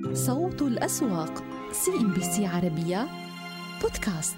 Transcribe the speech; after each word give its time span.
صوت 0.00 0.62
الأسواق 0.62 1.42
CNBC 1.72 2.46
عربية 2.46 3.08
بودكاست. 3.82 4.36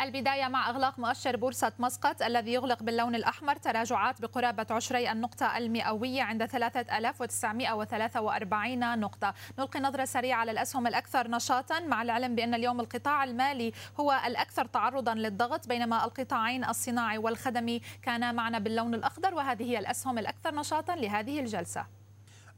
البداية 0.00 0.48
مع 0.48 0.70
إغلاق 0.70 0.98
مؤشر 0.98 1.36
بورصة 1.36 1.72
مسقط 1.78 2.22
الذي 2.22 2.52
يغلق 2.52 2.82
باللون 2.82 3.14
الأحمر 3.14 3.56
تراجعات 3.56 4.22
بقرابة 4.22 4.66
عشري 4.70 5.12
النقطة 5.12 5.58
المئوية 5.58 6.22
عند 6.22 6.46
3943 6.46 9.00
نقطة. 9.00 9.34
نلقي 9.58 9.80
نظرة 9.80 10.04
سريعة 10.04 10.38
على 10.38 10.50
الأسهم 10.50 10.86
الأكثر 10.86 11.28
نشاطا. 11.28 11.80
مع 11.80 12.02
العلم 12.02 12.34
بأن 12.34 12.54
اليوم 12.54 12.80
القطاع 12.80 13.24
المالي 13.24 13.72
هو 14.00 14.20
الأكثر 14.26 14.64
تعرضا 14.64 15.14
للضغط 15.14 15.68
بينما 15.68 16.04
القطاعين 16.04 16.64
الصناعي 16.64 17.18
والخدمي 17.18 17.80
كانا 18.02 18.32
معنا 18.32 18.58
باللون 18.58 18.94
الأخضر 18.94 19.34
وهذه 19.34 19.62
هي 19.62 19.78
الأسهم 19.78 20.18
الأكثر 20.18 20.54
نشاطا 20.54 20.96
لهذه 20.96 21.40
الجلسة. 21.40 21.99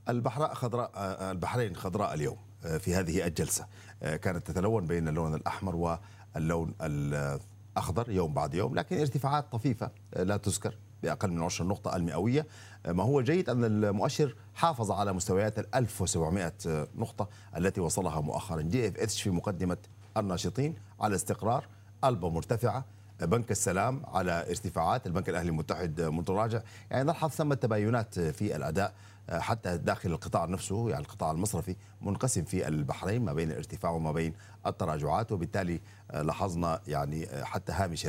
البحرين 0.08 0.54
خضراء 0.54 0.90
البحرين 1.30 1.76
خضراء 1.76 2.14
اليوم 2.14 2.36
في 2.78 2.94
هذه 2.94 3.26
الجلسة. 3.26 3.66
كانت 4.00 4.46
تتلون 4.46 4.86
بين 4.86 5.08
اللون 5.08 5.34
الأحمر 5.34 5.98
واللون 6.36 6.74
الأخضر 6.80 8.10
يوم 8.10 8.34
بعد 8.34 8.54
يوم 8.54 8.74
لكن 8.74 8.98
ارتفاعات 8.98 9.52
طفيفة 9.52 9.90
لا 10.16 10.36
تذكر 10.36 10.74
بأقل 11.02 11.30
من 11.30 11.42
10 11.42 11.64
نقطة 11.64 11.96
المئوية. 11.96 12.46
ما 12.88 13.02
هو 13.02 13.20
جيد 13.20 13.50
أن 13.50 13.64
المؤشر 13.64 14.36
حافظ 14.54 14.90
على 14.90 15.12
مستويات 15.12 15.58
ال 15.58 15.74
1700 15.74 16.52
نقطة 16.96 17.28
التي 17.56 17.80
وصلها 17.80 18.20
مؤخرا. 18.20 18.62
جي 18.62 18.88
إف 18.88 18.98
إتش 18.98 19.22
في 19.22 19.30
مقدمة 19.30 19.78
الناشطين 20.16 20.74
على 21.00 21.14
استقرار 21.14 21.66
ألبا 22.04 22.28
مرتفعة 22.28 22.84
بنك 23.20 23.50
السلام 23.50 24.02
على 24.06 24.46
ارتفاعات 24.50 25.06
البنك 25.06 25.28
الأهلي 25.28 25.48
المتحد 25.48 26.00
متراجع. 26.00 26.62
يعني 26.90 27.04
نلحظ 27.04 27.30
ثمة 27.30 27.54
تباينات 27.54 28.20
في 28.20 28.56
الأداء 28.56 28.94
حتى 29.30 29.76
داخل 29.78 30.10
القطاع 30.12 30.44
نفسه 30.44 30.90
يعني 30.90 31.02
القطاع 31.02 31.30
المصرفي 31.30 31.76
منقسم 32.00 32.44
في 32.44 32.68
البحرين 32.68 33.24
ما 33.24 33.32
بين 33.32 33.50
الارتفاع 33.50 33.90
وما 33.90 34.12
بين 34.12 34.34
التراجعات 34.66 35.32
وبالتالي 35.32 35.80
لاحظنا 36.14 36.80
يعني 36.86 37.26
حتى 37.44 37.72
هامش 37.72 38.06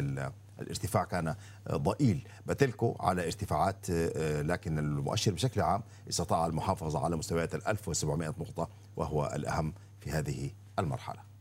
الارتفاع 0.59 1.03
كان 1.03 1.35
ضئيل. 1.71 2.27
بتلكو 2.47 2.95
على 2.99 3.25
ارتفاعات 3.25 3.89
لكن 4.41 4.79
المؤشر 4.79 5.31
بشكل 5.31 5.61
عام 5.61 5.83
استطاع 6.09 6.45
المحافظة 6.45 7.03
على 7.05 7.15
مستويات 7.15 7.55
ال 7.55 7.67
1700 7.67 8.27
نقطة 8.29 8.69
وهو 8.95 9.31
الأهم 9.35 9.73
في 9.99 10.11
هذه 10.11 10.49
المرحلة. 10.79 11.32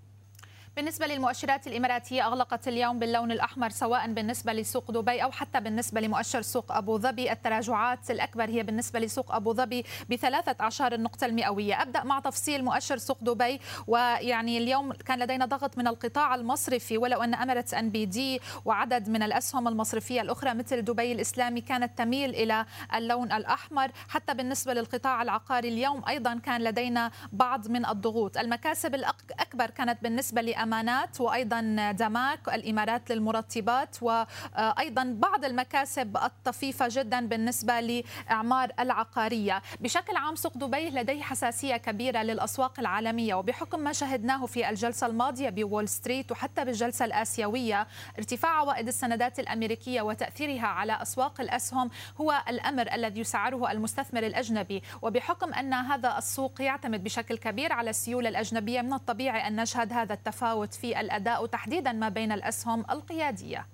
بالنسبة 0.77 1.07
للمؤشرات 1.07 1.67
الإماراتية 1.67 2.27
أغلقت 2.27 2.69
اليوم 2.69 2.99
باللون 2.99 3.33
الأحمر 3.33 3.71
سواء 3.71 4.13
بالنسبة 4.13 4.53
لسوق 4.53 4.91
دبي 4.91 5.23
أو 5.23 5.31
حتى 5.31 5.61
بالنسبة 5.61 6.01
لمؤشر 6.01 6.43
سوق 6.43 6.73
أبو 6.73 6.99
ظبي. 6.99 7.33
التراجعات 7.33 8.11
الأكبر 8.11 8.51
هي 8.51 8.63
بالنسبة 8.63 9.01
لسوق 9.01 9.35
أبو 9.35 9.55
ظبي 9.55 9.85
بثلاثة 10.11 10.65
عشر 10.65 10.95
النقطة 10.95 11.25
المئوية. 11.25 11.83
أبدأ 11.83 12.05
مع 12.05 12.21
تفصيل 12.21 12.65
مؤشر 12.65 12.97
سوق 12.97 13.19
دبي 13.21 13.61
ويعني 13.87 14.59
اليوم 14.59 14.93
كان 14.93 15.19
لدينا 15.19 15.47
ضغط 15.47 15.79
من 15.79 15.89
القطاع 15.89 16.35
المصرفي 16.35 16.99
ولو 16.99 17.23
أن 17.23 17.35
Emirates 17.35 17.75
NBD 17.75 18.41
وعدد 18.65 19.09
من 19.09 19.23
الأسهم 19.23 19.69
المصرفية 19.69 20.21
الأخرى 20.21 20.55
مثل 20.55 20.83
دبي 20.83 21.13
الإسلامي 21.13 21.61
كانت 21.61 21.99
تميل 21.99 22.31
إلى 22.31 22.67
اللون 22.95 23.33
الأحمر. 23.33 23.91
حتى 24.09 24.35
بالنسبة 24.35 24.75
للقطاع 24.75 25.23
العقاري 25.23 25.69
اليوم 25.69 26.03
أيضا 26.09 26.35
كان 26.35 26.61
لدينا 26.65 27.11
بعض 27.33 27.69
من 27.69 27.87
الضغوط. 27.87 28.37
المكاسب 28.39 28.95
الأكبر 28.95 29.71
كانت 29.71 30.03
بالنسبة 30.03 30.43
لأمانات 30.63 31.21
وأيضا 31.21 31.93
داماك 31.93 32.49
الإمارات 32.49 33.13
للمرطبات 33.13 33.97
وأيضا 34.03 35.17
بعض 35.19 35.45
المكاسب 35.45 36.17
الطفيفة 36.17 36.87
جدا 36.91 37.27
بالنسبة 37.27 37.81
لإعمار 37.81 38.73
العقارية. 38.81 39.63
بشكل 39.81 40.17
عام 40.17 40.35
سوق 40.37 40.59
دبي 40.59 40.91
لديه 40.91 41.23
حساسية 41.23 41.77
كبيرة 41.77 42.23
للأسواق 42.23 42.81
العالمية 42.81 43.35
وبحكم 43.35 43.81
ما 43.81 43.93
شهدناه 43.93 44.47
في 44.47 44.71
الجلسة 44.71 45.07
الماضية 45.07 45.51
ب 45.51 45.58
Wall 45.58 45.89
Street 45.89 46.33
وحتى 46.33 46.65
بالجلسة 46.65 47.05
الآسيوية 47.05 47.87
ارتفاع 48.19 48.51
عوائد 48.51 48.89
السندات 48.89 49.39
الأمريكية 49.39 50.03
وتأثيرها 50.03 50.67
على 50.67 51.03
أسواق 51.03 51.41
الاسهم 51.41 51.91
هو 52.21 52.43
الأمر 52.49 52.95
الذي 52.95 53.21
يسعره 53.21 53.71
المستثمر 53.73 54.27
الأجنبي. 54.27 54.83
وبحكم 55.03 55.55
أن 55.55 55.75
هذا 55.75 56.19
السوق 56.19 56.61
يعتمد 56.63 57.05
بشكل 57.05 57.39
كبير 57.39 57.73
على 57.73 57.91
السيولة 57.91 58.29
الأجنبية 58.29 58.81
من 58.83 58.93
الطبيعي 58.93 59.49
أن 59.49 59.57
نشهد 59.57 59.93
هذا 59.93 60.15
التفاوت 60.15 60.52
في 60.73 61.01
الأداء 61.01 61.47
تحديدا 61.47 61.93
ما 61.93 62.09
بين 62.09 62.33
الأسهم 62.33 62.85
القيادية. 62.91 63.67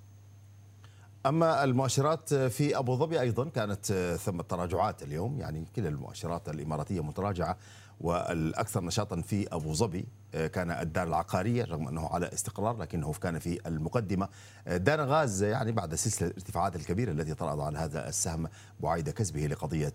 أما 1.26 1.64
المؤشرات 1.64 2.34
في 2.34 2.78
أبو 2.78 2.96
ظبي 2.96 3.20
أيضا 3.20 3.48
كانت 3.48 4.16
ثم 4.20 4.40
تراجعات 4.40 5.02
اليوم 5.02 5.40
يعني 5.40 5.64
كل 5.76 5.86
المؤشرات 5.86 6.48
الإماراتية 6.48 7.02
متراجعة 7.02 7.56
والأكثر 8.00 8.84
نشاطا 8.84 9.20
في 9.20 9.48
أبو 9.52 9.72
ظبي 9.72 10.06
كان 10.32 10.70
الدار 10.70 11.08
العقارية 11.08 11.64
رغم 11.64 11.88
أنه 11.88 12.08
على 12.08 12.32
استقرار 12.32 12.76
لكنه 12.76 13.12
كان 13.12 13.38
في 13.38 13.60
المقدمة. 13.66 14.28
دانا 14.66 15.04
غاز 15.04 15.42
يعني 15.42 15.72
بعد 15.72 15.94
سلسلة 15.94 16.28
الارتفاعات 16.28 16.76
الكبيرة 16.76 17.12
التي 17.12 17.34
طرأت 17.34 17.60
على 17.60 17.78
هذا 17.78 18.08
السهم 18.08 18.48
بعيد 18.80 19.10
كسبه 19.10 19.46
لقضية 19.46 19.94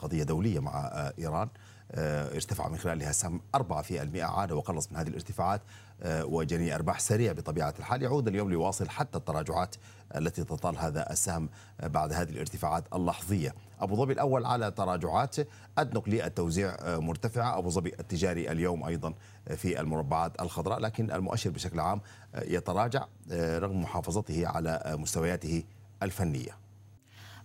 قضية 0.00 0.22
دولية 0.22 0.60
مع 0.60 0.90
إيران 1.18 1.48
ارتفع 2.34 2.68
من 2.68 2.76
خلالها 2.76 3.10
السهم 3.10 3.40
4% 3.56 3.60
عاد 4.16 4.52
وقلص 4.52 4.92
من 4.92 4.96
هذه 4.96 5.08
الارتفاعات. 5.08 5.60
وجني 6.06 6.74
أرباح 6.74 7.00
سريع 7.00 7.32
بطبيعة 7.32 7.74
الحال 7.78 8.02
يعود 8.02 8.28
اليوم 8.28 8.50
ليواصل 8.50 8.88
حتى 8.88 9.18
التراجعات 9.18 9.76
التي 10.16 10.44
تطال 10.44 10.78
هذا 10.78 11.10
السهم 11.10 11.48
بعد 11.82 12.12
هذه 12.12 12.30
الارتفاعات 12.30 12.84
اللحظية. 12.94 13.54
أبو 13.80 13.96
ظبي 13.96 14.12
الأول 14.12 14.46
على 14.46 14.70
تراجعات 14.70 15.36
ادنق 15.78 16.08
للتوزيع 16.08 16.76
مرتفعة، 16.82 17.58
أبو 17.58 17.70
ظبي 17.70 17.92
التجاري 18.00 18.52
اليوم 18.52 18.84
أيضا 18.84 19.14
في 19.56 19.80
المربعات 19.80 20.42
الخضراء 20.42 20.78
لكن 20.80 21.10
المؤشر 21.10 21.50
بشكل 21.50 21.80
عام 21.80 22.00
يتراجع 22.42 23.06
رغم 23.32 23.82
محافظته 23.82 24.46
على 24.46 24.96
مستوياته 24.98 25.64
الفنية. 26.02 26.67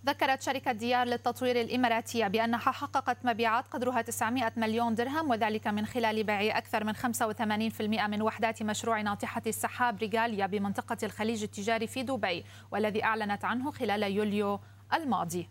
ذكرت 0.06 0.42
شركة 0.42 0.72
ديار 0.72 1.06
للتطوير 1.06 1.60
الإماراتية 1.60 2.26
بأنها 2.26 2.58
حققت 2.58 3.16
مبيعات 3.24 3.64
قدرها 3.68 4.02
900 4.02 4.52
مليون 4.56 4.94
درهم 4.94 5.30
وذلك 5.30 5.66
من 5.66 5.86
خلال 5.86 6.24
بيع 6.24 6.58
أكثر 6.58 6.84
من 6.84 6.94
85% 6.94 7.80
من 7.80 8.22
وحدات 8.22 8.62
مشروع 8.62 9.00
ناطحة 9.00 9.42
السحاب 9.46 9.98
ريغاليا 9.98 10.46
بمنطقة 10.46 10.96
الخليج 11.02 11.42
التجاري 11.42 11.86
في 11.86 12.02
دبي 12.02 12.44
والذي 12.70 13.04
أعلنت 13.04 13.44
عنه 13.44 13.70
خلال 13.70 14.02
يوليو 14.02 14.60
الماضي. 14.94 15.48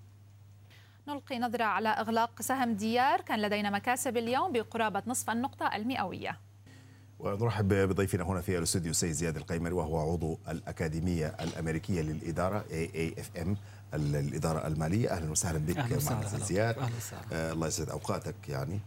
نلقي 1.08 1.40
نظرة 1.40 1.64
على 1.64 1.90
إغلاق 1.90 2.42
سهم 2.42 2.74
ديار. 2.74 3.22
كان 3.22 3.42
لدينا 3.42 3.70
مكاسب 3.70 4.18
اليوم 4.18 4.52
بقرابة 4.52 5.04
نصف 5.08 5.30
النقطة 5.30 5.76
المئوية. 5.76 6.38
ونرحب 7.20 7.74
بضيفنا 7.74 8.24
هنا 8.24 8.42
في 8.42 8.58
الاستوديو 8.58 8.94
سيد 8.94 9.12
زياد 9.12 9.38
القيمري 9.38 9.74
وهو 9.74 10.12
عضو 10.12 10.40
الأكاديمية 10.50 11.28
الأمريكية 11.28 12.02
للإدارة 12.02 12.66
AAFM 12.70 13.50
الإدارة 13.94 14.68
المالية. 14.68 15.10
أهلا 15.10 15.32
وسهلا 15.32 15.58
بك 15.58 15.78
معنا 15.78 16.28
زياد. 16.28 16.78
أهلا 16.78 16.96
وسهلا. 16.98 17.22
آه 17.32 17.54
الله 17.54 17.68
يسعد 17.68 17.90
أوقاتك 17.90 18.36
يعني 18.50 18.80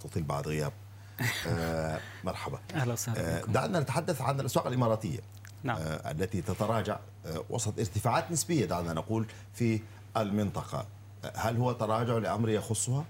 تطيل 0.00 0.22
بعد 0.22 0.48
غياب. 0.48 0.72
آه 1.48 2.00
مرحبا. 2.24 2.58
أهلا 2.74 2.92
وسهلا 2.92 3.38
آه 3.38 3.44
دعنا 3.44 3.80
نتحدث 3.80 4.22
عن 4.22 4.40
الأسواق 4.40 4.66
الإماراتية 4.66 5.20
نعم. 5.64 5.76
آه 5.76 6.10
التي 6.10 6.42
تتراجع 6.42 6.98
آه 7.26 7.44
وسط 7.50 7.78
ارتفاعات 7.78 8.30
نسبية 8.30 8.64
دعنا 8.64 8.92
نقول 8.92 9.26
في 9.54 9.80
المنطقة. 10.16 10.86
هل 11.34 11.56
هو 11.56 11.72
تراجع 11.72 12.18
لأمر 12.18 12.48
يخصها؟ 12.48 13.04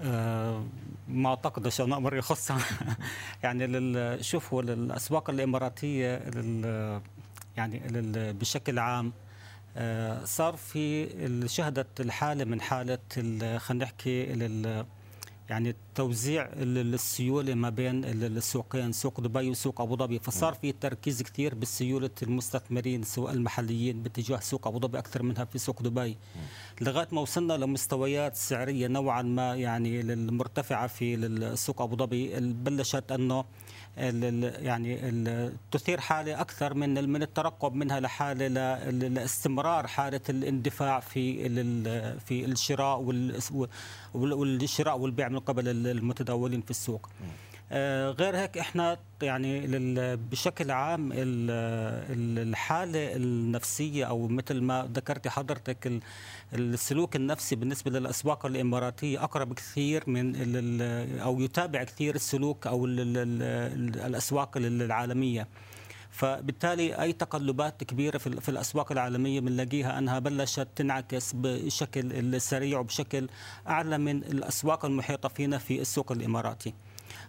آه 0.00 0.64
ما 1.08 1.28
أعتقد 1.28 1.72
انه 1.80 1.96
أمر 1.96 2.16
يخصها 2.16 2.58
يعني 3.42 4.22
شوف 4.22 4.54
هو 4.54 4.60
الاسواق 4.60 5.30
الإماراتية 5.30 6.16
لل 6.16 7.00
يعني 7.56 7.78
لل 7.88 8.32
بشكل 8.32 8.78
عام 8.78 9.06
آه 9.06 9.23
صار 10.24 10.56
في 10.56 11.08
شهدت 11.48 12.00
الحالة 12.00 12.44
من 12.44 12.60
حالة 12.60 12.98
خلينا 13.58 13.84
نحكي 13.84 14.22
يعني 15.48 15.76
توزيع 15.94 16.48
السيولة 16.56 17.54
ما 17.54 17.70
بين 17.70 18.04
السوقين 18.04 18.92
سوق 18.92 19.20
دبي 19.20 19.50
وسوق 19.50 19.80
أبو 19.80 19.96
ظبي. 19.96 20.18
فصار 20.18 20.54
في 20.54 20.72
تركيز 20.72 21.22
كثير 21.22 21.54
بالسيولة 21.54 22.10
المستثمرين 22.22 23.02
سواء 23.02 23.32
المحليين 23.32 24.02
باتجاه 24.02 24.40
سوق 24.40 24.66
أبو 24.66 24.78
ظبي 24.78 24.98
أكثر 24.98 25.22
منها 25.22 25.44
في 25.44 25.58
سوق 25.58 25.82
دبي. 25.82 26.16
لغاية 26.80 27.08
ما 27.12 27.20
وصلنا 27.20 27.52
لمستويات 27.52 28.36
سعرية 28.36 28.86
نوعا 28.86 29.22
ما 29.22 29.54
يعني 29.54 30.00
المرتفعه 30.00 30.86
في 30.86 31.52
سوق 31.56 31.82
أبو 31.82 31.96
ظبي. 31.96 32.40
بلشت 32.40 33.12
أنه 33.12 33.44
يعني 33.96 35.50
تثير 35.72 36.00
حالة 36.00 36.40
أكثر 36.40 36.74
من 36.74 37.08
من 37.10 37.22
الترقب 37.22 37.74
منها 37.74 38.00
لحالة 38.00 38.48
لاستمرار 38.90 39.86
حالة 39.86 40.20
الاندفاع 40.28 41.00
في 41.00 41.48
في 42.18 42.44
الشراء 42.44 43.00
والشراء 44.14 44.98
والبيع 44.98 45.28
من 45.28 45.38
قبل 45.38 45.68
المتداولين 45.86 46.60
في 46.60 46.70
السوق. 46.70 47.08
غير 47.72 48.36
هيك 48.36 48.58
إحنا 48.58 48.98
يعني 49.22 49.66
بشكل 50.16 50.70
عام 50.70 51.10
الحالة 52.38 53.16
النفسية 53.16 54.04
أو 54.04 54.28
مثل 54.28 54.60
ما 54.60 54.88
ذكرتي 54.94 55.30
حضرتك 55.30 56.00
السلوك 56.54 57.16
النفسي 57.16 57.56
بالنسبة 57.56 57.90
للأسواق 57.90 58.46
الإماراتية 58.46 59.24
أقرب 59.24 59.52
كثير 59.54 60.04
من 60.06 60.36
أو 61.20 61.40
يتابع 61.40 61.84
كثير 61.84 62.14
السلوك 62.14 62.66
أو 62.66 62.86
الأسواق 62.86 64.56
العالمية 64.56 65.48
فبالتالي 66.10 67.02
أي 67.02 67.12
تقلبات 67.12 67.84
كبيرة 67.84 68.18
في 68.18 68.48
الأسواق 68.48 68.92
العالمية 68.92 69.40
بنلاقيها 69.40 69.98
أنها 69.98 70.18
بلشت 70.18 70.68
تنعكس 70.76 71.32
بشكل 71.34 72.40
سريع 72.40 72.78
وبشكل 72.78 73.28
أعلى 73.68 73.98
من 73.98 74.16
الأسواق 74.16 74.84
المحيطة 74.84 75.28
فينا 75.28 75.58
في 75.58 75.80
السوق 75.80 76.12
الإماراتي. 76.12 76.74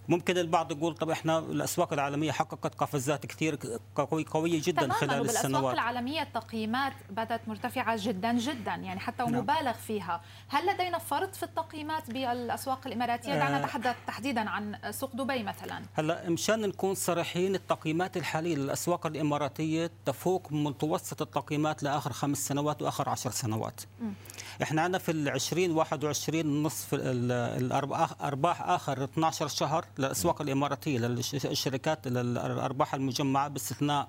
ممكن 0.07 0.37
البعض 0.37 0.71
يقول 0.71 0.95
طب 0.95 1.09
إحنا 1.09 1.39
الأسواق 1.39 1.93
العالمية 1.93 2.31
حققت 2.31 2.75
قفزات 2.75 3.25
كثير 3.25 3.59
قوي 3.95 4.25
قوية 4.31 4.61
جدا 4.63 4.93
خلال 4.93 5.21
السنوات 5.21 5.45
الاسواق 5.45 5.71
العالمية 5.71 6.21
التقييمات 6.21 6.93
بدأت 7.09 7.47
مرتفعة 7.47 7.97
جدا 7.99 8.33
جدا 8.33 8.71
يعني 8.71 8.99
حتى 8.99 9.23
نعم. 9.23 9.35
ومبالغ 9.35 9.73
فيها 9.73 10.21
هل 10.47 10.67
لدينا 10.67 10.97
فرط 10.97 11.35
في 11.35 11.43
التقييمات 11.43 12.11
بالأسواق 12.11 12.87
الإماراتية 12.87 13.33
دعنا 13.35 13.57
آه. 13.57 13.61
نتحدث 13.61 13.95
تحديدا 14.07 14.49
عن 14.49 14.77
سوق 14.91 15.15
دبي 15.15 15.43
مثلا 15.43 15.81
هلأ 15.93 16.29
مشان 16.29 16.61
نكون 16.61 16.95
صريحين 16.95 17.55
التقييمات 17.55 18.17
الحالية 18.17 18.55
للأسواق 18.55 19.05
الإماراتية 19.05 19.91
تفوق 20.05 20.51
متوسط 20.51 21.21
التقييمات 21.21 21.83
لآخر 21.83 22.13
خمس 22.13 22.47
سنوات 22.47 22.81
وآخر 22.81 23.09
عشر 23.09 23.31
سنوات 23.31 23.81
م. 24.01 24.05
إحنا 24.63 24.81
عندنا 24.81 24.97
في 24.97 25.11
ال 25.11 25.29
2021 25.29 26.63
نصف 26.63 26.87
الأرباح 26.93 28.61
آخر 28.61 29.03
12 29.03 29.47
شهر 29.47 29.85
للاسواق 29.99 30.41
الإماراتية 30.41 30.99
للشركات 30.99 32.07
الارباح 32.07 32.93
المجمعة 32.93 33.47
باستثناء 33.47 34.07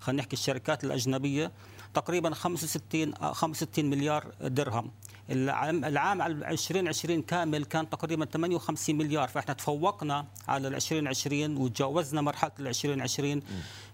خلينا 0.00 0.22
نحكي 0.22 0.32
الشركات 0.32 0.84
الأجنبية 0.84 1.52
تقريبا 1.94 2.34
65 2.34 3.14
65 3.14 3.84
مليار 3.84 4.32
درهم. 4.40 4.90
العام 5.30 5.84
العام 5.84 6.22
2020 6.22 7.22
كامل 7.22 7.64
كان 7.64 7.90
تقريبا 7.90 8.24
58 8.24 8.98
مليار. 8.98 9.28
فإحنا 9.28 9.54
تفوقنا 9.54 10.26
على 10.48 10.68
ال 10.68 10.74
2020 10.74 11.56
وتجاوزنا 11.56 12.20
مرحلة 12.20 12.52
ال 12.60 12.66
2020 12.68 13.42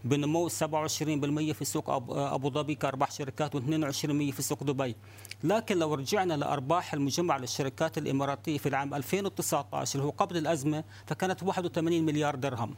بنمو 0.05 0.49
27% 0.49 0.53
في 1.53 1.65
سوق 1.65 1.91
أبو 2.11 2.51
ظبي 2.51 2.75
كأرباح 2.75 3.11
شركات 3.11 3.57
و22% 3.57 3.61
في 4.07 4.43
سوق 4.43 4.65
دبي. 4.65 4.97
لكن 5.45 5.79
لو 5.79 5.95
رجعنا 5.95 6.35
لأرباح 6.35 6.95
المجمع 6.95 7.37
للشركات 7.37 7.99
الإماراتية 7.99 8.59
في 8.59 8.69
العام 8.69 8.95
2019 8.95 9.99
اللي 9.99 10.07
هو 10.07 10.11
قبل 10.11 10.37
الأزمة 10.37 10.85
فكانت 11.07 11.43
81 11.43 12.03
مليار 12.03 12.35
درهم. 12.35 12.75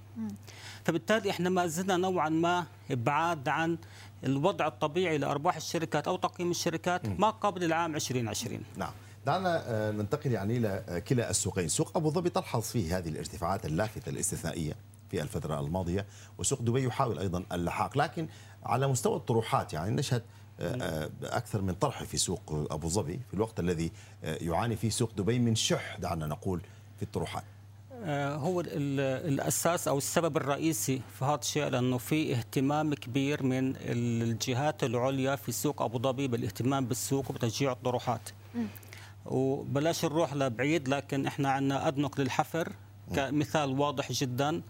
فبالتالي 0.85 1.31
إحنا 1.31 1.51
ما 1.51 1.67
زلنا 1.67 1.97
نوعا 1.97 2.29
ما 2.29 2.67
بعاد 2.91 3.49
عن 3.49 3.79
الوضع 4.25 4.67
الطبيعي 4.67 5.19
لأرباح 5.19 5.57
الشركات 5.57 6.09
أو 6.09 6.17
تقييم 6.17 6.51
الشركات 6.51 7.07
ما 7.21 7.31
قبل 7.31 7.65
العام 7.65 7.95
2020 7.95 8.61
نعم. 8.77 8.93
دعنا 9.27 9.63
آه، 9.67 9.91
ننتقل 9.91 10.33
يعني 10.33 10.57
إلى 10.57 11.03
كلا 11.09 11.31
السوقين، 11.31 11.69
سوق 11.69 11.97
أبو 11.97 12.11
ظبي 12.11 12.31
تلحظ 12.31 12.63
فيه 12.63 12.99
هذه 12.99 13.09
الارتفاعات 13.09 13.67
اللافتة 13.67 14.11
الاستثنائية 14.11 14.77
في 15.11 15.23
الفترة 15.23 15.61
الماضية، 15.61 16.07
وسوق 16.39 16.63
دبي 16.63 16.85
يحاول 16.85 17.19
أيضا 17.19 17.45
اللحاق، 17.53 17.99
لكن 17.99 18.29
على 18.65 18.87
مستوى 18.87 19.17
الطروحات 19.17 19.73
يعني 19.73 19.97
نشهد 19.97 20.23
آه، 20.61 20.77
آه، 20.83 21.11
أكثر 21.23 21.63
من 21.63 21.75
طرح 21.75 22.03
في 22.03 22.17
سوق 22.17 22.69
أبو 22.71 22.89
ظبي 22.89 23.21
في 23.29 23.35
الوقت 23.35 23.61
الذي 23.61 23.93
يعاني 24.23 24.77
فيه 24.77 24.91
سوق 24.91 25.11
دبي 25.17 25.39
من 25.39 25.55
شح 25.55 25.97
دعنا 25.97 26.27
نقول 26.27 26.61
في 26.97 27.03
الطروحات. 27.03 27.45
آه، 28.05 28.37
هو 28.37 28.61
الأساس 28.61 29.89
أو 29.89 29.99
السبب 29.99 30.37
الرئيسي 30.37 31.01
في 31.19 31.25
هذا 31.25 31.35
الشيء 31.35 31.69
لأنه 31.69 31.99
في 31.99 32.35
اهتمام 32.35 32.95
كبير 32.95 33.43
من 33.43 33.77
الجهات 33.77 34.85
العليا 34.85 35.37
في 35.37 35.53
سوق 35.53 35.83
أبو 35.83 35.99
ظبي 35.99 36.29
بالاهتمام 36.29 36.87
بالسوق 36.87 37.31
وبتشجيع 37.31 37.73
الطروحات. 37.73 38.31
وبلاش 39.27 40.05
نروح 40.05 40.35
لبعيد 40.35 40.89
لكن 40.89 41.27
إحنا 41.27 41.51
عندنا 41.51 41.89
ادنق 41.89 42.21
للحفر 42.21 42.73
كمثال 43.17 43.81
واضح 43.81 44.13
جدا. 44.13 44.63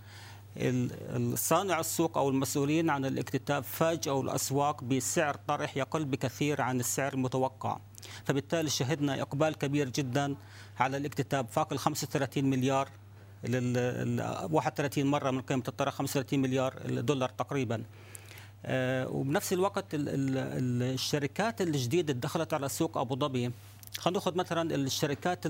صانع 1.35 1.81
السوق 1.81 2.19
أو 2.19 2.29
المسؤولين 2.29 2.91
عن 2.91 3.05
الاكتتاب 3.05 3.65
فاجئوا 3.65 4.23
الأسواق 4.23 4.85
بسعر 4.85 5.37
طرح 5.49 5.77
يقل 5.77 6.05
بكثير 6.05 6.61
عن 6.61 6.81
السعر 6.81 7.13
المتوقع. 7.13 7.79
فبالتالي 8.25 8.71
شهدنا 8.71 9.23
إقبال 9.23 9.55
كبير 9.55 9.89
جدا 9.89 10.37
على 10.81 10.97
الاكتتاب. 10.97 11.47
فاق 11.49 11.73
ال 11.73 11.79
35 11.79 12.45
مليار 12.45 12.89
ل 13.45 14.21
31 14.51 15.07
مرة 15.07 15.31
من 15.31 15.41
قيمة 15.41 15.63
الطرح 15.69 15.95
35 15.95 16.39
مليار 16.41 17.01
دولار 17.01 17.29
تقريبا. 17.29 17.85
آه، 18.67 19.09
وبنفس 19.09 19.53
الوقت 19.53 19.85
الشركات 19.95 21.61
الجديدة 21.61 22.11
اللي 22.11 22.21
دخلت 22.21 22.55
على 22.55 22.69
سوق 22.69 22.99
أبو 22.99 23.17
ظبي 23.17 23.51
خلينا 23.99 24.19
ناخذ 24.19 24.37
مثلا 24.37 24.75
الشركات 24.75 25.45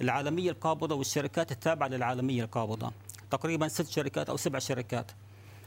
العالمية 0.00 0.50
القابضة 0.50 0.94
والشركات 0.94 1.52
التابعة 1.52 1.88
للعالمية 1.88 2.44
القابضة. 2.44 2.92
تقريبا 3.30 3.68
ست 3.68 3.88
شركات 3.88 4.28
أو 4.30 4.36
سبع 4.36 4.58
شركات. 4.58 5.10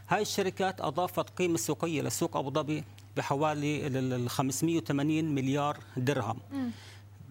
هاي 0.10 0.22
الشركات 0.22 0.82
أضافت 0.82 1.30
قيمة 1.30 1.58
سوقية 1.58 2.02
لسوق 2.02 2.38
أبو 2.38 2.52
ظبي 2.52 2.84
بحوالي 3.18 4.28
580 4.30 5.36
مليار 5.36 5.78
درهم. 5.98 6.40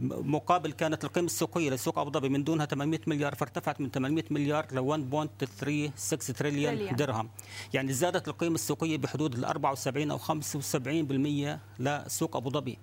مقابل 0.00 0.72
كانت 0.72 1.04
القيمة 1.04 1.26
السوقية 1.26 1.70
لسوق 1.70 1.98
أبو 1.98 2.10
ظبي 2.10 2.28
من 2.28 2.44
دونها 2.44 2.66
800 2.66 3.00
مليار 3.06 3.34
فارتفعت 3.34 3.80
من 3.80 3.90
800 3.90 4.24
مليار 4.30 4.66
ل 4.72 4.78
1.36 4.78 6.32
تريليون 6.32 6.96
درهم. 6.96 7.28
يعني 7.74 7.92
زادت 7.92 8.28
القيمة 8.28 8.54
السوقية 8.54 8.96
بحدود 8.98 9.34
ال 9.34 9.44
74 9.44 10.10
أو 10.10 10.18
75% 10.18 11.58
لسوق 11.78 12.36
أبو 12.36 12.50
ظبي. 12.50 12.78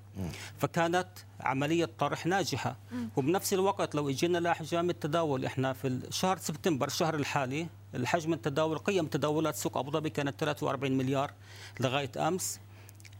فكانت 0.57 1.07
عملية 1.39 1.89
طرح 1.99 2.25
ناجحة. 2.25 2.75
وبنفس 3.15 3.53
الوقت 3.53 3.95
لو 3.95 4.09
اجينا 4.09 4.37
لأحجام 4.37 4.89
التداول 4.89 5.45
إحنا 5.45 5.73
في 5.73 5.99
شهر 6.09 6.37
سبتمبر 6.37 6.87
الشهر 6.87 7.15
الحالي 7.15 7.67
الحجم 7.95 8.33
التداول 8.33 8.77
قيم 8.77 9.07
تداولات 9.07 9.55
سوق 9.55 9.77
أبو 9.77 9.91
ظبي 9.91 10.09
كانت 10.09 10.39
43 10.39 10.97
مليار 10.97 11.31
لغاية 11.79 12.11
أمس. 12.17 12.59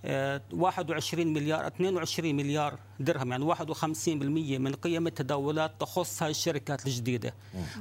21 0.03 1.33
مليار 1.33 1.67
22 1.67 2.35
مليار 2.35 2.79
درهم 2.99 3.31
يعني 3.31 3.55
51% 3.55 3.85
من 4.59 4.73
قيم 4.73 5.07
التداولات 5.07 5.71
تخص 5.79 6.23
هاي 6.23 6.31
الشركات 6.31 6.85
الجديدة 6.85 7.33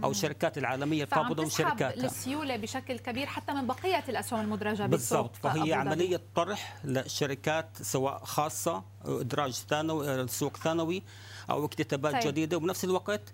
أو 0.05 0.11
الشركات 0.11 0.58
العالمية 0.58 1.05
القابضه 1.05 1.43
وشركاتها 1.43 2.05
السيولة 2.05 2.56
بشكل 2.56 2.99
كبير 2.99 3.26
حتى 3.26 3.52
من 3.52 3.66
بقية 3.66 4.05
الأسهم 4.08 4.40
المدرجة 4.40 4.87
بالضبط. 4.87 5.37
فهي 5.37 5.72
عملية 5.72 6.20
طرح 6.34 6.76
لشركات 6.84 7.69
سواء 7.82 8.25
خاصة 8.25 8.84
إدراج 9.05 9.52
ثانوي 9.52 10.28
سوق 10.28 10.56
ثانوي 10.56 11.02
أو 11.50 11.64
اكتتابات 11.64 12.12
طيب. 12.12 12.22
جديدة 12.32 12.56
وبنفس 12.56 12.84
الوقت 12.84 13.32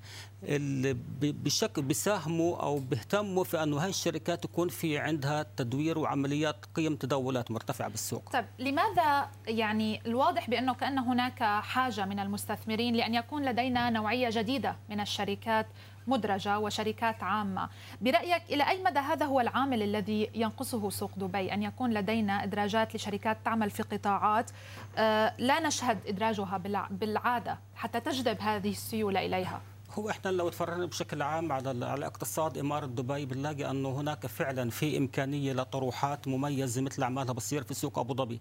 بشكل 1.21 1.83
بيساهموا 1.83 2.56
أو 2.56 2.79
بيهتموا 2.79 3.44
في 3.44 3.63
أنه 3.63 3.77
هاي 3.77 3.89
الشركات 3.89 4.44
يكون 4.44 4.69
في 4.69 4.99
عندها 4.99 5.47
تدوير 5.56 5.99
وعمليات 5.99 6.56
قيم 6.75 6.97
تداولات 6.97 7.51
مرتفعة 7.51 7.89
بالسوق. 7.89 8.31
طيب 8.32 8.44
لماذا 8.59 9.29
يعني 9.47 10.01
الواضح 10.06 10.51
بأنه 10.51 10.75
كأن 10.75 10.99
هناك 10.99 11.43
حاجة 11.63 12.05
من 12.05 12.19
المستثمرين 12.19 12.94
لأن 12.94 13.15
يكون 13.15 13.44
لدينا 13.44 13.91
نوعية 13.91 14.29
جديدة 14.32 14.77
من 14.89 15.01
الشركات 15.01 15.67
مدرجة 16.06 16.59
وشركات 16.59 17.23
عامة؟ 17.23 17.69
برأيك 18.01 18.43
إلى 18.51 18.69
أي 18.69 18.82
مدى 18.82 18.99
هذا 18.99 19.27
هو 19.27 19.41
العامل 19.41 19.82
الذي 19.82 20.31
ينقصه 20.35 20.91
سوق 20.91 21.11
دبي؟ 21.17 21.53
أن 21.55 21.63
يكون 21.63 21.94
لدينا 21.94 22.44
إدراجات 22.44 22.94
لشركات 22.94 23.39
تعمل 23.44 23.70
في 23.70 23.82
قطاعات 23.82 24.51
آه، 24.97 25.35
لا 25.39 25.61
نشهد 25.61 25.99
إدراجها 26.06 26.56
بالعادة 26.91 27.59
حتى 27.75 28.01
تجذب 28.01 28.41
هذه 28.41 28.70
السيولة 28.70 29.27
إليها. 29.27 29.61
هو 29.93 30.11
إحنا 30.11 30.31
لو 30.31 30.49
تفرجنا 30.49 30.87
بشكل 30.87 31.23
عام 31.23 31.53
على 31.53 31.87
على 31.87 32.06
اقتصاد 32.06 32.59
إمارة 32.59 32.87
دبي 32.87 33.27
بنلاقي 33.27 33.70
أنه 33.70 33.89
هناك 34.01 34.27
فعلا 34.27 34.70
في 34.70 34.99
إمكانية 34.99 35.53
لطروحات 35.53 36.29
مميزة 36.29 36.81
مثل 36.82 37.03
أعمالها 37.03 37.32
بتصير 37.32 37.63
في 37.63 37.75
سوق 37.75 37.99
أبو 37.99 38.15
ظبي. 38.15 38.41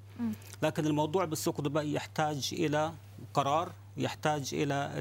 لكن 0.63 0.86
الموضوع 0.86 1.25
بسوق 1.25 1.62
دبي 1.62 1.94
يحتاج 1.94 2.50
إلى 2.53 2.94
قرار 3.34 3.72
يحتاج 3.98 4.50
إلى 4.53 4.91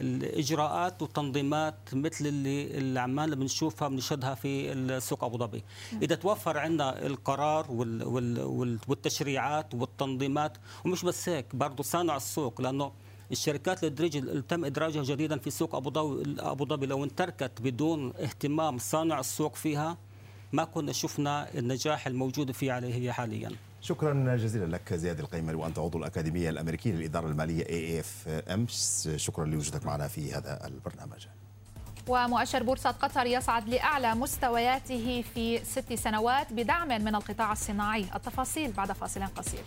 الاجراءات 0.00 1.02
والتنظيمات 1.02 1.74
مثل 1.92 2.26
اللي 2.26 2.78
الأعمال 2.78 3.24
اللي 3.24 3.36
بنشوفها 3.36 3.88
بنشهدها 3.88 4.34
في 4.34 4.72
السوق 4.72 5.24
أبو 5.24 5.38
ظبي. 5.38 5.64
إذا 6.02 6.14
توفر 6.14 6.58
عندنا 6.58 7.06
القرار 7.06 7.66
والتشريعات 8.88 9.74
والتنظيمات 9.74 10.58
ومش 10.84 11.04
بس 11.04 11.28
هيك 11.28 11.56
برضه 11.56 11.82
صانع 11.82 12.16
السوق 12.16 12.60
لأنه 12.60 12.92
الشركات 13.30 13.84
الادراج 13.84 14.16
اللي 14.16 14.42
تم 14.42 14.64
إدراجها 14.64 15.02
جديدا 15.02 15.38
في 15.38 15.50
سوق 15.50 15.74
أبو 15.74 15.90
ظبي 15.90 16.36
أبو 16.38 16.66
ظبي 16.66 16.86
لو 16.86 17.04
انتركت 17.04 17.60
بدون 17.60 18.12
اهتمام 18.16 18.78
صانع 18.78 19.20
السوق 19.20 19.54
فيها 19.54 19.98
ما 20.52 20.64
كنا 20.64 20.92
شفنا 20.92 21.54
النجاح 21.54 22.06
الموجود 22.06 22.50
فيه 22.50 22.72
عليه 22.72 23.12
حاليا. 23.12 23.50
شكرا 23.80 24.36
جزيلا 24.36 24.64
لك 24.64 24.94
زياد 24.94 25.20
القيمل 25.20 25.54
وأنت 25.54 25.78
عضو 25.78 25.98
الأكاديمية 25.98 26.50
الأمريكية 26.50 26.92
للإدارة 26.92 27.26
المالية 27.26 27.68
AAFM 27.68 28.66
شكرا 29.16 29.44
لوجودك 29.44 29.86
معنا 29.86 30.08
في 30.08 30.32
هذا 30.32 30.66
البرنامج. 30.66 31.26
ومؤشر 32.08 32.62
بورصة 32.62 32.90
قطر 32.90 33.26
يصعد 33.26 33.68
لأعلى 33.68 34.14
مستوياته 34.14 35.24
في 35.34 35.64
ست 35.64 35.92
سنوات 35.92 36.52
بدعم 36.52 36.88
من 36.88 37.14
القطاع 37.14 37.52
الصناعي. 37.52 38.06
التفاصيل 38.14 38.72
بعد 38.72 38.92
فاصل 38.92 39.26
قصير. 39.26 39.62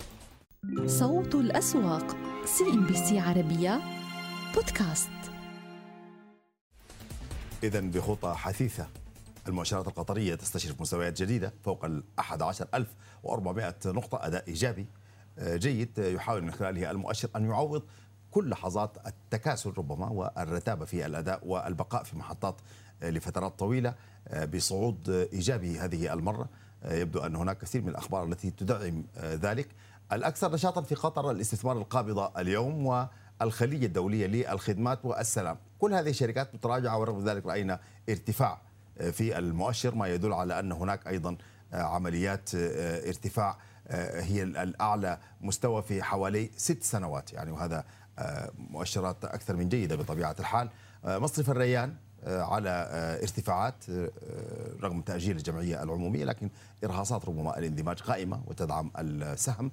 صوت 0.86 1.36
الأسواق 1.36 2.15
CNBC 2.46 3.20
عربية 3.20 3.82
بودكاست. 4.55 5.10
إذا 7.63 7.79
بخطى 7.79 8.34
حثيثة. 8.34 8.88
المؤشرات 9.48 9.88
القطرية 9.88 10.36
تستشرف 10.36 10.82
مستويات 10.82 11.22
جديدة 11.22 11.53
فوق 11.63 11.86
ال 11.86 12.03
11400 12.20 13.75
نقطة. 13.86 14.27
أداء 14.27 14.48
إيجابي 14.48 14.86
آه، 15.39 15.55
جيد. 15.55 15.98
يحاول 15.98 16.43
من 16.43 16.51
خلاله 16.51 16.91
المؤشر 16.91 17.29
أن 17.36 17.46
يعوض 17.46 17.84
كل 18.32 18.50
لحظات 18.50 18.98
التكاسل 19.08 19.74
ربما 19.77 20.10
والرتابة 20.10 20.86
في 20.86 21.05
الأداء 21.05 21.48
والبقاء 21.48 22.03
في 22.03 22.17
محطات 22.17 22.55
آه، 23.03 23.10
لفترات 23.10 23.60
طويلة 23.60 23.96
آه، 24.27 24.46
بصعود 24.46 25.10
إيجابي 25.10 25.79
هذه 25.79 26.13
المرة. 26.13 26.50
يبدو 26.86 27.20
أن 27.20 27.36
هناك 27.36 27.58
كثير 27.58 27.82
من 27.82 27.89
الأخبار 27.89 28.24
التي 28.24 28.51
تدعم 28.51 29.03
ذلك. 29.24 29.67
الأكثر 30.12 30.53
نشاطا 30.53 30.81
في 30.81 30.95
قطر 30.95 31.31
الاستثمار 31.31 31.77
القابضة 31.77 32.31
اليوم 32.38 33.07
والخلية 33.41 33.86
الدولية 33.86 34.27
للخدمات 34.27 35.05
والسلام. 35.05 35.57
كل 35.79 35.93
هذه 35.93 36.10
الشركات 36.10 36.55
متراجعة 36.55 37.00
ورغم 37.00 37.29
ذلك 37.29 37.45
رأينا 37.45 37.79
ارتفاع 38.10 38.62
في 39.12 39.38
المؤشر 39.38 39.95
ما 39.95 40.07
يدل 40.07 40.33
على 40.33 40.60
أن 40.60 40.72
هناك 40.72 41.07
أيضا 41.07 41.38
عمليات 41.74 42.50
ارتفاع 43.07 43.57
هي 44.13 44.43
الأعلى 44.43 45.17
مستوى 45.41 45.81
في 45.81 46.03
حوالي 46.03 46.50
ست 46.57 46.83
سنوات. 46.83 47.33
يعني 47.33 47.51
وهذا 47.51 47.86
مؤشرات 48.57 49.25
أكثر 49.25 49.55
من 49.55 49.69
جيدة 49.69 49.95
بطبيعة 49.95 50.36
الحال. 50.39 50.69
مصرف 51.03 51.50
الريان 51.50 51.95
على 52.27 52.69
ارتفاعات 53.22 53.75
رغم 54.81 55.01
تأجيل 55.01 55.38
الجمعية 55.38 55.83
العمومية 55.83 56.25
لكن 56.25 56.50
إرهاصات 56.83 57.25
ربما 57.25 57.57
الاندماج 57.57 58.00
قائمة 58.00 58.41
وتدعم 58.48 58.91
السهم. 59.00 59.72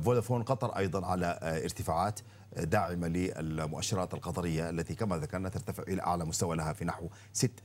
فودافون 0.00 0.42
قطر 0.42 0.78
أيضا 0.78 1.06
على 1.06 1.38
ارتفاعات 1.42 2.20
داعمة 2.56 3.08
للمؤشرات 3.08 4.14
القطرية 4.14 4.70
التي 4.70 4.94
كما 4.94 5.16
ذكرنا 5.16 5.48
ترتفع 5.48 5.82
إلى 5.82 6.02
أعلى 6.02 6.24
مستوى 6.24 6.56
لها 6.56 6.72
في 6.72 6.84
نحو 6.84 7.08
ست 7.32 7.62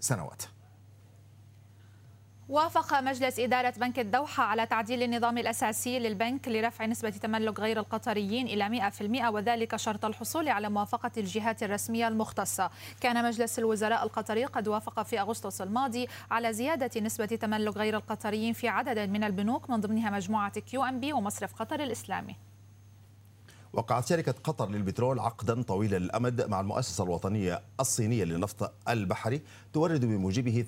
سنوات. 0.00 0.42
وافق 2.48 3.00
مجلس 3.00 3.38
إدارة 3.38 3.74
بنك 3.76 3.98
الدوحة 3.98 4.44
على 4.44 4.66
تعديل 4.66 5.02
النظام 5.02 5.38
الأساسي 5.38 5.98
للبنك 5.98 6.48
لرفع 6.48 6.86
نسبة 6.86 7.10
تملك 7.10 7.60
غير 7.60 7.78
القطريين 7.78 8.46
إلى 8.46 8.90
100% 8.90 9.28
وذلك 9.28 9.76
شرط 9.76 10.04
الحصول 10.04 10.48
على 10.48 10.68
موافقة 10.68 11.10
الجهات 11.16 11.62
الرسمية 11.62 12.08
المختصة. 12.08 12.70
كان 13.00 13.24
مجلس 13.24 13.58
الوزراء 13.58 14.04
القطري 14.04 14.44
قد 14.44 14.68
وافق 14.68 15.02
في 15.02 15.20
أغسطس 15.20 15.62
الماضي 15.62 16.08
على 16.30 16.52
زيادة 16.52 17.00
نسبة 17.00 17.26
تملك 17.26 17.76
غير 17.76 17.96
القطريين 17.96 18.52
في 18.52 18.68
عدد 18.68 18.98
من 18.98 19.24
البنوك 19.24 19.70
من 19.70 19.80
ضمنها 19.80 20.10
مجموعة 20.10 20.60
QNB 20.60 21.12
ومصرف 21.12 21.54
قطر 21.54 21.80
الإسلامي. 21.80 22.36
وقعت 23.72 24.06
شركة 24.06 24.34
قطر 24.44 24.70
للبترول 24.70 25.18
عقدا 25.18 25.62
طويل 25.62 25.94
الأمد 25.94 26.42
مع 26.42 26.60
المؤسسة 26.60 27.04
الوطنية 27.04 27.62
الصينية 27.80 28.24
للنفط 28.24 28.72
البحري 28.88 29.42
تورد 29.72 30.04
بموجبه 30.04 30.64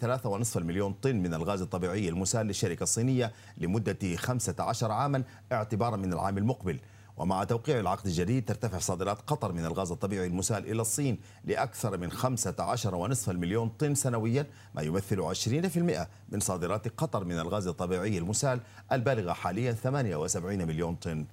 3.5 0.54 0.56
مليون 0.56 0.92
طن 0.92 1.16
من 1.16 1.34
الغاز 1.34 1.62
الطبيعي 1.62 2.08
المسال 2.08 2.46
للشركة 2.46 2.82
الصينية 2.82 3.32
لمدة 3.58 4.16
15 4.16 4.92
عاما 4.92 5.23
اعتبارا 5.52 5.96
من 5.96 6.12
العام 6.12 6.38
المقبل. 6.38 6.78
ومع 7.16 7.44
توقيع 7.44 7.80
العقد 7.80 8.06
الجديد 8.06 8.44
ترتفع 8.44 8.78
صادرات 8.78 9.18
قطر 9.20 9.52
من 9.52 9.64
الغاز 9.64 9.92
الطبيعي 9.92 10.26
المسال 10.26 10.70
إلى 10.70 10.80
الصين 10.82 11.18
لأكثر 11.44 11.96
من 11.96 12.12
15.5 12.12 13.28
مليون 13.28 13.68
طن 13.68 13.94
سنويا 13.94 14.46
ما 14.75 14.82
يمثل 14.82 15.34
20% 15.34 16.06
من 16.28 16.40
صادرات 16.40 16.88
قطر 16.88 17.25
من 17.25 17.38
الغاز 17.38 17.66
الطبيعي 17.66 18.18
المسال 18.18 18.61
البالغة 18.92 19.32
حاليا 19.32 19.73
78 19.73 20.66
مليون 20.66 20.94
طن 20.94 21.26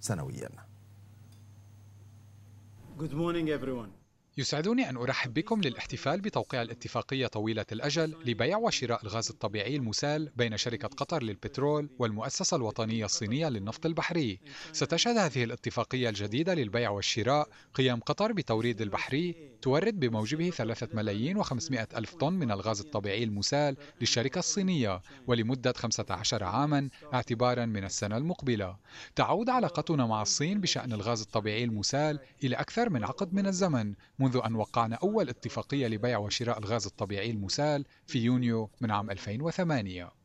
سنويا. 0.00 0.67
Good 2.98 3.12
morning 3.12 3.48
everyone. 3.48 3.90
يسعدني 4.38 4.90
أن 4.90 4.96
أرحب 4.96 5.34
بكم 5.34 5.60
للاحتفال 5.60 6.20
بتوقيع 6.20 6.62
الاتفاقية 6.62 7.26
طويلة 7.26 7.66
الأجل 7.72 8.16
لبيع 8.24 8.56
وشراء 8.58 9.02
الغاز 9.02 9.30
الطبيعي 9.30 9.76
المسال 9.76 10.32
بين 10.36 10.56
شركة 10.56 10.88
قطر 10.88 11.22
للبترول 11.22 11.88
والمؤسسة 11.98 12.56
الوطنية 12.56 13.04
الصينية 13.04 13.48
للنفط 13.48 13.86
البحري. 13.86 14.40
ستشهد 14.72 15.16
هذه 15.16 15.44
الاتفاقية 15.44 16.08
الجديدة 16.08 16.54
للبيع 16.54 16.90
والشراء 16.90 17.48
قيام 17.74 18.00
قطر 18.00 18.32
بتوريد 18.32 18.80
البحري 18.80 19.34
تورد 19.62 20.00
بموجبه 20.00 20.50
3 20.50 20.88
ملايين 20.92 21.44
و500 21.44 21.96
ألف 21.96 22.14
طن 22.14 22.32
من 22.32 22.50
الغاز 22.50 22.80
الطبيعي 22.80 23.24
المسال 23.24 23.76
للشركة 24.00 24.38
الصينية 24.38 25.02
ولمدة 25.26 25.72
15 25.72 26.44
عاما 26.44 26.88
اعتبارا 27.14 27.66
من 27.66 27.84
السنة 27.84 28.16
المقبلة. 28.16 28.76
تعود 29.16 29.48
علاقتنا 29.50 30.06
مع 30.06 30.22
الصين 30.22 30.60
بشأن 30.60 30.92
الغاز 30.92 31.20
الطبيعي 31.20 31.64
المسال 31.64 32.20
إلى 32.44 32.56
أكثر 32.56 32.90
من 32.90 33.04
عقد 33.04 33.34
من 33.34 33.46
الزمن 33.46 33.94
منذ 34.18 34.40
أن 34.46 34.54
وقعنا 34.54 34.98
أول 35.02 35.28
اتفاقية 35.28 35.86
لبيع 35.86 36.18
وشراء 36.18 36.58
الغاز 36.58 36.86
الطبيعي 36.86 37.30
المسال 37.30 37.84
في 38.06 38.18
يونيو 38.18 38.70
من 38.80 38.90
عام 38.90 39.10
2008 39.10 40.17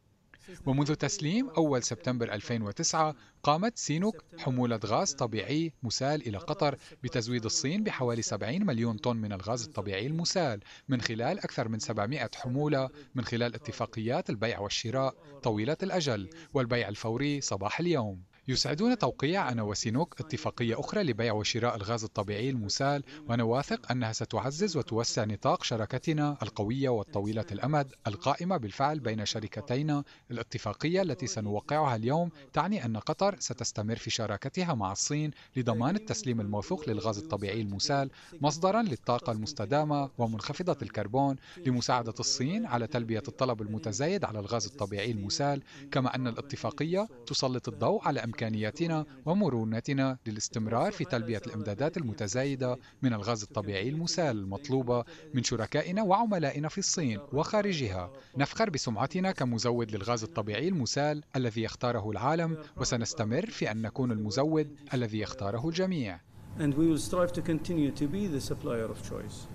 ومنذ 0.66 0.94
تسليم 0.96 1.50
أول 1.50 1.84
سبتمبر 1.84 2.34
2009 2.34 3.16
قامت 3.44 3.78
سينوك 3.78 4.24
حمولة 4.40 4.80
غاز 4.86 5.14
طبيعي 5.14 5.74
مسال 5.84 6.28
إلى 6.28 6.38
قطر 6.38 6.78
بتزويد 7.04 7.46
الصين 7.46 7.84
بحوالي 7.84 8.22
70 8.22 8.66
مليون 8.66 8.98
طن 8.98 9.18
من 9.18 9.34
الغاز 9.34 9.64
الطبيعي 9.64 10.08
المسال 10.08 10.60
من 10.90 11.02
خلال 11.02 11.40
أكثر 11.40 11.68
من 11.68 11.80
700 11.80 12.30
حمولة 12.36 12.90
من 13.16 13.26
خلال 13.26 13.56
اتفاقيات 13.56 14.30
البيع 14.30 14.60
والشراء 14.60 15.16
طويلة 15.44 15.78
الأجل 15.84 16.30
والبيع 16.54 16.90
الفوري 16.90 17.42
صباح 17.42 17.80
اليوم. 17.80 18.24
يسعدنا 18.48 18.96
توقيع 18.96 19.50
أنا 19.50 19.64
وسينوك 19.64 20.22
اتفاقية 20.22 20.80
أخرى 20.80 21.04
لبيع 21.04 21.34
وشراء 21.34 21.76
الغاز 21.76 22.04
الطبيعي 22.04 22.50
المسال 22.50 23.04
وأنا 23.28 23.44
واثق 23.44 23.92
أنها 23.92 24.14
ستعزز 24.14 24.78
وتوسع 24.78 25.24
نطاق 25.26 25.64
شراكتنا 25.64 26.38
القوية 26.44 26.90
والطويلة 26.90 27.46
الأمد 27.52 27.94
القائمة 28.08 28.58
بالفعل 28.58 29.00
بين 29.00 29.26
شركتينا. 29.26 30.04
الاتفاقية 30.32 31.02
التي 31.02 31.28
سنوقعها 31.28 31.96
اليوم 31.96 32.30
تعني 32.54 32.86
أن 32.86 32.98
قطر 32.98 33.36
ستستمر 33.40 33.96
في 33.96 34.10
شراكتها 34.10 34.74
مع 34.74 34.92
الصين 34.92 35.32
لضمان 35.56 35.96
التسليم 35.96 36.42
الموثوق 36.42 36.90
للغاز 36.90 37.18
الطبيعي 37.18 37.62
المسال 37.62 38.10
مصدرا 38.42 38.82
للطاقة 38.82 39.32
المستدامة 39.32 40.10
ومنخفضة 40.18 40.78
الكربون 40.82 41.36
لمساعدة 41.66 42.14
الصين 42.20 42.66
على 42.66 42.88
تلبية 42.88 43.24
الطلب 43.28 43.62
المتزايد 43.62 44.26
على 44.26 44.40
الغاز 44.40 44.66
الطبيعي 44.66 45.12
المسال. 45.12 45.62
كما 45.92 46.16
أن 46.16 46.28
الاتفاقية 46.28 47.08
تسلط 47.28 47.68
الضوء 47.70 48.08
على 48.08 48.24
إمكانياتنا 48.34 49.06
ومرونتنا 49.26 50.18
للاستمرار 50.26 50.92
في 50.92 51.06
تلبية 51.06 51.42
الإمدادات 51.48 51.98
المتزايدة 51.98 52.78
من 53.02 53.14
الغاز 53.14 53.44
الطبيعي 53.44 53.90
المسال 53.90 54.38
المطلوبة 54.38 55.04
من 55.34 55.44
شركائنا 55.44 56.02
وعملائنا 56.04 56.70
في 56.70 56.78
الصين 56.78 57.20
وخارجها 57.34 58.12
نفخر 58.38 58.70
بسمعتنا 58.70 59.32
كمزود 59.32 59.92
للغاز 59.96 60.24
الطبيعي 60.24 60.68
المسال 60.68 61.24
الذي 61.36 61.64
يختاره 61.64 62.12
العالم 62.12 62.58
وسنستمر 62.78 63.46
في 63.46 63.72
أن 63.72 63.82
نكون 63.82 64.12
المزود 64.12 64.76
الذي 64.94 65.20
يختاره 65.20 65.68
الجميع 65.70 66.20
And 66.60 66.74
we 66.76 66.86
will 66.88 67.00
strive 67.00 67.32
to 67.34 67.42
continue 67.42 67.92
to 68.02 68.06
be 68.08 68.28
the 68.28 68.42
supplier 68.42 68.86
of 68.86 69.02
choice. 69.10 69.48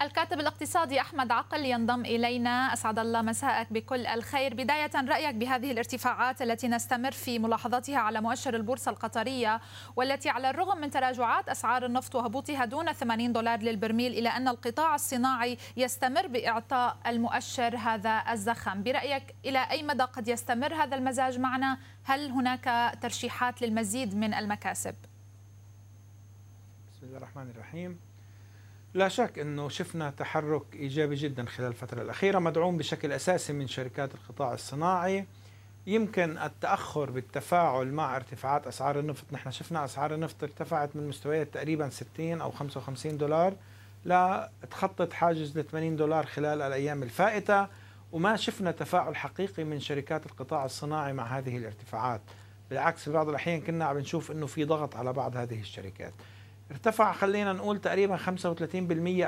الكاتب 0.00 0.40
الاقتصادي 0.40 1.00
أحمد 1.00 1.32
عقل 1.32 1.64
ينضم 1.64 2.00
إلينا. 2.00 2.72
أسعد 2.72 2.98
الله 2.98 3.22
مساءك 3.22 3.72
بكل 3.72 4.06
الخير. 4.06 4.54
بداية 4.54 4.90
رأيك 4.94 5.34
بهذه 5.34 5.72
الارتفاعات 5.72 6.42
التي 6.42 6.68
نستمر 6.68 7.10
في 7.10 7.38
ملاحظتها 7.38 7.98
على 7.98 8.20
مؤشر 8.20 8.56
البورصة 8.56 8.90
القطرية 8.90 9.60
والتي 9.96 10.28
على 10.28 10.50
الرغم 10.50 10.78
من 10.78 10.90
تراجعات 10.90 11.48
أسعار 11.48 11.86
النفط 11.86 12.14
وهبوطها 12.14 12.64
دون 12.64 12.92
80 12.92 13.32
دولار 13.32 13.58
للبرميل 13.58 14.12
إلى 14.12 14.28
أن 14.28 14.48
القطاع 14.48 14.94
الصناعي 14.94 15.58
يستمر 15.76 16.26
بإعطاء 16.26 16.96
المؤشر 17.06 17.76
هذا 17.76 18.22
الزخم. 18.30 18.82
برأيك 18.82 19.34
إلى 19.44 19.70
أي 19.70 19.82
مدى 19.82 20.02
قد 20.02 20.28
يستمر 20.28 20.74
هذا 20.74 20.96
المزاج 20.96 21.38
معنا؟ 21.38 21.78
هل 22.04 22.30
هناك 22.30 22.98
ترشيحات 23.02 23.62
للمزيد 23.62 24.16
من 24.16 24.34
المكاسب؟ 24.34 24.94
بسم 26.92 27.06
الله 27.06 27.16
الرحمن 27.16 27.50
الرحيم. 27.50 28.11
لا 28.94 29.08
شك 29.08 29.38
إنه 29.38 29.68
شفنا 29.68 30.10
تحرك 30.10 30.62
إيجابي 30.74 31.14
جدا 31.14 31.44
خلال 31.44 31.68
الفترة 31.68 32.02
الأخيرة 32.02 32.38
مدعوم 32.38 32.76
بشكل 32.76 33.12
أساسي 33.12 33.52
من 33.52 33.66
شركات 33.66 34.14
القطاع 34.14 34.54
الصناعي. 34.54 35.26
يمكن 35.86 36.38
التأخر 36.38 37.10
بالتفاعل 37.10 37.92
مع 37.92 38.16
ارتفاعات 38.16 38.66
أسعار 38.66 38.98
النفط. 38.98 39.24
نحن 39.32 39.50
شفنا 39.50 39.84
أسعار 39.84 40.14
النفط 40.14 40.42
ارتفعت 40.42 40.96
من 40.96 41.08
مستويات 41.08 41.54
تقريبا 41.54 41.88
60 41.90 42.40
أو 42.40 42.50
55 42.50 43.18
دولار 43.18 43.54
لا 44.04 44.50
تخطت 44.70 45.12
حاجز 45.12 45.58
ل 45.58 45.64
80 45.64 45.96
دولار 45.96 46.26
خلال 46.26 46.62
الأيام 46.62 47.02
الفائتة 47.02 47.66
وما 48.12 48.36
شفنا 48.36 48.70
تفاعل 48.70 49.16
حقيقي 49.16 49.64
من 49.64 49.80
شركات 49.80 50.26
القطاع 50.26 50.64
الصناعي 50.64 51.12
مع 51.12 51.38
هذه 51.38 51.56
الارتفاعات. 51.56 52.20
بالعكس 52.70 53.04
في 53.04 53.10
بعض 53.10 53.28
الأحيان 53.28 53.60
كنا 53.60 53.84
عم 53.84 53.98
نشوف 53.98 54.30
إنه 54.30 54.46
في 54.46 54.64
ضغط 54.64 54.96
على 54.96 55.12
بعض 55.12 55.36
هذه 55.36 55.60
الشركات. 55.60 56.12
ارتفع 56.70 57.12
خلينا 57.12 57.52
نقول 57.52 57.80
تقريبا 57.80 58.16
35% 58.16 58.22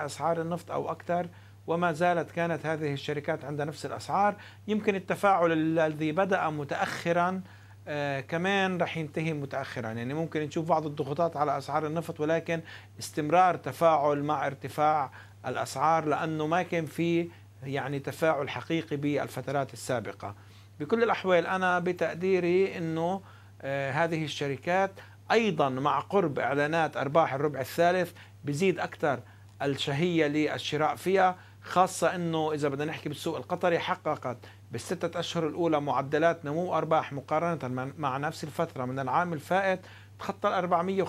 أسعار 0.05 0.41
النفط 0.41 0.71
أو 0.71 0.91
أكثر 0.91 1.29
وما 1.67 1.93
زالت 1.93 2.31
كانت 2.31 2.67
هذه 2.67 2.93
الشركات 2.93 3.45
عند 3.45 3.63
نفس 3.63 3.87
الأسعار. 3.87 4.37
يمكن 4.69 4.95
التفاعل 4.95 5.53
الذي 5.53 6.13
بدأ 6.13 6.51
متأخرا 6.51 7.43
آه 7.89 8.21
كمان 8.21 8.79
رح 8.79 8.97
ينتهي 8.97 9.33
متأخرا. 9.33 9.89
يعني 9.89 10.15
ممكن 10.15 10.41
نشوف 10.41 10.69
بعض 10.69 10.87
الضغوطات 10.87 11.37
على 11.37 11.59
أسعار 11.59 11.87
النفط 11.87 12.21
ولكن 12.21 12.61
استمرار 12.99 13.57
تفاعل 13.57 14.23
مع 14.23 14.47
ارتفاع 14.47 15.11
الأسعار 15.47 16.05
لأنه 16.05 16.47
ما 16.47 16.63
كان 16.63 16.87
في 16.87 17.29
يعني 17.63 17.99
تفاعل 17.99 18.49
حقيقي 18.51 18.97
بالفترات 18.97 19.73
السابقة. 19.73 20.35
بكل 20.81 21.03
الأحوال 21.03 21.47
أنا 21.47 21.79
بتقديري 21.79 22.79
أنه 22.79 23.21
آه 23.63 23.91
هذه 23.91 24.25
الشركات 24.25 24.91
أيضا 25.31 25.69
مع 25.69 26.01
قرب 26.01 26.39
إعلانات 26.39 26.97
أرباح 26.97 27.35
الربع 27.35 27.61
الثالث 27.61 28.13
بزيد 28.45 28.79
أكثر 28.79 29.21
الشهية 29.63 30.27
للشراء 30.27 30.95
فيها 30.97 31.37
خاصة 31.63 32.15
أنه 32.15 32.53
إذا 32.53 32.69
بدنا 32.69 32.85
نحكي 32.85 33.09
بالسوق 33.09 33.37
القطري 33.37 33.79
حققت 33.79 34.37
بالستة 34.73 35.21
أشهر 35.21 35.47
الأولى 35.49 35.81
معدلات 35.81 36.45
نمو 36.45 36.75
أرباح 36.75 37.13
مقارنة 37.13 37.93
مع 37.99 38.17
نفس 38.17 38.45
الفترة 38.45 38.85
من 38.85 38.99
العام 38.99 39.33
الفائت 39.33 39.81
تخطى 40.19 40.49
ال 40.49 40.53
400 40.53 41.05
و500% 41.05 41.09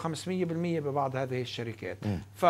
ببعض 0.84 1.16
هذه 1.16 1.42
الشركات. 1.42 1.98
ف 2.36 2.46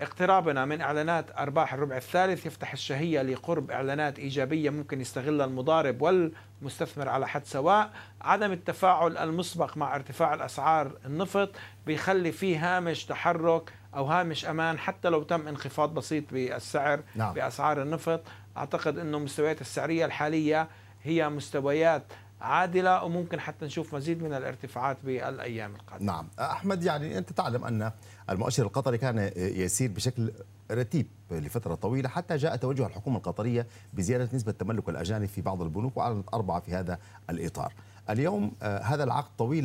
اقترابنا 0.00 0.64
من 0.64 0.80
إعلانات 0.80 1.38
أرباح 1.38 1.74
الربع 1.74 1.96
الثالث 1.96 2.46
يفتح 2.46 2.72
الشهية 2.72 3.22
لقرب 3.22 3.70
إعلانات 3.70 4.18
إيجابية 4.18 4.70
ممكن 4.70 5.00
يستغلها 5.00 5.46
المضارب 5.46 6.02
والمستثمر 6.02 7.08
على 7.08 7.28
حد 7.28 7.44
سواء، 7.44 7.90
عدم 8.20 8.52
التفاعل 8.52 9.16
المسبق 9.16 9.76
مع 9.76 9.96
ارتفاع 9.96 10.34
الأسعار 10.34 10.92
النفط 11.06 11.50
بيخلي 11.86 12.32
فيه 12.32 12.76
هامش 12.76 13.04
تحرك 13.04 13.72
أو 13.96 14.04
هامش 14.04 14.44
أمان 14.44 14.78
حتى 14.78 15.08
لو 15.08 15.22
تم 15.22 15.48
انخفاض 15.48 15.94
بسيط 15.94 16.24
بالسعر 16.32 17.00
نعم. 17.14 17.34
بأسعار 17.34 17.82
النفط، 17.82 18.22
أعتقد 18.56 18.98
إنه 18.98 19.18
المستويات 19.18 19.60
السعرية 19.60 20.04
الحالية 20.04 20.68
هي 21.02 21.28
مستويات 21.28 22.12
عادلة 22.40 23.04
وممكن 23.04 23.40
حتى 23.40 23.66
نشوف 23.66 23.94
مزيد 23.94 24.22
من 24.22 24.32
الارتفاعات 24.32 24.96
بالأيام 25.04 25.74
القادمة. 25.74 26.12
نعم. 26.12 26.28
أحمد 26.38 26.84
يعني 26.84 27.18
أنت 27.18 27.32
تعلم 27.32 27.64
أن 27.64 27.92
المؤشر 28.30 28.66
القطري 28.66 28.98
كان 28.98 29.32
يسير 29.36 29.90
بشكل 29.90 30.32
رتيب 30.70 31.06
لفترة 31.30 31.74
طويلة 31.74 32.08
حتى 32.08 32.36
جاء 32.36 32.56
توجه 32.56 32.86
الحكومة 32.86 33.16
القطرية 33.16 33.66
بزيادة 33.94 34.28
نسبة 34.32 34.52
تملك 34.52 34.88
الأجانب 34.88 35.28
في 35.28 35.42
بعض 35.42 35.62
البنوك 35.62 35.96
وأعلنت 35.96 36.28
أربعة 36.34 36.60
في 36.60 36.74
هذا 36.74 36.98
الإطار. 37.30 37.72
اليوم 38.10 38.52
هذا 38.62 39.04
العقد 39.04 39.36
طويل 39.38 39.64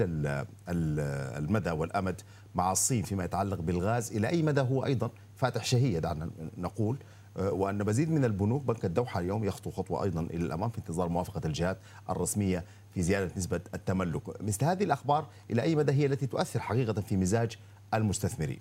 المدى 0.70 1.72
والأمد 1.72 2.22
مع 2.56 2.72
الصين 2.72 3.04
فيما 3.04 3.24
يتعلق 3.26 3.60
بالغاز. 3.60 4.16
إلى 4.16 4.30
أي 4.30 4.42
مدى 4.42 4.62
هو 4.62 4.86
أيضا؟ 4.86 5.10
فاتح 5.36 5.66
شهية 5.66 6.00
دعنا 6.00 6.30
نقول. 6.58 6.98
وأن 7.36 7.86
مزيد 7.86 8.12
من 8.12 8.26
البنوك 8.26 8.64
بنك 8.64 8.86
الدوحة 8.86 9.20
اليوم 9.20 9.44
يخطو 9.44 9.72
خطوة 9.72 10.04
أيضا 10.04 10.22
إلى 10.22 10.46
الأمام 10.46 10.70
في 10.70 10.78
انتظار 10.78 11.10
موافقة 11.10 11.42
الجهات 11.46 11.78
الرسمية 12.10 12.64
في 12.94 13.02
زيادة 13.02 13.32
نسبة 13.38 13.62
التملك. 13.74 14.42
مثل 14.42 14.66
هذه 14.66 14.84
الأخبار 14.84 15.28
إلى 15.52 15.62
أي 15.62 15.76
مدى 15.76 15.92
هي 15.92 16.06
التي 16.06 16.28
تؤثر 16.28 16.60
حقيقة 16.60 17.02
في 17.02 17.18
مزاج 17.18 17.58
المستثمرين؟ 17.94 18.60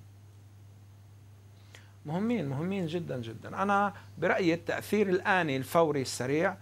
مهمين 2.07 2.49
مهمين 2.49 2.87
جدا 2.87 3.21
جدا. 3.21 3.63
أنا 3.63 3.93
برأيي 4.19 4.55
التأثير 4.55 5.09
الآني 5.09 5.57
الفوري 5.57 6.03
السريع 6.03 6.57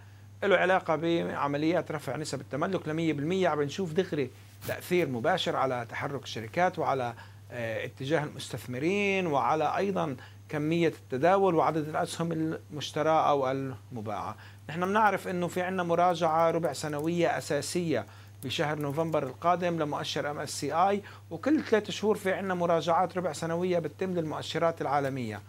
له 0.45 0.57
علاقة 0.57 0.97
بعمليات 0.97 1.92
رفع 1.92 2.16
نسب 2.16 2.40
التملك 2.40 2.88
ل 2.88 3.42
100% 3.45 3.47
عم 3.47 3.62
نشوف 3.62 3.92
دغري 3.92 4.31
تأثير 4.69 5.09
مباشر 5.09 5.57
على 5.57 5.87
تحرك 5.90 6.23
الشركات 6.23 6.78
وعلى 6.78 7.14
آه، 7.52 7.85
اتجاه 7.85 8.25
المستثمرين 8.25 9.26
وعلى 9.26 9.76
أيضا 9.76 10.16
كمية 10.52 10.88
التداول 10.88 11.54
وعدد 11.54 11.88
الأسهم 11.88 12.32
المشتراة 12.32 13.28
أو 13.30 13.50
المباعة. 13.50 14.37
نحن 14.68 14.87
بنعرف 14.87 15.28
أنه 15.28 15.49
في 15.49 15.62
عندنا 15.62 15.82
مراجعة 15.82 16.50
ربع 16.50 16.73
سنوية 16.73 17.38
أساسية 17.38 18.06
بشهر 18.44 18.78
نوفمبر 18.78 19.23
القادم 19.23 19.78
لمؤشر 19.82 20.30
MSCI 20.30 21.02
وكل 21.30 21.62
ثلاث 21.62 21.90
شهور 21.90 22.16
في 22.16 22.32
عندنا 22.32 22.54
مراجعات 22.54 23.16
ربع 23.16 23.32
سنوية 23.32 23.78
بتتم 23.78 24.14
للمؤشرات 24.14 24.80
العالمية 24.80 25.40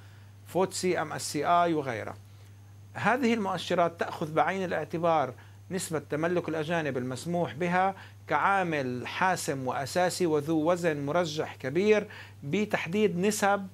FTSE 0.48 1.01
MSCI 1.01 1.74
وغيرها. 1.74 2.15
هذه 2.93 3.33
المؤشرات 3.33 4.00
تأخذ 4.00 4.33
بعين 4.33 4.63
الاعتبار 4.63 5.33
نسبة 5.72 6.00
تملك 6.00 6.50
الأجانب 6.50 6.98
المسموح 6.98 7.53
بها 7.53 7.96
كعامل 8.27 9.07
حاسم 9.07 9.68
وأساسي 9.68 10.25
وذو 10.25 10.72
وزن 10.72 11.05
مرجح 11.05 11.55
كبير 11.55 12.07
بتحديد 12.44 13.18
نسب 13.18 13.68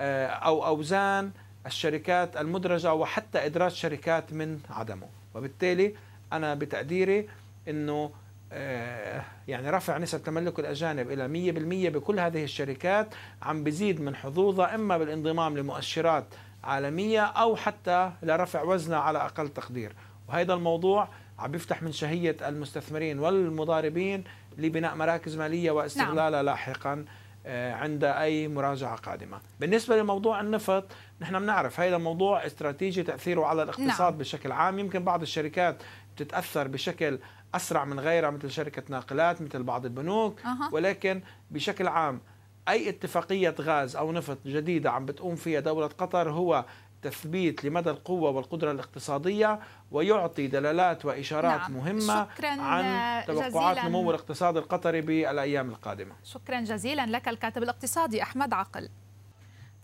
أو 0.00 0.66
أوزان 0.66 1.30
الشركات 1.66 2.36
المدرجة 2.36 2.94
وحتى 2.94 3.46
إدراج 3.46 3.70
شركات 3.70 4.32
من 4.32 4.60
عدمه. 4.70 5.08
وبالتالي 5.34 5.94
أنا 6.32 6.54
بتقديري 6.54 7.28
أنه 7.68 8.10
آه، 8.52 9.24
يعني 9.48 9.70
رفع 9.70 9.98
نسب 9.98 10.22
تملك 10.22 10.58
الأجانب 10.58 11.10
إلى 11.10 11.28
100% 11.28 11.90
بكل 11.90 12.20
هذه 12.20 12.44
الشركات 12.44 13.14
عم 13.42 13.64
بزيد 13.64 14.00
من 14.00 14.16
حظوظها 14.16 14.74
إما 14.74 14.98
بالانضمام 14.98 15.58
لمؤشرات 15.58 16.24
عالمية 16.64 17.20
أو 17.24 17.56
حتى 17.56 18.12
لرفع 18.22 18.62
وزنها 18.62 18.98
على 18.98 19.18
أقل 19.18 19.48
تقدير. 19.48 19.92
وهذا 20.28 20.54
الموضوع 20.54 21.08
عم 21.38 21.52
بيفتح 21.52 21.82
من 21.82 21.92
شهية 21.92 22.36
المستثمرين 22.48 23.18
والمضاربين 23.18 24.24
لبناء 24.58 24.94
مراكز 24.94 25.36
مالية 25.36 25.70
واستغلالها 25.70 26.30
نعم. 26.30 26.44
لاحقا. 26.44 26.92
آه، 26.92 27.25
عند 27.46 28.04
أي 28.04 28.48
مراجعة 28.48 28.96
قادمة 28.96 29.40
بالنسبة 29.60 29.96
لموضوع 29.96 30.40
النفط 30.40 30.84
نحن 31.20 31.38
بنعرف 31.38 31.80
هذا 31.80 31.98
موضوع 31.98 32.46
استراتيجي 32.46 33.02
تأثيره 33.02 33.44
على 33.44 33.62
الاقتصاد 33.62 34.12
نعم. 34.12 34.18
بشكل 34.18 34.52
عام 34.52 34.78
يمكن 34.78 35.04
بعض 35.04 35.22
الشركات 35.22 35.82
بتتأثر 36.14 36.68
بشكل 36.68 37.18
أسرع 37.54 37.84
من 37.84 38.00
غيرها 38.00 38.30
مثل 38.30 38.50
شركة 38.50 38.82
ناقلات 38.88 39.42
مثل 39.42 39.62
بعض 39.62 39.84
البنوك 39.84 40.40
أه. 40.40 40.74
ولكن 40.74 41.22
بشكل 41.50 41.88
عام 41.88 42.20
أي 42.68 42.88
اتفاقية 42.88 43.54
غاز 43.60 43.96
أو 43.96 44.12
نفط 44.12 44.38
جديدة 44.46 44.90
عم 44.90 45.06
بتقوم 45.06 45.36
فيها 45.36 45.60
دولة 45.60 45.86
قطر 45.86 46.30
هو 46.30 46.64
تثبيت 47.02 47.64
لمدى 47.64 47.90
القوة 47.90 48.30
والقدرة 48.30 48.72
الاقتصادية 48.72 49.60
ويعطي 49.90 50.46
دلالات 50.46 51.04
وإشارات 51.04 51.60
نعم. 51.60 51.72
مهمة 51.72 52.28
عن 52.42 53.24
توقعات 53.26 53.84
نمو 53.84 54.10
الاقتصاد 54.10 54.56
القطري 54.56 55.00
بالأيام 55.00 55.70
القادمة. 55.70 56.14
شكرا 56.24 56.60
جزيلا 56.60 57.06
لك 57.06 57.28
الكاتب 57.28 57.62
الاقتصادي 57.62 58.22
أحمد 58.22 58.52
عقل. 58.52 58.88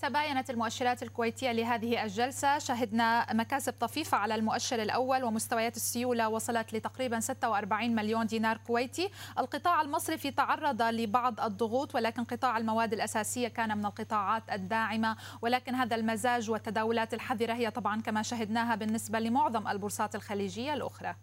تباينت 0.03 0.51
المؤشرات 0.51 1.03
الكويتية 1.03 1.53
لهذه 1.53 2.03
الجلسة. 2.03 2.59
شهدنا 2.59 3.33
مكاسب 3.33 3.75
طفيفة 3.81 4.17
على 4.19 4.35
المؤشر 4.35 4.83
الأول 4.83 5.25
ومستويات 5.25 5.77
السيولة 5.77 6.29
وصلت 6.29 6.73
لتقريبا 6.73 7.21
46 7.21 7.95
مليون 7.95 8.27
دينار 8.27 8.57
كويتي. 8.57 9.11
القطاع 9.39 9.81
المصرفي 9.81 10.31
تعرض 10.31 10.83
لبعض 10.83 11.41
الضغوط 11.41 11.95
ولكن 11.95 12.25
قطاع 12.25 12.59
المواد 12.59 12.93
الأساسية 12.93 13.49
كان 13.49 13.79
من 13.79 13.87
القطاعات 13.87 14.43
الداعمة. 14.53 15.17
ولكن 15.43 15.75
هذا 15.75 15.97
المزاج 15.97 16.51
والتداولات 16.51 17.15
الحذرة 17.15 17.53
هي 17.53 17.71
طبعا 17.71 18.01
كما 18.01 18.23
شهدناها 18.23 18.75
بالنسبة 18.75 19.19
لمعظم 19.19 19.69
البورصات 19.69 20.15
الخليجية 20.15 20.75
الأخرى. 20.75 21.15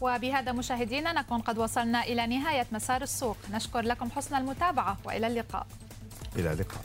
وبهذا 0.00 0.52
مشاهدينا 0.52 1.12
نكون 1.12 1.40
قد 1.40 1.58
وصلنا 1.58 2.02
إلى 2.02 2.26
نهاية 2.26 2.66
مسار 2.72 3.02
السوق. 3.02 3.36
نشكر 3.52 3.80
لكم 3.80 4.10
حسن 4.10 4.36
المتابعة 4.36 4.96
وإلى 5.04 5.26
اللقاء. 5.26 5.66
إلى 6.36 6.52
اللقاء. 6.52 6.84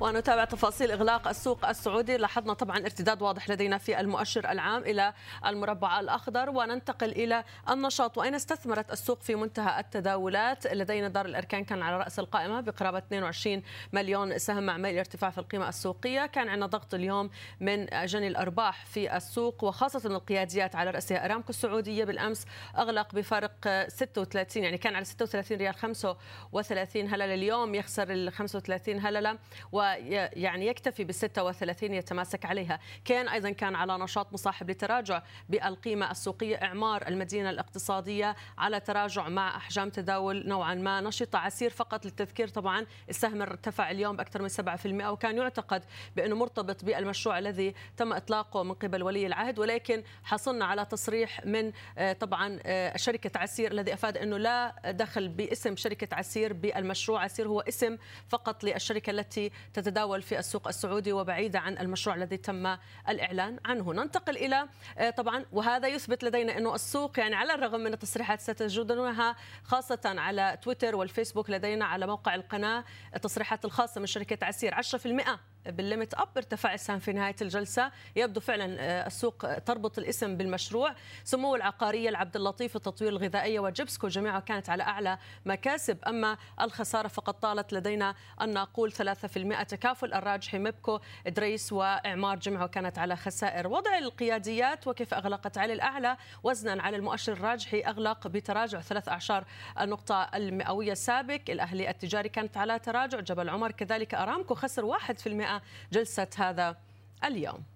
ونتابع 0.00 0.44
تفاصيل 0.44 0.90
إغلاق 0.90 1.28
السوق 1.28 1.68
السعودي. 1.68 2.16
لاحظنا 2.16 2.52
طبعا 2.52 2.78
ارتداد 2.78 3.22
واضح 3.22 3.50
لدينا 3.50 3.78
في 3.78 4.00
المؤشر 4.00 4.50
العام 4.50 4.82
إلى 4.82 5.12
المربع 5.46 6.00
الأخضر. 6.00 6.50
وننتقل 6.50 7.10
إلى 7.10 7.44
النشاط. 7.70 8.18
وأين 8.18 8.34
استثمرت 8.34 8.92
السوق 8.92 9.22
في 9.22 9.34
منتهى 9.34 9.80
التداولات 9.80 10.66
لدينا 10.66 11.08
دار 11.08 11.26
الأركان 11.26 11.64
كان 11.64 11.82
على 11.82 11.98
رأس 11.98 12.18
القائمة 12.18 12.60
بقرابة 12.60 12.98
22 12.98 13.62
مليون 13.92 14.38
سهم 14.38 14.62
مع 14.66 14.76
ميل 14.76 14.98
ارتفاع 14.98 15.30
في 15.30 15.38
القيمة 15.38 15.68
السوقية. 15.68 16.26
كان 16.26 16.48
عندنا 16.48 16.66
ضغط 16.66 16.94
اليوم 16.94 17.30
من 17.60 17.86
جني 18.04 18.28
الأرباح 18.28 18.86
في 18.86 19.16
السوق 19.16 19.64
وخاصة 19.64 20.08
القياديات 20.16 20.76
على 20.76 20.90
رأسها. 20.90 21.24
أرامكو 21.24 21.50
السعودية 21.50 22.04
بالأمس 22.04 22.46
أغلق 22.78 23.14
بفارق 23.14 23.86
36 23.88 24.64
يعني 24.64 24.78
كان 24.78 24.94
على 24.94 25.04
36 25.04 25.58
ريال 25.58 25.74
35 25.74 27.08
هللة 27.08 27.34
اليوم 27.34 27.74
يخسر 27.74 28.10
ال 28.10 28.32
35 28.32 29.00
هللة 29.00 29.38
و 29.72 29.91
ويعني 29.98 30.66
يكتفي 30.66 31.04
بال 31.04 31.14
36 31.14 31.94
يتماسك 31.94 32.44
عليها. 32.44 32.80
كان 33.04 33.28
أيضا 33.28 33.50
كان 33.50 33.74
على 33.74 33.98
نشاط 33.98 34.32
مصاحب 34.32 34.70
لتراجع 34.70 35.22
بالقيمة 35.48 36.10
السوقية 36.10 36.56
إعمار 36.56 37.08
المدينة 37.08 37.50
الاقتصادية 37.50 38.36
على 38.58 38.80
تراجع 38.80 39.28
مع 39.28 39.56
أحجام 39.56 39.90
تداول 39.90 40.48
نوعا 40.48 40.74
ما 40.74 41.00
نشطة 41.00 41.38
عسير 41.38 41.70
فقط 41.70 42.04
للتذكير 42.04 42.48
طبعا. 42.48 42.86
السهم 43.08 43.42
ارتفع 43.42 43.90
اليوم 43.90 44.16
بأكثر 44.16 44.42
من 44.42 44.48
7% 44.48 45.10
وكان 45.10 45.36
يعتقد 45.36 45.84
بأنه 46.16 46.36
مرتبط 46.36 46.84
بالمشروع 46.84 47.38
الذي 47.38 47.74
تم 47.96 48.12
إطلاقه 48.12 48.62
من 48.62 48.72
قبل 48.72 49.02
ولي 49.02 49.26
العهد. 49.26 49.58
ولكن 49.58 50.02
حصلنا 50.24 50.64
على 50.64 50.84
تصريح 50.84 51.46
من 51.46 51.72
آه، 51.98 52.12
طبعا 52.12 52.58
آه، 52.66 52.96
شركة 52.96 53.38
عسير 53.38 53.72
الذي 53.72 53.94
أفاد 53.94 54.16
أنه 54.16 54.36
لا 54.36 54.74
دخل 54.90 55.28
باسم 55.28 55.76
شركة 55.76 56.16
عسير 56.16 56.52
بالمشروع. 56.52 57.22
عسير 57.24 57.48
هو 57.48 57.60
اسم 57.60 57.98
فقط 58.28 58.64
للشركة 58.64 59.10
التي 59.10 59.50
تتداول 59.74 60.22
في 60.22 60.38
السوق 60.38 60.68
السعودي 60.68 61.12
وبعيدة 61.12 61.58
عن 61.58 61.78
المشروع 61.78 62.16
الذي 62.16 62.36
تم 62.36 62.76
الإعلان 63.08 63.58
عنه. 63.64 63.92
ننتقل 63.92 64.36
إلى 64.36 64.68
آه، 64.98 65.10
طبعا 65.10 65.44
وهذا 65.52 65.88
يثبت 65.88 66.24
لدينا 66.24 66.58
أنه 66.58 66.74
السوق 66.74 67.18
يعني 67.18 67.34
على 67.34 67.54
الرغم 67.54 67.80
من 67.80 67.92
التصريحات 67.92 68.40
ستجدونها 68.40 69.36
خاصة 69.64 70.00
على 70.04 70.58
تويتر 70.62 70.96
والفيسبوك 70.96 71.50
لدينا 71.50 71.84
على 71.84 72.06
موقع 72.06 72.34
القناة 72.34 72.84
التصريحات 73.16 73.64
الخاصة 73.64 74.00
من 74.00 74.06
شركة 74.06 74.46
عسير. 74.46 74.74
10% 74.74 75.51
بالليمت 75.66 76.14
أب 76.14 76.28
ارتفع 76.36 76.74
السهم 76.74 76.98
في 76.98 77.12
نهاية 77.12 77.36
الجلسة. 77.42 77.90
يبدو 78.16 78.40
فعلا 78.40 78.76
آه، 78.80 79.06
السوق 79.06 79.58
تربط 79.58 79.98
الاسم 79.98 80.36
بالمشروع. 80.36 80.94
سمو 81.24 81.54
العقارية 81.54 82.08
العبد 82.08 82.36
اللطيف 82.36 82.76
التطوير 82.76 83.10
الغذائية 83.10 83.60
وجبسكو 83.60 84.08
جميعها 84.08 84.40
كانت 84.40 84.70
على 84.70 84.82
أعلى 84.82 85.18
مكاسب. 85.46 85.98
أما 86.06 86.36
الخسارة 86.60 87.08
فقد 87.08 87.34
طالت 87.34 87.72
لدينا 87.72 88.14
أن 88.40 88.52
نقول 88.54 88.92
3% 88.92 89.62
تكافل 89.62 90.14
الراجحي 90.14 90.58
ميبكو 90.58 91.00
إدريس 91.26 91.72
وإعمار 91.72 92.38
جمعها 92.38 92.66
كانت 92.66 92.98
على 92.98 93.16
خسائر. 93.16 93.68
وضع 93.68 93.98
القياديات 93.98 94.86
وكيف 94.88 95.14
أغلقت 95.14 95.58
على 95.58 95.72
الأعلى؟ 95.72 96.16
وزنا 96.42 96.82
على 96.82 96.96
المؤشر 96.96 97.32
الراجحي 97.32 97.80
أغلق 97.80 98.26
بتراجع 98.26 98.80
ثلاث 98.80 99.08
اعشار 99.08 99.44
النقطة 99.80 100.22
المئوية 100.22 100.92
السابق. 100.92 101.40
الأهلي 101.48 101.90
التجاري 101.90 102.28
كانت 102.28 102.56
على 102.56 102.78
تراجع. 102.78 103.20
جبل 103.20 103.48
عمر 103.48 103.72
كذلك 103.72 104.14
أرامكو 104.14 104.54
خسر 104.54 104.84
1% 104.84 105.51
جلسة 105.92 106.28
هذا 106.36 106.76
اليوم. 107.24 107.71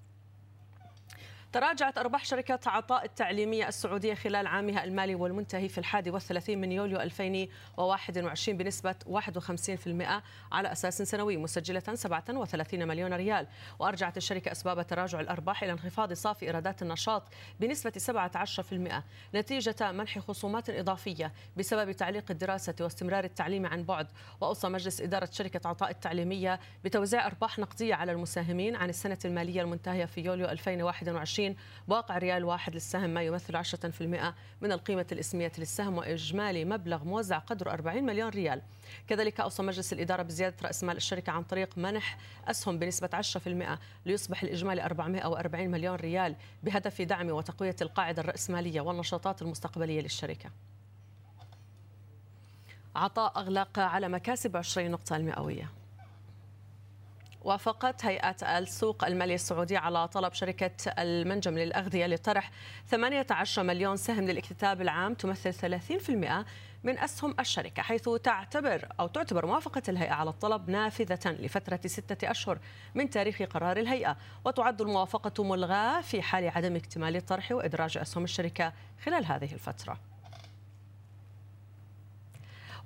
تراجعت 1.57 1.99
أرباح 1.99 2.25
شركة 2.25 2.59
عطاء 2.67 3.05
التعليمية 3.05 3.69
السعودية 3.69 4.15
خلال 4.15 4.47
عامها 4.47 4.85
المالي 4.85 5.15
والمنتهي 5.15 5.69
في 5.69 5.79
الحادي 5.79 6.11
والثلاثين 6.11 6.61
من 6.61 6.73
يوليو 6.73 7.01
2021 7.01 8.59
بنسبة 8.59 8.95
51% 9.07 10.23
على 10.53 10.73
أساس 10.73 11.03
سنوي 11.03 11.37
مسجلة 11.37 11.83
37 11.95 12.89
مليون 12.89 13.13
ريال. 13.13 13.47
وأرجعت 13.79 14.17
الشركة 14.17 14.53
أسباب 14.53 14.87
تراجع 14.87 15.21
الأرباح 15.21 15.63
إلى 15.63 15.73
انخفاض 15.73 16.13
صافي 16.13 16.47
إيرادات 16.47 16.83
النشاط 16.83 17.23
بنسبة 17.61 17.93
17% 19.33 19.35
نتيجة 19.35 19.93
منح 19.93 20.19
خصومات 20.19 20.71
إضافية 20.71 21.33
بسبب 21.57 21.93
تعليق 21.93 22.31
الدراسة 22.31 22.75
واستمرار 22.81 23.25
التعليم 23.25 23.67
عن 23.67 23.83
بعد. 23.85 24.07
وأوصى 24.41 24.69
مجلس 24.69 25.01
إدارة 25.01 25.29
شركة 25.33 25.69
عطاء 25.69 25.91
التعليمية 25.91 26.61
بتوزيع 26.85 27.27
أرباح 27.27 27.59
نقدية 27.59 27.95
على 27.95 28.13
المساهمين 28.13 28.77
عن 28.77 28.89
السنة 28.89 29.19
المالية 29.25 29.63
المنتهية 29.63 30.05
في 30.05 30.21
يوليو 30.21 30.47
2021 30.47 31.46
2020 31.47 31.57
بواقع 31.89 32.19
ريال 32.19 32.45
واحد 32.45 32.75
للسهم 32.75 33.11
ما 33.11 33.23
يمثل 33.23 33.57
10% 33.57 34.35
من 34.61 34.73
القيمة 34.73 35.07
الإسمية 35.13 35.53
للسهم 35.59 35.99
وإجمالي 35.99 36.65
مبلغ 36.65 37.05
موزع 37.05 37.39
قدره 37.39 37.71
40 37.71 38.05
مليون 38.05 38.29
ريال. 38.29 38.63
كذلك 39.09 39.41
أوصى 39.41 39.63
مجلس 39.63 39.93
الإدارة 39.93 40.23
بزيادة 40.23 40.57
رأس 40.63 40.85
مال 40.85 40.97
الشركة 40.97 41.33
عن 41.33 41.43
طريق 41.43 41.79
منح 41.79 42.19
أسهم 42.49 42.79
بنسبة 42.79 43.09
10% 43.09 43.79
ليصبح 44.07 44.43
الإجمالي 44.43 44.85
440 44.85 45.69
مليون 45.69 45.97
ريال 45.97 46.37
بهدف 46.63 47.03
دعم 47.03 47.31
وتقوية 47.31 47.77
القاعدة 47.83 48.23
الرأسمالية 48.23 48.81
والنشاطات 48.81 49.43
المستقبلية 49.43 50.01
للشركة. 50.01 50.51
عطاء 52.97 53.39
أغلق 53.39 53.79
على 53.79 54.09
مكاسب 54.09 54.57
20 54.57 54.91
نقطة 54.91 55.17
المئوية. 55.17 55.71
وافقت 57.47 58.05
هيئة 58.05 58.59
السوق 58.59 59.05
المالي 59.05 59.35
السعودية 59.35 59.79
على 59.79 60.09
طلب 60.09 60.33
شركة 60.33 60.71
المنجم 60.99 61.59
للأغذية 61.59 62.07
لطرح 62.07 62.51
18 62.89 63.63
مليون 63.63 63.97
سهم 63.97 64.25
للاكتتاب 64.25 64.81
العام 64.81 65.15
تمثل 65.15 65.79
30% 66.05 66.45
من 66.85 66.99
أسهم 66.99 67.35
الشركة 67.41 67.83
حيث 67.83 68.09
تعتبر 68.09 68.89
أو 69.01 69.07
تعتبر 69.07 69.47
موافقة 69.47 69.83
الهيئة 69.89 70.13
على 70.13 70.31
الطلب 70.31 70.71
نافذة 70.71 71.31
لفترة 71.31 71.81
ستة 71.87 72.31
أشهر 72.31 72.59
من 72.95 73.11
تاريخ 73.11 73.43
قرار 73.43 73.77
الهيئة 73.77 74.17
وتعد 74.45 74.81
الموافقة 74.81 75.45
ملغاة 75.45 76.01
في 76.01 76.23
حال 76.23 76.49
عدم 76.49 76.77
اكتمال 76.77 77.17
الطرح 77.17 77.53
وإدراج 77.53 77.99
أسهم 77.99 78.25
الشركة 78.25 78.73
خلال 79.05 79.27
هذه 79.27 79.53
الفترة. 79.53 80.16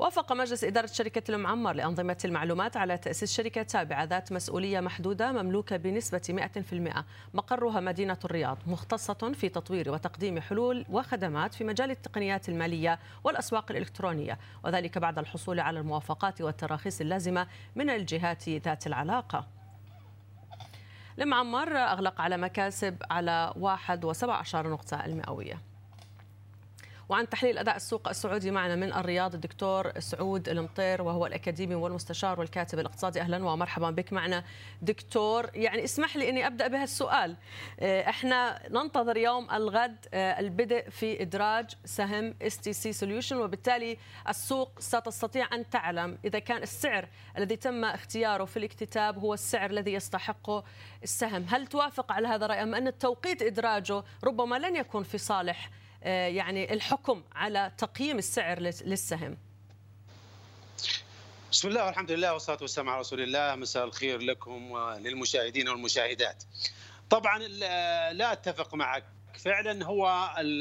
وافق 0.01 0.33
مجلس 0.33 0.65
إدارة 0.65 0.87
شركة 0.87 1.35
المعمر 1.35 1.73
لأنظمة 1.73 2.17
المعلومات 2.25 2.77
على 2.77 2.99
تأسيس 2.99 3.33
شركة 3.33 3.63
تابعة 3.63 4.05
ذات 4.05 4.33
مسؤولية 4.33 4.81
محدودة 4.81 5.33
مملوكة 5.33 5.77
بنسبة 5.77 6.51
100% 6.95 7.05
مقرها 7.35 7.81
مدينة 7.81 8.19
الرياض 8.25 8.59
مختصة 8.67 9.33
في 9.35 9.49
تطوير 9.49 9.91
وتقديم 9.91 10.41
حلول 10.41 10.87
وخدمات 10.91 11.55
في 11.55 11.65
مجال 11.65 11.91
التقنيات 11.91 12.49
المالية 12.49 12.99
والأسواق 13.25 13.71
الإلكترونية. 13.71 14.39
وذلك 14.65 14.99
بعد 14.99 15.19
الحصول 15.19 15.61
على 15.61 15.81
الموافقات 15.81 16.41
والتراخيص 16.41 17.01
اللازمة 17.01 17.47
من 17.77 17.91
الجهات 17.91 18.49
ذات 18.49 18.87
العلاقة. 18.87 19.47
المعمر 21.19 21.77
أغلق 21.77 22.21
على 22.21 22.37
مكاسب 22.37 22.97
على 23.11 23.53
1.17 23.57 24.55
نقطة 24.55 25.05
المئوية. 25.05 25.70
وعن 27.11 27.29
تحليل 27.29 27.59
أداء 27.59 27.77
السوق 27.77 28.09
السعودي 28.09 28.51
معنا 28.51 28.77
من 28.77 28.93
الرياض 28.93 29.35
الدكتور 29.35 30.01
سعود 30.01 30.49
المطير 30.49 31.03
وهو 31.03 31.27
الأكاديمي 31.27 31.75
والمستشار 31.75 32.41
والكاتب 32.41 32.79
الاقتصادي. 32.79 33.21
أهلا 33.21 33.45
ومرحبا 33.45 33.91
بك 33.91 34.13
معنا. 34.13 34.45
دكتور 34.83 35.51
يعني 35.55 35.85
اسمح 35.85 36.17
لي 36.17 36.29
أني 36.29 36.47
أبدأ 36.47 36.69
بهالسؤال. 36.69 37.37
آه، 37.81 38.09
إحنا 38.09 38.69
ننتظر 38.69 39.17
يوم 39.17 39.51
الغد 39.51 40.07
آه، 40.15 40.41
البدء 40.41 40.91
في 40.91 41.23
إدراج 41.23 41.71
سهم 41.85 42.35
STC 42.43 42.73
Solutions 42.73 43.37
وبالتالي 43.37 43.97
السوق 44.29 44.81
ستستطيع 44.81 45.49
أن 45.53 45.71
تعلم 45.71 46.19
إذا 46.25 46.39
كان 46.39 46.63
السعر 46.63 47.09
الذي 47.39 47.57
تم 47.57 47.85
اختياره 47.85 48.45
في 48.45 48.57
الاكتتاب 48.57 49.19
هو 49.19 49.35
السعر 49.35 49.71
الذي 49.71 49.93
يستحقه 49.93 50.65
السهم. 51.03 51.47
هل 51.49 51.67
توافق 51.67 52.13
على 52.13 52.29
هذا 52.29 52.45
الرأي 52.45 52.63
أم 52.63 52.75
أن 52.75 52.87
التوقيت 52.87 53.43
إدراجه 53.43 54.03
ربما 54.25 54.57
لن 54.57 54.77
يكون 54.77 55.03
في 55.03 55.19
صالح 55.19 55.71
يعني 56.03 56.73
الحكم 56.73 57.23
على 57.33 57.73
تقييم 57.79 58.19
السعر 58.19 58.61
للسهم. 58.61 59.37
بسم 61.53 61.69
الله 61.69 61.87
والحمد 61.87 62.11
لله 62.11 62.33
والصلاة 62.33 62.59
والسلام 62.61 62.89
على 62.89 63.01
رسول 63.01 63.21
الله. 63.21 63.55
مساء 63.55 63.85
الخير 63.85 64.19
لكم 64.19 64.71
وللمشاهدين 64.71 65.69
والمشاهدات. 65.69 66.45
طبعا 67.11 67.39
لا 68.13 68.33
أتفق 68.33 68.75
معك. 68.75 69.05
فعلا 69.39 69.85
هو 69.85 70.07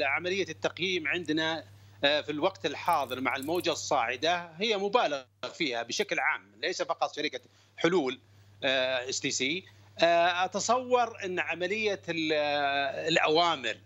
عملية 0.02 0.48
التقييم 0.48 1.08
عندنا 1.08 1.64
آه، 2.04 2.20
في 2.20 2.32
الوقت 2.32 2.66
الحاضر 2.66 3.20
مع 3.20 3.36
الموجة 3.36 3.72
الصاعدة 3.72 4.50
هي 4.56 4.76
مبالغ 4.76 5.22
فيها 5.54 5.82
بشكل 5.82 6.18
عام 6.18 6.50
ليس 6.62 6.82
فقط 6.82 7.16
شركة 7.16 7.40
حلول 7.76 8.20
STC 8.62 9.64
أتصور 9.98 11.24
إن 11.24 11.40
عملية 11.40 12.02
الأوامر 12.08 13.76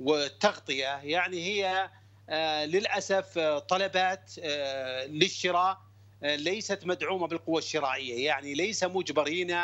والتغطيه 0.00 1.00
يعني 1.02 1.44
هي 1.44 1.90
آه، 2.28 2.64
للأسف 2.64 3.38
آه، 3.38 3.58
طلبات 3.58 4.32
آه، 4.42 5.06
للشراء 5.06 5.78
ليست 6.22 6.86
مدعومة 6.86 7.26
بالقوة 7.26 7.58
الشرائية 7.58 8.26
يعني 8.26 8.54
ليس 8.54 8.84
مجبرين 8.84 9.56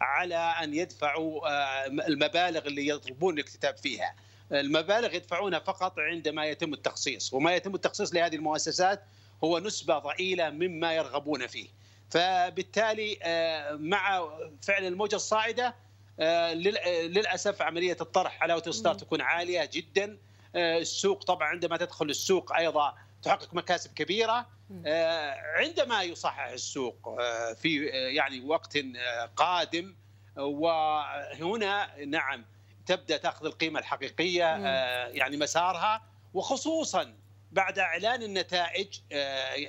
على 0.00 0.36
أن 0.36 0.74
يدفعوا 0.74 1.40
المبالغ 1.86 2.66
اللي 2.66 2.88
يطلبون 2.88 3.34
الاكتتاب 3.34 3.76
فيها. 3.76 4.14
المبالغ 4.52 5.14
يدفعونها 5.14 5.58
فقط 5.58 5.98
عندما 5.98 6.46
يتم 6.46 6.74
التخصيص 6.74 7.34
وما 7.34 7.54
يتم 7.54 7.74
التخصيص 7.74 8.14
لهذه 8.14 8.36
المؤسسات 8.36 9.02
هو 9.44 9.58
نسبة 9.58 9.98
ضئيلة 9.98 10.50
مما 10.50 10.92
يرغبون 10.92 11.46
فيه. 11.46 11.68
فبالتالي 12.10 13.18
مع 13.80 14.30
فعل 14.62 14.86
الموجة 14.86 15.16
الصاعدة 15.16 15.74
للأسف 16.20 17.62
عملية 17.62 17.96
الطرح 18.00 18.42
على 18.42 18.62
ستار 18.70 18.94
تكون 18.94 19.20
عالية 19.20 19.68
جدا. 19.72 20.18
آه، 20.56 20.78
السوق 20.78 21.24
طبعا 21.24 21.48
عندما 21.48 21.76
تدخل 21.76 22.10
السوق 22.10 22.52
أيضا 22.56 22.94
تحقق 23.22 23.54
مكاسب 23.54 23.94
كبيرة. 23.94 24.46
آه، 24.86 25.34
عندما 25.56 26.02
يصحح 26.02 26.44
السوق 26.46 27.20
في 27.54 27.86
يعني 27.86 28.40
وقت 28.40 28.78
قادم 29.36 29.94
وهنا 30.36 32.04
نعم 32.04 32.44
تبدأ 32.86 33.16
تأخذ 33.16 33.46
القيمة 33.46 33.80
الحقيقية 33.80 34.56
يعني 35.08 35.36
مسارها 35.36 36.02
وخصوصا 36.34 37.14
بعد 37.52 37.78
إعلان 37.78 38.22
النتائج 38.22 39.00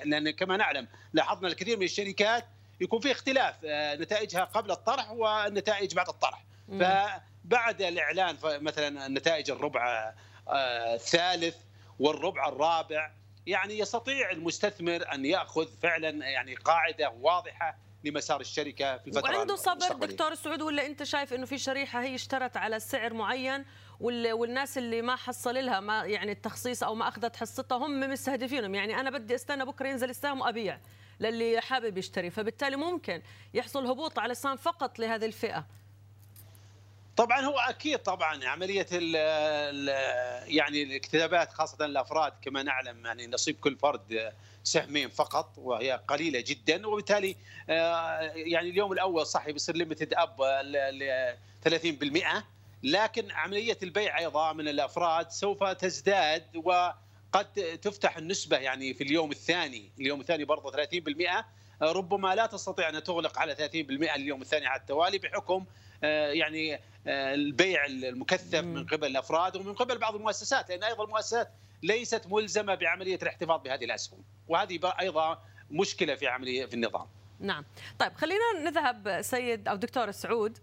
لأن 0.05 0.29
كما 0.29 0.57
نعلم 0.57 0.87
لاحظنا 1.13 1.47
الكثير 1.47 1.77
من 1.77 1.83
الشركات 1.83 2.45
يكون 2.81 2.99
في 2.99 3.11
اختلاف 3.11 3.55
نتائجها 4.01 4.43
قبل 4.43 4.71
الطرح 4.71 5.11
والنتائج 5.11 5.95
بعد 5.95 6.07
الطرح. 6.09 6.43
فبعد 6.67 7.81
الإعلان 7.81 8.37
مثلا 8.43 9.07
نتائج 9.07 9.51
الربع 9.51 10.13
الثالث 10.93 11.55
والربع 11.99 12.47
الرابع 12.49 13.11
يعني 13.47 13.79
يستطيع 13.79 14.31
المستثمر 14.31 15.13
أن 15.13 15.25
يأخذ 15.25 15.67
فعلا 15.81 16.09
يعني 16.09 16.55
قاعدة 16.55 17.09
واضحة 17.09 17.77
لمسار 18.03 18.41
الشركة 18.41 18.97
في 18.97 19.07
الفترة 19.07 19.37
وعنده 19.37 19.55
صبر 19.55 20.05
دكتور 20.05 20.35
سعود 20.35 20.61
ولا 20.61 20.85
أنت 20.85 21.03
شايف 21.03 21.33
إنه 21.33 21.45
في 21.45 21.57
شريحة 21.57 22.03
هي 22.03 22.15
اشترت 22.15 22.57
على 22.57 22.79
سعر 22.79 23.13
معين 23.13 23.65
والناس 23.99 24.77
اللي 24.77 25.01
ما 25.01 25.15
حصل 25.15 25.65
لها 25.65 25.79
ما 25.79 26.05
يعني 26.05 26.31
التخصيص 26.31 26.83
أو 26.83 26.95
ما 26.95 27.07
أخذت 27.07 27.35
حصتها 27.35 27.77
هم 27.77 27.99
مستهدفينهم؟ 27.99 28.75
يعني 28.75 28.99
أنا 28.99 29.09
بدي 29.09 29.35
أستنى 29.35 29.65
بكرة 29.65 29.87
ينزل 29.87 30.09
السهم 30.09 30.41
وأبيع. 30.41 30.79
للي 31.21 31.61
حابب 31.61 31.97
يشتري 31.97 32.29
فبالتالي 32.29 32.75
ممكن 32.75 33.21
يحصل 33.53 33.85
هبوط 33.85 34.19
على 34.19 34.31
السهم 34.31 34.55
فقط 34.55 34.99
لهذه 34.99 35.25
الفئة. 35.25 35.65
طبعا 37.17 37.41
هو 37.41 37.59
أكيد 37.59 37.99
طبعا 37.99 38.45
عملية 38.45 38.87
ال 38.91 39.15
ال 39.15 39.87
يعني 40.55 40.83
الاكتتابات 40.83 41.53
خاصة 41.53 41.85
الأفراد 41.85 42.33
كما 42.41 42.63
نعلم 42.63 43.05
يعني 43.05 43.27
نصيب 43.27 43.55
كل 43.59 43.77
فرد 43.77 44.33
سهمين 44.63 45.09
فقط 45.09 45.53
وهي 45.57 46.01
قليلة 46.07 46.43
جدا 46.47 46.87
وبالتالي 46.87 47.35
يعني 47.67 48.69
اليوم 48.69 48.91
الأول 48.91 49.25
صح 49.25 49.49
بيصير 49.49 49.75
limit 49.75 50.13
up 50.13 50.41
ل 50.63 51.79
30% 52.39 52.43
لكن 52.83 53.31
عملية 53.31 53.77
البيع 53.83 54.17
أيضا 54.19 54.53
من 54.53 54.67
الأفراد 54.67 55.31
سوف 55.31 55.63
تزداد 55.63 56.43
وقد 57.35 57.79
تفتح 57.81 58.17
النسبة 58.17 58.57
يعني 58.57 58.93
في 58.93 59.03
اليوم 59.03 59.31
الثاني، 59.31 59.91
اليوم 59.99 60.21
الثاني 60.21 60.45
برضه 60.45 60.71
30% 60.71 61.45
ربما 61.81 62.35
لا 62.35 62.45
تستطيع 62.45 62.89
أن 62.89 63.03
تغلق 63.03 63.39
على 63.39 63.55
30% 63.55 64.15
اليوم 64.15 64.41
الثاني 64.41 64.67
على 64.67 64.81
التوالي 64.81 65.17
بحكم 65.17 65.65
يعني 66.03 66.79
البيع 67.07 67.85
المكثف 67.85 68.63
من 68.63 68.85
قبل 68.85 69.07
الأفراد 69.07 69.55
ومن 69.55 69.73
قبل 69.73 69.97
بعض 69.97 70.15
المؤسسات 70.15 70.69
لأن 70.69 70.83
أيضا 70.83 71.03
المؤسسات 71.03 71.51
ليست 71.83 72.27
ملزمة 72.27 72.75
بعملية 72.75 73.19
الاحتفاظ 73.21 73.61
بهذه 73.61 73.85
الأسهم. 73.85 74.23
وهذه 74.47 74.79
أيضا 74.99 75.43
مشكلة 75.71 76.15
في 76.15 76.27
عملية 76.27 76.65
في 76.65 76.73
النظام. 76.73 77.07
نعم، 77.39 77.65
طيب 77.99 78.13
خلينا 78.13 78.69
نذهب 78.69 79.21
سيد 79.21 79.67
أو 79.67 79.75
دكتور 79.75 80.11
سعود. 80.11 80.57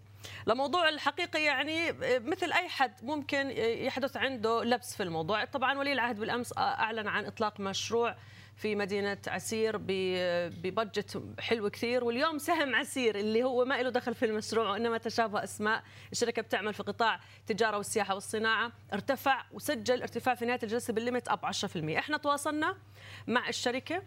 لموضوع 0.47 0.89
الحقيقة 0.89 1.39
يعني 1.39 1.91
مثل 2.19 2.51
أي 2.51 2.69
حد 2.69 2.93
ممكن 3.03 3.49
يحدث 3.57 4.17
عنده 4.17 4.63
لبس 4.63 4.95
في 4.95 5.03
الموضوع. 5.03 5.45
طبعا 5.45 5.79
ولي 5.79 5.93
العهد 5.93 6.19
بالأمس 6.19 6.57
أعلن 6.57 7.07
عن 7.07 7.25
إطلاق 7.25 7.59
مشروع 7.59 8.15
في 8.55 8.75
مدينة 8.75 9.17
عسير 9.27 9.77
ببجت 9.77 11.23
حلو 11.39 11.69
كثير 11.69 12.03
واليوم 12.03 12.37
سهم 12.37 12.75
عسير 12.75 13.15
اللي 13.19 13.43
هو 13.43 13.65
ما 13.65 13.81
له 13.81 13.89
دخل 13.89 14.15
في 14.15 14.25
المشروع 14.25 14.71
وإنما 14.71 14.97
تشابه 14.97 15.43
أسماء. 15.43 15.83
الشركة 16.11 16.41
بتعمل 16.41 16.73
في 16.73 16.83
قطاع 16.83 17.19
التجارة 17.39 17.77
والسياحة 17.77 18.13
والصناعة. 18.13 18.71
ارتفع 18.93 19.43
وسجل 19.51 20.01
ارتفاع 20.01 20.35
في 20.35 20.45
نهاية 20.45 20.59
الجلسة 20.63 20.93
بال 20.93 21.03
limit 21.03 21.27
up 21.27 21.45
10% 21.45 21.97
إحنا 21.97 22.17
تواصلنا 22.17 22.77
مع 23.27 23.49
الشركة 23.49 24.03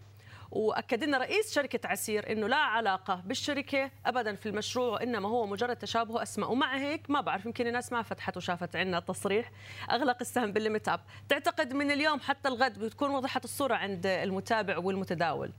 وأكد 0.53 1.03
لنا 1.03 1.17
رئيس 1.17 1.55
شركة 1.55 1.87
عسير 1.87 2.31
إنه 2.31 2.47
لا 2.47 2.55
علاقة 2.55 3.15
بالشركة 3.25 3.91
ابدا 4.05 4.35
في 4.35 4.49
المشروع 4.49 4.87
وإنما 4.87 5.29
هو 5.29 5.45
مجرد 5.45 5.75
تشابه 5.75 6.23
أسماء. 6.23 6.51
ومع 6.51 6.77
هيك 6.77 7.09
ما 7.09 7.21
بعرف 7.21 7.45
يمكن 7.45 7.67
الناس 7.67 7.91
ما 7.91 8.01
فتحت 8.01 8.37
وشافت 8.37 8.75
عندنا 8.75 8.99
تصريح 8.99 9.51
أغلق 9.91 10.17
السهم 10.21 10.51
بال 10.51 10.62
limit 10.62 10.89
up 10.89 10.99
تعتقد 11.29 11.73
من 11.73 11.91
اليوم 11.91 12.19
حتى 12.19 12.49
الغد 12.49 12.79
بتكون 12.79 13.09
وضحت 13.09 13.43
الصورة 13.45 13.75
عند 13.75 14.05
المتابع 14.05 14.77
والمتداول؟ 14.77 15.51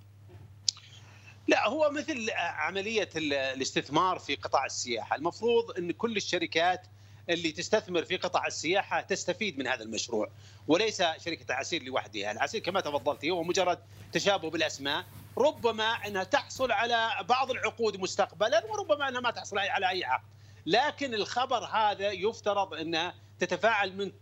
لا 1.48 1.68
هو 1.68 1.90
مثل 1.90 2.30
عملية 2.36 3.08
الاستثمار 3.16 4.18
في 4.18 4.34
قطاع 4.34 4.64
السياحة. 4.64 5.16
المفروض 5.16 5.78
إن 5.78 5.92
كل 5.92 6.16
الشركات 6.16 6.86
اللي 7.30 7.52
تستثمر 7.52 8.04
في 8.04 8.16
قطاع 8.16 8.46
السياحة 8.46 9.00
تستفيد 9.00 9.58
من 9.58 9.66
هذا 9.66 9.82
المشروع 9.82 10.30
وليس 10.68 11.02
شركة 11.24 11.54
عسير 11.54 11.82
لوحدها، 11.82 12.32
العسير 12.32 12.60
كما 12.60 12.80
تفضلت 12.80 13.24
هو 13.24 13.42
مجرد 13.42 13.78
تشابه 14.12 14.50
بالأسماء، 14.50 15.04
ربما 15.38 16.06
أنها 16.06 16.24
تحصل 16.24 16.72
على 16.72 17.10
بعض 17.28 17.50
العقود 17.50 17.96
مستقبلا 17.96 18.64
وربما 18.64 19.08
أنها 19.08 19.20
ما 19.20 19.30
تحصل 19.30 19.58
على 19.58 19.90
أي 19.90 20.04
عقد. 20.04 20.24
لكن 20.66 21.14
الخبر 21.14 21.64
هذا 21.64 22.10
يفترض 22.10 22.74
انها 22.74 23.14
تتفاعل 23.40 23.96
من 23.96 24.12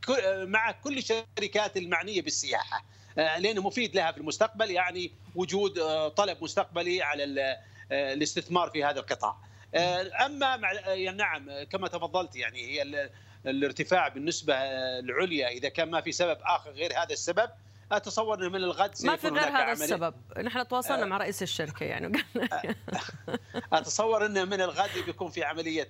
مع 0.51 0.73
كل 0.73 0.99
الشركات 0.99 1.77
المعنية 1.77 2.23
بالسياحة 2.23 2.85
لأنه 3.17 3.63
مفيد 3.63 3.95
لها 3.97 4.13
في 4.13 4.19
المستقبل 4.19 4.71
يعني 4.71 5.13
وجود 5.35 5.73
طلب 6.09 6.45
مستقبلي 6.45 7.03
على 7.03 7.57
الاستثمار 7.93 8.71
في 8.71 8.85
هذا 8.85 9.01
القطاع. 9.01 9.37
أما 10.27 10.57
مع 10.57 10.73
يعني 10.73 11.17
نعم 11.17 11.63
كما 11.63 11.89
تفضلت 11.89 12.37
يعني 12.37 12.67
هي 12.67 13.09
الارتفاع 13.47 14.09
بالنسبة 14.09 14.55
العليا 14.99 15.49
إذا 15.49 15.69
كان 15.69 15.91
ما 15.91 16.01
في 16.01 16.13
سبب 16.13 16.39
آخر 16.43 16.71
غير 16.71 16.93
هذا 16.93 17.13
السبب 17.13 17.51
أتصور 17.93 18.39
إنه 18.39 18.49
من 18.49 18.57
الغد 18.57 18.95
ما 19.05 19.17
في 19.17 19.29
غير 19.29 19.49
هذا 19.49 19.73
السبب. 19.73 20.15
نحن 20.39 20.69
تواصلنا 20.69 21.03
آه. 21.03 21.07
مع 21.07 21.17
رئيس 21.17 21.43
الشركة 21.43 21.85
يعني. 21.85 22.25
أتصور 23.73 24.27
إنه 24.27 24.45
من 24.45 24.61
الغد 24.61 25.05
بيكون 25.07 25.31
في 25.31 25.45
عملية 25.45 25.89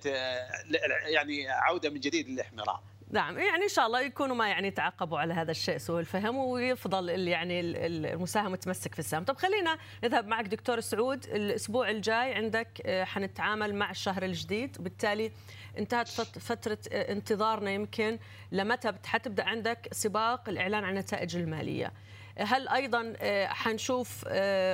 يعني 1.05 1.49
عودة 1.49 1.89
من 1.89 1.99
جديد 1.99 2.29
للاحمرار 2.29 2.81
نعم 3.13 3.39
يعني 3.39 3.63
إن 3.63 3.69
شاء 3.69 3.87
الله 3.87 4.01
يكونوا 4.01 4.35
ما 4.35 4.47
يعني 4.47 4.71
تعقبوا 4.71 5.19
على 5.19 5.33
هذا 5.33 5.51
الشيء 5.51 5.77
سوء 5.77 5.99
الفهم 5.99 6.37
ويفضل 6.37 7.27
يعني 7.27 7.61
المساهم 7.61 8.51
متمسك 8.51 8.93
في 8.93 8.99
السهم. 8.99 9.23
طب 9.23 9.37
خلينا 9.37 9.77
نذهب 10.03 10.27
معك 10.27 10.45
دكتور 10.45 10.79
سعود 10.79 11.25
الأسبوع 11.25 11.89
الجاي 11.89 12.33
عندك 12.33 12.81
حنتعامل 12.87 13.75
مع 13.75 13.91
الشهر 13.91 14.23
الجديد 14.23 14.77
وبالتالي 14.79 15.31
انتهت 15.77 16.07
فترة 16.39 16.77
انتظارنا 16.93 17.71
يمكن 17.71 18.19
لمتى 18.51 18.91
حتبدأ 19.05 19.43
عندك 19.43 19.87
سباق 19.91 20.49
الإعلان 20.49 20.83
عن 20.83 20.93
النتائج 20.93 21.35
المالية. 21.35 21.91
هل 22.37 22.67
أيضا 22.67 23.13
حنشوف 23.47 24.27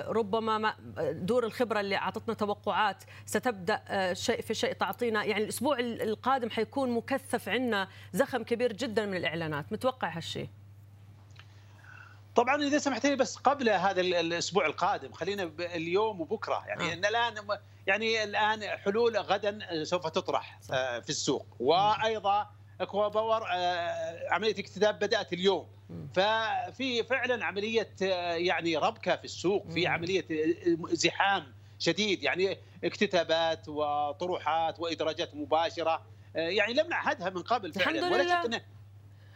ربما 0.08 0.76
دور 1.12 1.46
الخبرة 1.46 1.80
اللي 1.80 1.96
أعطتنا 1.96 2.34
توقعات 2.34 3.04
ستبدأ 3.26 4.14
شيء 4.14 4.42
في 4.42 4.54
شيء 4.54 4.74
تعطينا 4.74 5.24
يعني 5.24 5.44
الأسبوع 5.44 5.80
القادم 5.80 6.50
حيكون 6.50 6.92
مكثف 6.92 7.50
عندنا 7.50 7.88
زخم 8.14 8.44
كبير 8.44 8.74
جدا 8.74 9.06
من 9.06 9.18
الإعلانات 9.18 9.72
متوقع 9.72 10.10
هالشيء 10.10 10.50
طبعا 12.36 12.56
إذا 12.56 12.78
سمحت 12.78 13.06
لي 13.06 13.16
بس 13.16 13.36
قبل 13.36 13.70
هذا 13.70 14.02
الأسبوع 14.02 14.66
القادم 14.66 15.12
خلينا 15.12 15.52
اليوم 15.60 16.22
وبكرة 16.22 16.64
يعني 16.68 16.92
آه. 16.92 16.94
ان 16.94 17.06
الان 17.06 17.60
يعني 17.88 18.24
الآن 18.24 18.78
حلول 18.78 19.18
غدا 19.18 19.84
سوف 19.84 20.08
تطرح. 20.08 20.60
في 21.02 21.10
السوق 21.10 21.46
وأيضا 21.60 22.50
اكوا 22.82 23.08
باور 23.08 23.44
عملية 24.30 24.60
اكتتاب 24.60 25.00
بدأت 25.00 25.34
اليوم. 25.34 25.68
ففي 26.14 27.04
فعلا 27.04 27.46
عملية 27.46 27.90
يعني 28.02 28.78
ربكة 28.78 29.16
في 29.16 29.26
السوق 29.26 29.70
في 29.70 29.88
عملية 29.88 30.26
زحام 30.92 31.54
شديد 31.80 32.24
يعني 32.24 32.58
اكتتابات 32.84 33.70
وطروحات 33.70 34.80
وإدراجات 34.80 35.36
مباشرة. 35.36 36.06
يعني 36.36 36.74
لم 36.74 36.88
نعهدها 36.88 37.30
من 37.30 37.42
قبل 37.42 37.74
فعلا. 37.74 38.10
ولا 38.10 38.44
شك 38.44 38.64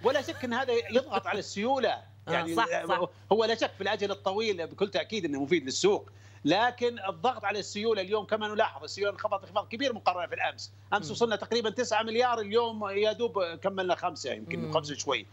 ولا 0.03 0.21
شك 0.21 0.43
إن 0.43 0.53
هذا 0.53 0.73
يضغط 0.73 1.27
على 1.27 1.39
السيولة. 1.39 2.01
يعني 2.27 2.56
صح 2.56 2.86
صح. 2.86 3.10
هو 3.32 3.45
لا 3.45 3.56
شك 3.56 3.71
في 3.77 3.82
الأجل 3.82 4.12
الطويل 4.12 4.67
بكل 4.67 4.91
تأكيد 4.91 5.25
إنه 5.25 5.43
مفيد 5.43 5.63
للسوق. 5.63 6.12
لكن 6.45 6.99
الضغط 7.10 7.45
على 7.45 7.60
السيولة 7.60 8.01
اليوم 8.01 8.25
كما 8.25 8.47
نلاحظ 8.47 8.84
السيولة 8.84 9.12
انخفضت 9.12 9.43
انخفاض 9.43 9.67
كبير 9.67 9.93
مقارنه 9.93 10.27
في 10.27 10.36
الامس، 10.36 10.73
أمس 10.93 11.12
وصلنا 11.12 11.36
تقريبا 11.36 11.69
9 11.69 12.03
مليار 12.03 12.39
اليوم 12.39 12.89
يا 12.89 13.12
دوب 13.12 13.43
كملنا 13.43 13.95
خمسة 13.95 14.34
يمكن 14.34 14.71
خمسة 14.71 14.95
شوي. 14.95 15.25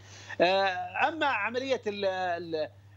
أما 1.07 1.25
عملية 1.25 1.81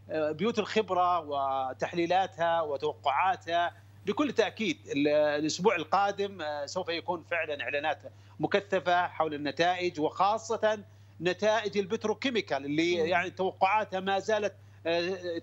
بيوت 0.09 0.59
الخبرة 0.59 1.18
وتحليلاتها 1.20 2.61
وتوقعاتها 2.61 3.72
بكل 4.07 4.33
تأكيد 4.33 4.79
الأسبوع 4.87 5.77
القادم 5.77 6.44
سوف 6.66 6.88
يكون 6.88 7.24
فعلا 7.31 7.62
إعلانات 7.62 8.03
مكثفة 8.40 9.09
حول 9.09 9.35
النتائج 9.35 10.00
وخاصة 10.00 10.79
نتائج 11.20 11.79
ال 11.79 11.85
petrochemical 11.85 12.64
اللي 12.64 12.94
يعني 12.94 13.31
توقعاتها 13.31 14.00
ما 14.00 14.18
زالت 14.18 14.55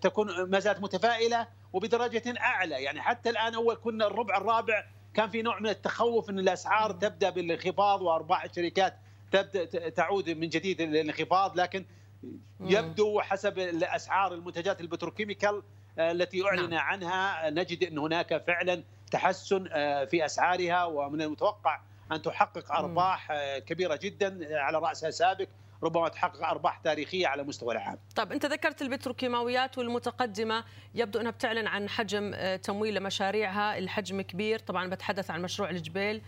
تكون 0.01 0.43
ما 0.43 0.60
زالت 0.60 0.81
متفائلة. 0.81 1.61
وبدرجة 1.73 2.39
أعلى. 2.39 2.84
يعني 2.84 3.01
حتى 3.01 3.29
الآن 3.29 3.55
أول 3.55 3.75
كنا 3.75 4.07
الربع 4.07 4.38
الرابع 4.38 4.86
كان 5.13 5.29
في 5.29 5.41
نوع 5.41 5.60
من 5.60 5.69
التخوف 5.69 6.29
إن 6.29 6.39
الأسعار 6.39 6.91
تبدأ 6.91 7.29
بالانخفاض 7.29 8.01
وأرباح 8.01 8.43
الشركات 8.43 8.97
تبدأ 9.31 9.89
تعود 9.89 10.29
من 10.29 10.49
جديد 10.49 10.81
للانخفاض 10.81 11.60
لكن 11.60 11.86
يبدو 12.60 13.21
حسب 13.21 13.60
الأسعار 13.60 14.34
المنتجات 14.34 14.81
ال 14.82 14.87
petrochemical 14.87 15.63
التي 15.99 16.45
أعلن 16.45 16.73
عنها 16.73 17.49
نجد 17.49 17.84
إن 17.84 17.97
هناك 17.97 18.43
فعلا 18.47 18.84
تحسن 19.12 19.63
في 20.05 20.25
أسعارها. 20.25 20.86
ومن 20.86 21.21
المتوقع 21.21 21.81
أن 22.12 22.21
تحقق 22.21 22.71
أرباح 22.71 23.34
كبيرة 23.57 23.99
جدا 24.01 24.60
على 24.60 24.77
رأسها 24.77 25.10
سابق. 25.10 25.47
ربما 25.84 26.10
تحقق 26.10 26.46
أرباح 26.48 26.78
تاريخية 26.78 27.28
على 27.28 27.44
مستوى 27.44 27.74
العام. 27.74 27.98
طب 28.15 28.32
أنت 28.32 28.46
ذكرت 28.46 28.82
البتروكيماويات 28.82 29.78
والمتقدمة. 29.78 30.63
يبدو 30.96 31.20
أنها 31.20 31.32
بتعلن 31.32 31.67
عن 31.67 31.89
حجم 31.89 32.32
آه، 32.36 32.56
تمويل 32.56 32.96
لمشاريعها. 32.96 33.78
الحجم 33.78 34.22
كبير. 34.22 34.60
طبعا 34.60 34.89
بتحدث 34.89 35.32
عن 35.32 35.41
مشروع 35.41 35.70
الجبيل 35.70 36.22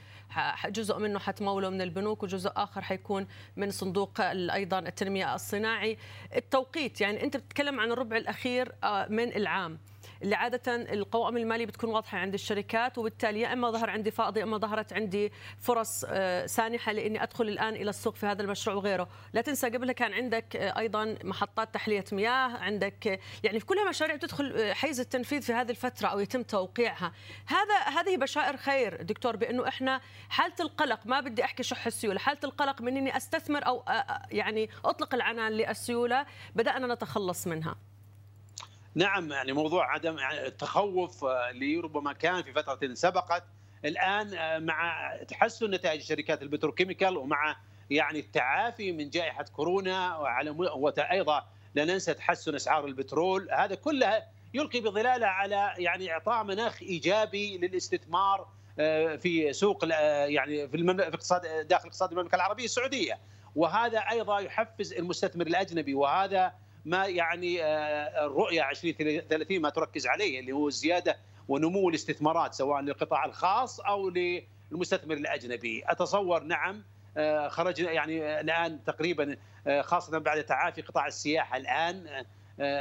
جزء 0.70 1.00
منه 1.00 1.20
حتموله 1.20 1.70
من 1.70 1.82
البنوك 1.82 2.24
وجزء 2.24 2.52
آخر 2.56 2.82
حيكون 2.82 3.28
من 3.56 3.72
صندوق 3.72 4.22
أيضا 4.54 4.80
التنمية 4.80 5.36
الصناعي. 5.36 5.98
التوقيت 6.36 7.02
يعني 7.02 7.24
أنت 7.24 7.38
بتتكلم 7.38 7.80
عن 7.80 7.92
الربع 7.92 8.18
الأخير 8.18 8.72
آه، 8.84 9.08
من 9.10 9.36
العام. 9.36 9.80
اللي 10.22 10.36
عادة 10.36 10.76
القوائم 10.76 11.38
المالية 11.38 11.66
بتكون 11.66 11.90
واضحة 11.90 12.18
عند 12.18 12.34
الشركات 12.34 12.98
وبالتالي 12.98 13.42
يا 13.42 13.54
إما 13.54 13.72
ظهر 13.72 13.90
عندي 13.90 14.12
فائض 14.12 14.38
يا 14.38 14.44
إما 14.44 14.58
ظهرت 14.58 14.94
عندي 14.94 15.32
فرص 15.60 16.06
آه، 16.08 16.46
سانحة 16.46 16.92
لإني 16.92 17.24
أدخل 17.24 17.48
الآن 17.48 17.76
إلى 17.76 17.90
السوق 17.90 18.16
في 18.16 18.26
هذا 18.26 18.42
المشروع 18.42 18.76
وغيره. 18.76 19.08
لا 19.34 19.42
تنسى 19.42 19.70
قبلها 19.70 19.94
كان 19.94 20.14
عندك 20.14 20.56
آه، 20.56 20.80
أيضا 20.80 21.16
محطات 21.24 21.74
تحلية 21.74 22.06
مياه 22.12 22.58
عندك 22.58 23.08
آه، 23.08 23.20
يعني 23.44 23.60
في 23.60 23.66
كلها 23.66 23.90
مشاريع 23.90 24.16
تدخل 24.16 24.74
حيز 24.74 25.00
التنفيذ 25.00 25.42
في 25.42 25.54
هذه 25.54 25.72
الفترة 25.72 26.08
أو 26.08 26.20
يتم 26.20 26.44
توقيعها. 26.44 27.12
هذا 27.46 28.00
هذه 28.00 28.18
بشائر 28.18 28.58
خير 28.58 29.02
دكتور 29.02 29.36
بأنه 29.36 29.68
إحنا 29.68 30.02
حالة 30.30 30.56
القلق 30.60 31.00
ما 31.06 31.20
بدي 31.20 31.44
أحكي 31.44 31.64
شح 31.64 31.86
السيولة 31.86 32.20
حالة 32.20 32.40
القلق 32.44 32.82
من 32.82 32.98
إني 32.98 33.18
أستثمر 33.18 33.68
أو 33.68 33.84
يعني 34.32 34.70
أطلق 34.86 35.14
العنان 35.14 35.52
للسيولة 35.52 36.26
بدأنا 36.56 36.94
نتخلص 36.94 37.48
منها. 37.48 37.76
نعم 38.96 39.32
يعني 39.32 39.54
موضوع 39.54 39.94
عدم 39.94 40.18
التخوف 40.20 41.24
آه، 41.24 41.50
اللي 41.50 41.78
ربما 41.78 42.14
كان 42.14 42.44
في 42.44 42.54
فترة 42.54 42.94
سبقت. 42.94 43.44
الآن 43.86 44.34
آه، 44.34 44.60
مع 44.60 45.12
تحسن 45.28 45.72
نتائج 45.72 46.02
شركات 46.02 46.42
البتروكيميكال 46.42 47.18
ومع 47.18 47.56
يعني 47.90 48.20
التعافي 48.20 48.92
من 48.92 49.10
جائحة 49.10 49.44
كورونا 49.44 50.18
وعلى 50.18 50.50
وأيضا 50.50 51.48
لا 51.76 51.86
ننسى 51.86 52.14
تحسن 52.14 52.56
أسعار 52.56 52.86
البترول 52.86 53.48
هذا 53.52 53.76
كله 53.76 54.24
يلقي 54.54 54.80
بظلاله 54.80 55.28
على 55.28 55.74
يعني 55.78 56.12
إعطاء 56.12 56.44
مناخ 56.44 56.82
إيجابي 56.82 57.58
للاستثمار 57.58 58.48
آه، 58.80 59.16
في 59.16 59.54
سوق 59.54 59.86
يعني 59.86 60.68
في 60.68 60.96
اقتصاد 61.00 61.68
داخل 61.68 61.88
اقتصاد 61.88 62.12
المملكة 62.12 62.36
العربية 62.36 62.66
السعودية. 62.66 63.20
وهذا 63.56 64.00
أيضا 64.00 64.40
يحفز 64.40 64.94
المستثمر 64.94 65.48
الأجنبي 65.48 65.94
وهذا 65.94 66.54
ما 66.86 67.06
يعني 67.06 67.64
آه، 67.64 68.26
الرؤية 68.26 68.70
2030 68.70 69.62
ما 69.62 69.70
تركز 69.70 70.08
عليه 70.08 70.40
اللي 70.40 70.52
هو 70.52 70.68
الزيادة 70.68 71.18
ونمو 71.48 71.90
الاستثمارات 71.90 72.54
سواء 72.54 72.82
للقطاع 72.82 73.26
الخاص 73.26 73.80
أو 73.80 74.10
للمستثمر 74.10 75.14
الأجنبي. 75.14 75.84
أتصور 75.88 76.44
نعم 76.44 76.84
آه، 77.18 77.48
خرجنا 77.48 77.92
يعني 77.92 78.40
الآن 78.40 78.84
تقريبا 78.84 79.38
آه، 79.68 79.82
خاصة 79.82 80.18
بعد 80.18 80.44
تعافي 80.44 80.82
قطاع 80.82 81.08
السياحة 81.08 81.58
الآن 81.58 82.26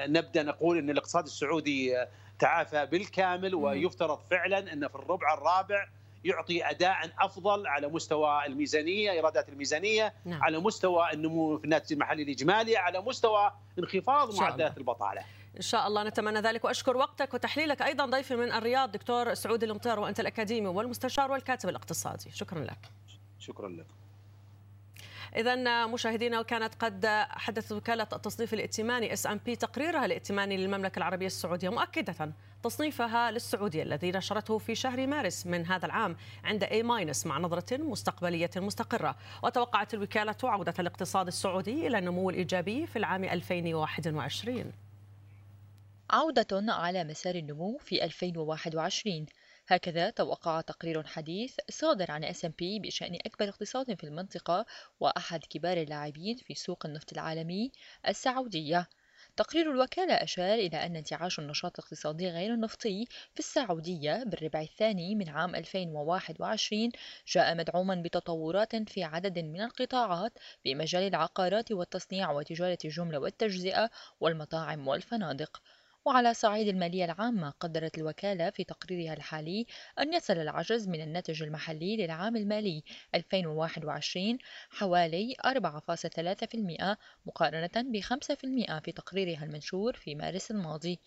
نبدأ 0.09 0.43
نقول 0.43 0.79
إن 0.79 0.91
الاقتصاد 0.91 1.25
السعودي 1.25 2.07
تعافى 2.39 2.87
بالكامل 2.87 3.55
ويفترض 3.55 4.19
فعلا 4.31 4.73
إن 4.73 4.89
في 4.89 4.95
الربع 4.95 5.35
الرابع 5.35 5.89
يعطي 6.25 6.71
أداء 6.71 7.11
أفضل 7.19 7.67
على 7.67 7.89
مستوى 7.89 8.47
الميزانية 8.47 9.11
إيرادات 9.11 9.49
الميزانية 9.49 10.15
نعم. 10.25 10.43
على 10.43 10.59
مستوى 10.59 11.13
النمو 11.13 11.59
في 11.59 11.65
الناتج 11.65 11.93
المحلي 11.93 12.23
الإجمالي 12.23 12.77
على 12.77 13.01
مستوى 13.01 13.53
انخفاض 13.79 14.41
معدلات 14.41 14.79
البطالة. 14.79 15.25
إن 15.57 15.63
شاء 15.63 15.87
الله 15.87 16.03
نتمنى 16.03 16.41
ذلك 16.41 16.65
وأشكر 16.65 16.97
وقتك 16.97 17.35
وتحليلك 17.35 17.83
أيضا 17.83 18.07
ضيفي 18.07 18.37
من 18.37 18.53
الرياض 18.53 18.93
دكتور 18.93 19.35
سعود 19.35 19.63
المطير 19.63 20.01
وأنت 20.01 20.21
الأكاديمي 20.21 20.69
والمستشار 20.69 21.33
والكاتب 21.33 21.69
الاقتصادي. 21.69 22.31
شكرا 22.31 22.59
لك. 22.65 22.79
شكرا 23.39 23.69
لك. 23.69 23.87
إذا 25.37 25.87
مشاهدينا 25.87 26.43
كانت 26.43 26.75
قد 26.75 27.07
حدثت 27.31 27.73
وكالة 27.73 28.07
التصنيف 28.13 28.55
الائتماني 28.55 29.13
إس 29.13 29.27
أم 29.27 29.41
بي 29.47 29.57
تقريرها 29.57 30.05
الائتماني 30.05 30.57
للمملكة 30.57 30.99
العربية 30.99 31.27
السعودية 31.27 31.69
مؤكدة 31.69 32.33
تصنيفها 32.63 33.31
للسعودية 33.31 33.83
الذي 33.83 34.11
نشرته 34.11 34.59
في 34.59 34.75
شهر 34.75 35.07
مارس 35.07 35.47
من 35.47 35.67
هذا 35.67 35.87
العام 35.87 36.17
عند 36.45 36.65
A- 36.65 36.73
مع 37.27 37.39
نظرة 37.39 37.77
مستقبلية 37.77 38.51
مستقرة. 38.57 39.17
وتوقعت 39.43 39.95
الوكالة 39.95 40.37
عودة 40.45 40.75
الاقتصاد 40.79 41.27
السعودي 41.27 41.87
إلى 41.87 41.99
النمو 41.99 42.31
الإيجابي 42.31 42.87
في 42.87 42.97
العام 42.97 43.25
2021 43.25 44.73
عودة 46.11 46.73
على 46.73 47.05
مسار 47.05 47.35
النمو 47.35 47.79
في 47.79 48.05
2021 48.05 49.27
هكذا 49.69 50.11
توقع 50.11 50.61
تقرير 50.61 51.07
حديث 51.07 51.57
صادر 51.71 52.11
عن 52.11 52.25
S&P 52.25 52.79
بشأن 52.79 53.19
أكبر 53.27 53.49
اقتصاد 53.49 53.95
في 53.95 54.05
المنطقة 54.05 54.67
وأحد 55.01 55.45
كبار 55.51 55.77
اللاعبين 55.77 56.37
في 56.37 56.55
سوق 56.55 56.87
النفط 56.87 57.13
العالمي 57.13 57.73
السعودية. 58.09 58.89
تقرير 59.37 59.71
الوكالة 59.71 60.15
أشار 60.15 60.55
إلى 60.55 60.87
أن 60.87 60.97
انتعاش 60.97 61.39
النشاط 61.39 61.79
الاقتصادي 61.79 62.29
غير 62.31 62.55
النفطي 62.55 63.07
في 63.35 63.39
السعودية 63.41 64.25
بالربع 64.25 64.61
الثاني 64.61 65.15
من 65.15 65.29
عام 65.29 65.55
2021 65.55 66.91
جاء 67.27 67.55
مدعوما 67.55 67.95
بتطورات 68.03 68.77
في 68.77 69.05
عدد 69.05 69.39
من 69.39 69.61
القطاعات 69.61 70.33
في 70.63 70.75
مجال 70.75 71.03
العقارات 71.03 71.73
والتصنيع 71.73 72.31
وتجارة 72.31 72.79
الجملة 72.85 73.19
والتجزئة 73.19 73.91
والمطاعم 74.21 74.89
والفنادق. 74.89 75.63
وعلى 76.05 76.35
صعيد 76.35 76.69
المالية 76.69 77.05
العامة 77.05 77.51
قدرت 77.51 77.99
الوكالة 77.99 78.51
في 78.51 78.65
تقريرها 78.65 79.15
الحالي 79.15 79.67
أن 79.99 80.15
يصل 80.15 80.33
العجز 80.33 80.89
من 80.89 81.01
الناتج 81.01 81.43
المحلي 81.43 81.97
للعام 81.97 82.37
المالي 82.37 82.83
2021 83.15 84.39
حوالي 84.71 85.35
4.3% 85.47 86.97
مقارنة 87.27 87.71
ب 87.77 88.01
5% 88.01 88.81
في 88.81 88.93
تقريرها 88.93 89.45
المنشور 89.45 89.93
في 89.93 90.15
مارس 90.15 90.51
الماضي. 90.51 90.99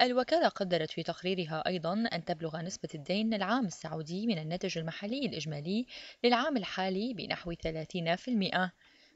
الوكالة 0.00 0.48
قدرت 0.48 0.90
في 0.90 1.02
تقريرها 1.02 1.62
أيضا 1.66 1.92
أن 2.12 2.24
تبلغ 2.24 2.60
نسبة 2.60 2.88
الدين 2.94 3.34
العام 3.34 3.66
السعودي 3.66 4.26
من 4.26 4.38
الناتج 4.38 4.78
المحلي 4.78 5.26
الإجمالي 5.26 5.86
للعام 6.24 6.56
الحالي 6.56 7.14
بنحو 7.14 7.52
30% 7.52 8.70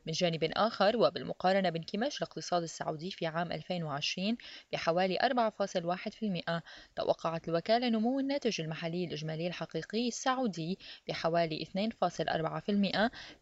من 0.07 0.13
جانب 0.13 0.51
آخر 0.57 0.97
وبالمقارنة 0.97 1.71
بانكماش 1.71 2.17
الاقتصاد 2.19 2.63
السعودي 2.63 3.11
في 3.11 3.27
عام 3.27 3.53
2020 3.53 4.37
بحوالي 4.73 5.19
4.1% 5.19 6.61
توقعت 6.97 7.49
الوكالة 7.49 7.89
نمو 7.89 8.21
الناتج 8.21 8.61
المحلي 8.61 9.05
الإجمالي 9.05 9.47
الحقيقي 9.47 10.09
السعودي 10.09 10.79
بحوالي 11.09 11.65
2.4% 11.65 11.71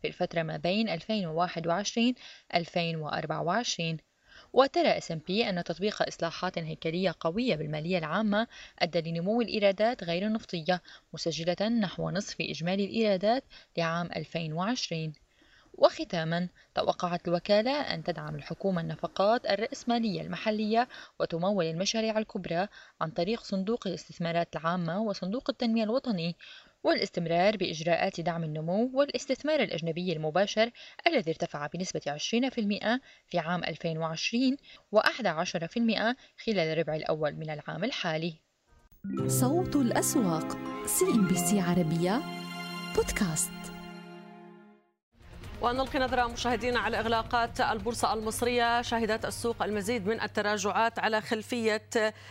في 0.00 0.06
الفترة 0.08 0.42
ما 0.42 0.56
بين 0.56 0.98
2021-2024 0.98 1.00
وترى 4.52 4.98
S&P 4.98 5.48
أن 5.48 5.64
تطبيق 5.64 6.02
إصلاحات 6.02 6.58
هيكلية 6.58 7.14
قوية 7.20 7.56
بالمالية 7.56 7.98
العامة 7.98 8.46
أدى 8.78 9.10
لنمو 9.10 9.40
الإيرادات 9.40 10.04
غير 10.04 10.26
النفطية 10.26 10.82
مسجلة 11.12 11.68
نحو 11.68 12.10
نصف 12.10 12.36
إجمالي 12.40 12.84
الإيرادات 12.84 13.44
لعام 13.76 14.08
2020 14.16 15.12
وختاما 15.74 16.48
توقعت 16.74 17.28
الوكالة 17.28 17.80
أن 17.80 18.04
تدعم 18.04 18.34
الحكومة 18.34 18.80
النفقات 18.80 19.46
الرأسمالية 19.46 20.20
المحلية 20.20 20.88
وتمول 21.20 21.64
المشاريع 21.64 22.18
الكبرى 22.18 22.68
عن 23.00 23.10
طريق 23.10 23.42
صندوق 23.42 23.86
الاستثمارات 23.86 24.56
العامة 24.56 25.02
وصندوق 25.02 25.50
التنمية 25.50 25.84
الوطني 25.84 26.36
والاستمرار 26.84 27.56
بإجراءات 27.56 28.20
دعم 28.20 28.44
النمو 28.44 28.90
والاستثمار 28.94 29.60
الأجنبي 29.60 30.12
المباشر 30.12 30.70
الذي 31.06 31.30
ارتفع 31.30 31.66
بنسبة 31.66 32.00
20% 32.06 33.00
في 33.26 33.38
عام 33.38 33.64
2020 33.64 34.56
و11% 34.96 36.16
خلال 36.44 36.58
الربع 36.58 36.96
الأول 36.96 37.32
من 37.32 37.50
العام 37.50 37.84
الحالي. 37.84 38.34
صوت 39.26 39.76
الأسواق 39.76 40.56
CNBC 40.86 41.60
عربية 41.60 42.20
بودكاست. 42.96 43.71
ونلقي 45.62 45.98
نظرة 45.98 46.26
مشاهدينا 46.26 46.80
على 46.80 46.98
إغلاقات 46.98 47.60
البورصة 47.60 48.12
المصرية. 48.12 48.82
شهدت 48.82 49.24
السوق 49.24 49.62
المزيد 49.62 50.06
من 50.06 50.20
التراجعات 50.20 50.98
على 50.98 51.20
خلفية 51.20 51.82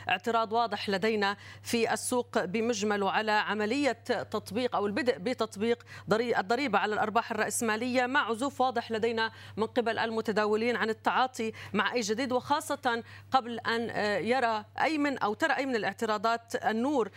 اعتراض 0.10 0.54
واضح 0.54 0.90
لدينا 0.90 1.38
في 1.64 1.94
السوق 1.94 2.46
بمجمله 2.46 3.12
على 3.12 3.32
عملية 3.32 3.92
تطبيق 4.32 4.76
أو 4.76 4.86
البدء 4.86 5.18
بتطبيق 5.18 5.84
الضريبة 6.12 6.80
على 6.80 6.94
الأرباح 6.94 7.32
الرأسمالية 7.32 8.06
مع 8.06 8.30
عزوف 8.30 8.62
واضح 8.62 8.92
لدينا 8.92 9.32
من 9.58 9.66
قبل 9.66 10.00
المتداولين 10.00 10.76
عن 10.76 10.90
التعاطي 10.90 11.52
مع 11.74 11.94
أي 11.94 12.02
جديد 12.02 12.32
وخاصة 12.32 13.04
قبل 13.32 13.60
أن 13.60 13.90
يرى 14.26 14.66
أي 14.82 14.98
من 14.98 15.18
أو 15.18 15.34
ترى 15.34 15.54
أي 15.58 15.66
من 15.66 15.76
الاعتراضات 15.76 16.56
النور. 16.66 17.12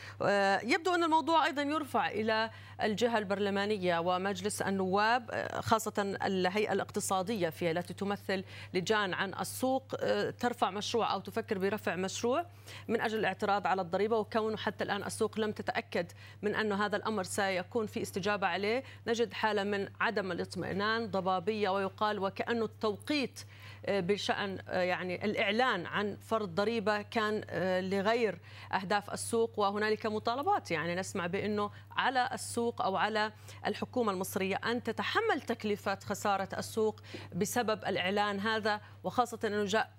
يبدو 0.62 0.94
أن 0.94 1.04
الموضوع 1.04 1.46
أيضا 1.46 1.62
يرفع 1.62 2.08
إلى 2.08 2.50
الجهة 2.82 3.18
البرلمانية 3.18 3.98
ومجلس 3.98 4.62
النواب 4.62 5.48
خاصة 5.60 6.03
الهيئة 6.04 6.72
الاقتصادية 6.72 7.48
فيها 7.48 7.70
التي 7.70 7.94
تمثل 7.94 8.44
لجان 8.74 9.14
عن 9.14 9.34
السوق 9.34 9.94
آه، 10.00 10.30
ترفع 10.30 10.70
مشروع 10.70 11.12
أو 11.12 11.20
تفكر 11.20 11.58
برفع 11.58 11.96
مشروع 11.96 12.46
من 12.88 13.00
أجل 13.00 13.18
الاعتراض 13.18 13.66
على 13.66 13.82
الضريبة. 13.82 14.18
وكونه 14.18 14.56
حتى 14.56 14.84
الآن 14.84 15.02
السوق 15.02 15.40
لم 15.40 15.52
تتأكد 15.52 16.12
من 16.42 16.54
أن 16.54 16.72
هذا 16.72 16.96
الأمر 16.96 17.22
سيكون 17.22 17.86
في 17.86 18.02
استجابة 18.02 18.46
عليه 18.46 18.82
نجد 19.06 19.32
حالة 19.32 19.62
من 19.64 19.88
عدم 20.00 20.32
الاطمئنان 20.32 21.10
ضبابية 21.10 21.68
ويقال 21.68 22.18
وكأنه 22.18 22.64
التوقيت 22.64 23.40
آه، 23.86 24.00
بشأن 24.00 24.58
آه، 24.68 24.82
يعني 24.82 25.24
الإعلان 25.24 25.86
عن 25.86 26.16
فرض 26.16 26.54
ضريبة 26.54 27.02
كان 27.02 27.44
آه، 27.50 27.80
لغير 27.80 28.38
أهداف 28.72 29.10
السوق 29.10 29.58
وهنالك 29.58 30.06
مطالبات 30.06 30.70
يعني 30.70 30.94
نسمع 30.94 31.26
بأنه 31.26 31.70
على 31.96 32.28
السوق 32.32 32.82
أو 32.82 32.96
على 32.96 33.32
الحكومة 33.66 34.12
المصرية 34.12 34.56
أن 34.56 34.82
تتحمل 34.82 35.40
تكلفة 35.40 35.98
خسارة 36.04 36.48
السوق 36.58 37.00
بسبب 37.34 37.84
الإعلان 37.84 38.40
هذا 38.40 38.80
وخاصة 39.04 39.38
أنه 39.44 39.64
جاء 39.64 39.90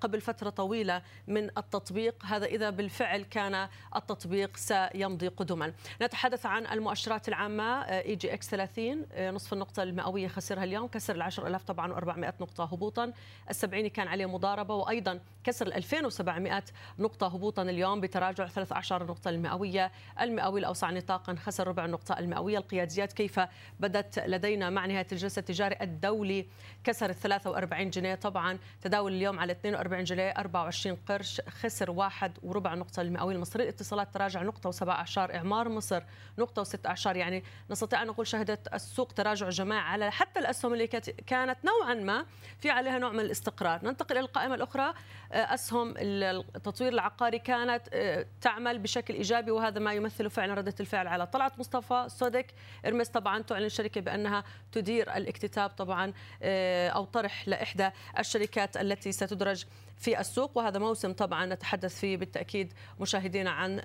قبل 0.00 0.20
فترة 0.20 0.50
طويلة 0.50 1.02
من 1.26 1.58
التطبيق. 1.58 2.24
هذا 2.24 2.46
إذا 2.46 2.70
بالفعل 2.70 3.22
كان 3.22 3.68
التطبيق 3.96 4.56
سيمضي 4.56 5.28
قدما. 5.28 5.72
نتحدث 6.02 6.46
عن 6.46 6.66
المؤشرات 6.66 7.28
العامة 7.28 7.82
EGX 7.82 8.50
30 8.50 9.06
نصف 9.18 9.52
النقطة 9.52 9.82
المئوية 9.82 10.28
خسرها 10.28 10.64
اليوم 10.64 10.86
كسر 10.86 11.14
ال 11.14 11.22
10000 11.22 11.62
طبعا 11.62 11.94
و400 11.94 12.40
نقطة 12.40 12.64
هبوطا. 12.64 13.12
السبعيني 13.50 13.88
كان 13.88 14.08
عليه 14.08 14.26
مضاربة 14.26 14.74
وأيضا 14.74 15.20
كسر 15.44 15.66
ال 15.66 15.72
2700 15.72 16.62
نقطة 16.98 17.26
هبوطا 17.26 17.62
اليوم 17.62 18.00
بتراجع 18.00 18.46
ثلث 18.46 19.04
النقطة 19.06 19.28
المئوية. 19.28 19.92
المئوي 20.20 20.60
الأوسع 20.60 20.90
نطاقا 20.90 21.34
خسر 21.34 21.68
ربع 21.68 21.84
النقطة 21.84 22.18
المئوية. 22.18 22.58
القياديات 22.58 23.12
كيف 23.12 23.40
بدت 23.80 24.18
لدينا 24.18 24.70
مع 24.70 24.86
نهاية 24.86 25.06
الجلسة 25.12 25.40
التجاري 25.40 25.76
الدولي؟ 25.80 26.46
كسر 26.84 27.10
ال 27.10 27.14
43 27.14 27.90
جنيه. 27.90 28.14
طبعا 28.14 28.58
تداول 28.82 29.12
اليوم 29.12 29.38
على 29.38 29.52
42 29.52 30.04
جنيه 30.04 30.30
24 30.30 30.96
قرش 31.08 31.40
خسر 31.40 31.90
واحد 31.90 32.38
وربع 32.42 32.74
نقطة 32.74 33.00
المئوية. 33.00 33.34
المصري 33.34 33.62
الاتصالات 33.62 34.14
تراجع 34.14 34.42
نقطة 34.42 34.68
وسبع 34.68 34.92
أعشار 34.92 35.34
إعمار 35.34 35.68
مصر 35.68 36.02
نقطة 36.38 36.60
وست 36.60 36.86
أعشار 36.86 37.16
يعني 37.16 37.44
نستطيع 37.70 38.02
أن 38.02 38.06
نقول 38.06 38.26
شهدت 38.26 38.74
السوق 38.74 39.12
تراجع 39.12 39.48
جماعي 39.48 39.80
على 39.80 40.10
حتى 40.10 40.40
الأسهم 40.40 40.72
اللي 40.72 40.86
كانت 41.26 41.58
نوعا 41.64 41.94
ما 41.94 42.26
في 42.58 42.70
عليها 42.70 42.98
نوع 42.98 43.12
من 43.12 43.20
الاستقرار 43.24 43.84
ننتقل 43.84 44.16
إلى 44.16 44.24
القائمة 44.24 44.54
الأخرى. 44.54 44.94
آه، 45.32 45.54
أسهم 45.54 45.94
التطوير 45.98 46.92
العقاري 46.92 47.38
كانت 47.38 47.82
آه، 47.92 48.26
تعمل 48.40 48.78
بشكل 48.78 49.14
إيجابي 49.14 49.50
وهذا 49.50 49.80
ما 49.80 49.92
يمثل 49.92 50.30
فعلا 50.30 50.54
ردة 50.54 50.74
الفعل 50.80 51.06
على 51.06 51.26
طلعت 51.26 51.58
مصطفى 51.58 52.04
سودك 52.08 52.54
إرمس 52.86 53.08
طبعا 53.08 53.42
تعلن 53.42 53.64
الشركة 53.64 54.00
بأنها 54.00 54.44
تدير 54.72 55.16
الاكتتاب 55.16 55.70
طبعا 55.70 56.12
آه، 56.42 56.88
أو 56.88 57.04
طرح 57.04 57.48
لإحدى 57.48 57.90
الشركات 58.18 58.76
التي 58.76 59.12
ستدرج 59.12 59.64
في 59.96 60.20
السوق. 60.20 60.58
وهذا 60.58 60.78
موسم 60.78 61.12
طبعا 61.12 61.46
نتحدث 61.46 62.00
فيه 62.00 62.16
بالتأكيد 62.16 62.72
مشاهدينا 63.00 63.50
عن 63.50 63.80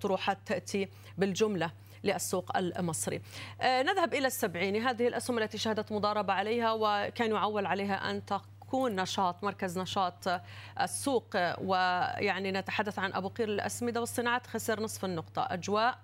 طروحات 0.00 0.38
تأتي 0.46 0.88
بالجملة 1.18 1.70
للسوق 2.04 2.56
المصري. 2.56 3.20
نذهب 3.62 4.14
إلى 4.14 4.26
السبعيني. 4.26 4.80
هذه 4.80 5.08
الأسهم 5.08 5.38
التي 5.38 5.58
شهدت 5.58 5.92
مضاربة 5.92 6.32
عليها 6.32 6.72
وكان 6.72 7.30
يعول 7.30 7.66
عليها 7.66 8.10
أن 8.10 8.24
يكون 8.70 8.96
نشاط 8.96 9.44
مركز 9.44 9.78
نشاط 9.78 10.40
السوق 10.80 11.36
ويعني 11.60 12.52
نتحدث 12.52 12.98
عن 12.98 13.12
أبو 13.12 13.28
قير 13.28 13.48
الأسمدة 13.48 14.00
والصناعات. 14.00 14.46
خسر 14.46 14.82
نصف 14.82 15.04
النقطة. 15.04 15.46
أجواء 15.50 15.98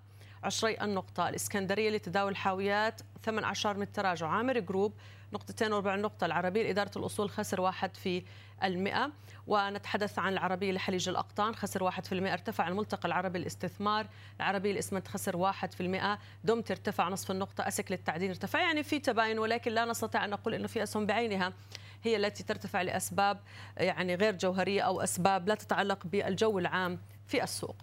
عشري 0.45 0.81
النقطة. 0.81 1.29
الإسكندرية 1.29 1.91
لتداول 1.91 2.33
الحاويات 2.33 3.01
18 3.23 3.77
من 3.77 3.83
التراجع. 3.83 4.29
عامر 4.29 4.59
جروب 4.59 4.93
نقطتين 5.33 5.73
وربع 5.73 5.97
نقطة. 5.97 6.25
العربية 6.25 6.63
لإدارة 6.63 6.91
الأصول 6.97 7.31
خسر 7.31 7.61
واحد 7.61 7.97
في 7.97 8.23
المئة. 8.65 9.11
ونتحدث 9.47 10.19
عن 10.19 10.33
العربية 10.33 10.73
لحليج 10.73 11.09
الأقطان. 11.09 11.55
خسر 11.55 11.83
واحد 11.83 12.07
في 12.07 12.13
المئة. 12.13 12.33
ارتفع 12.33 12.69
الملتقى 12.69 13.09
العربي 13.09 13.39
الاستثمار 13.39 14.07
العربية 14.37 14.73
الإسمنت 14.73 15.09
خسر 15.09 15.37
واحد 15.37 15.73
في 15.73 15.81
المئة. 15.81 16.19
دمت 16.45 16.71
ارتفع 16.71 17.09
نصف 17.09 17.31
النقطة. 17.31 17.69
أسك 17.69 17.93
للتعدين 17.93 18.31
ارتفع. 18.31 18.61
يعني 18.61 18.83
في 18.83 18.99
تباين 18.99 19.39
ولكن 19.39 19.73
لا 19.73 19.85
نستطيع 19.85 20.25
أن 20.25 20.31
نقول 20.31 20.55
أنه 20.55 20.67
في 20.67 20.83
أسهم 20.83 21.07
بعينها. 21.07 21.53
هي 22.07 22.17
التي 22.17 22.43
ترتفع 22.43 22.83
لأسباب 22.83 23.41
يعني 23.77 24.15
غير 24.15 24.37
جوهرية 24.37 24.83
أو 24.83 25.01
أسباب 25.01 25.49
لا 25.49 25.55
تتعلق 25.55 26.07
بالجو 26.07 26.59
العام 26.59 26.99
في 27.27 27.43
السوق. 27.43 27.77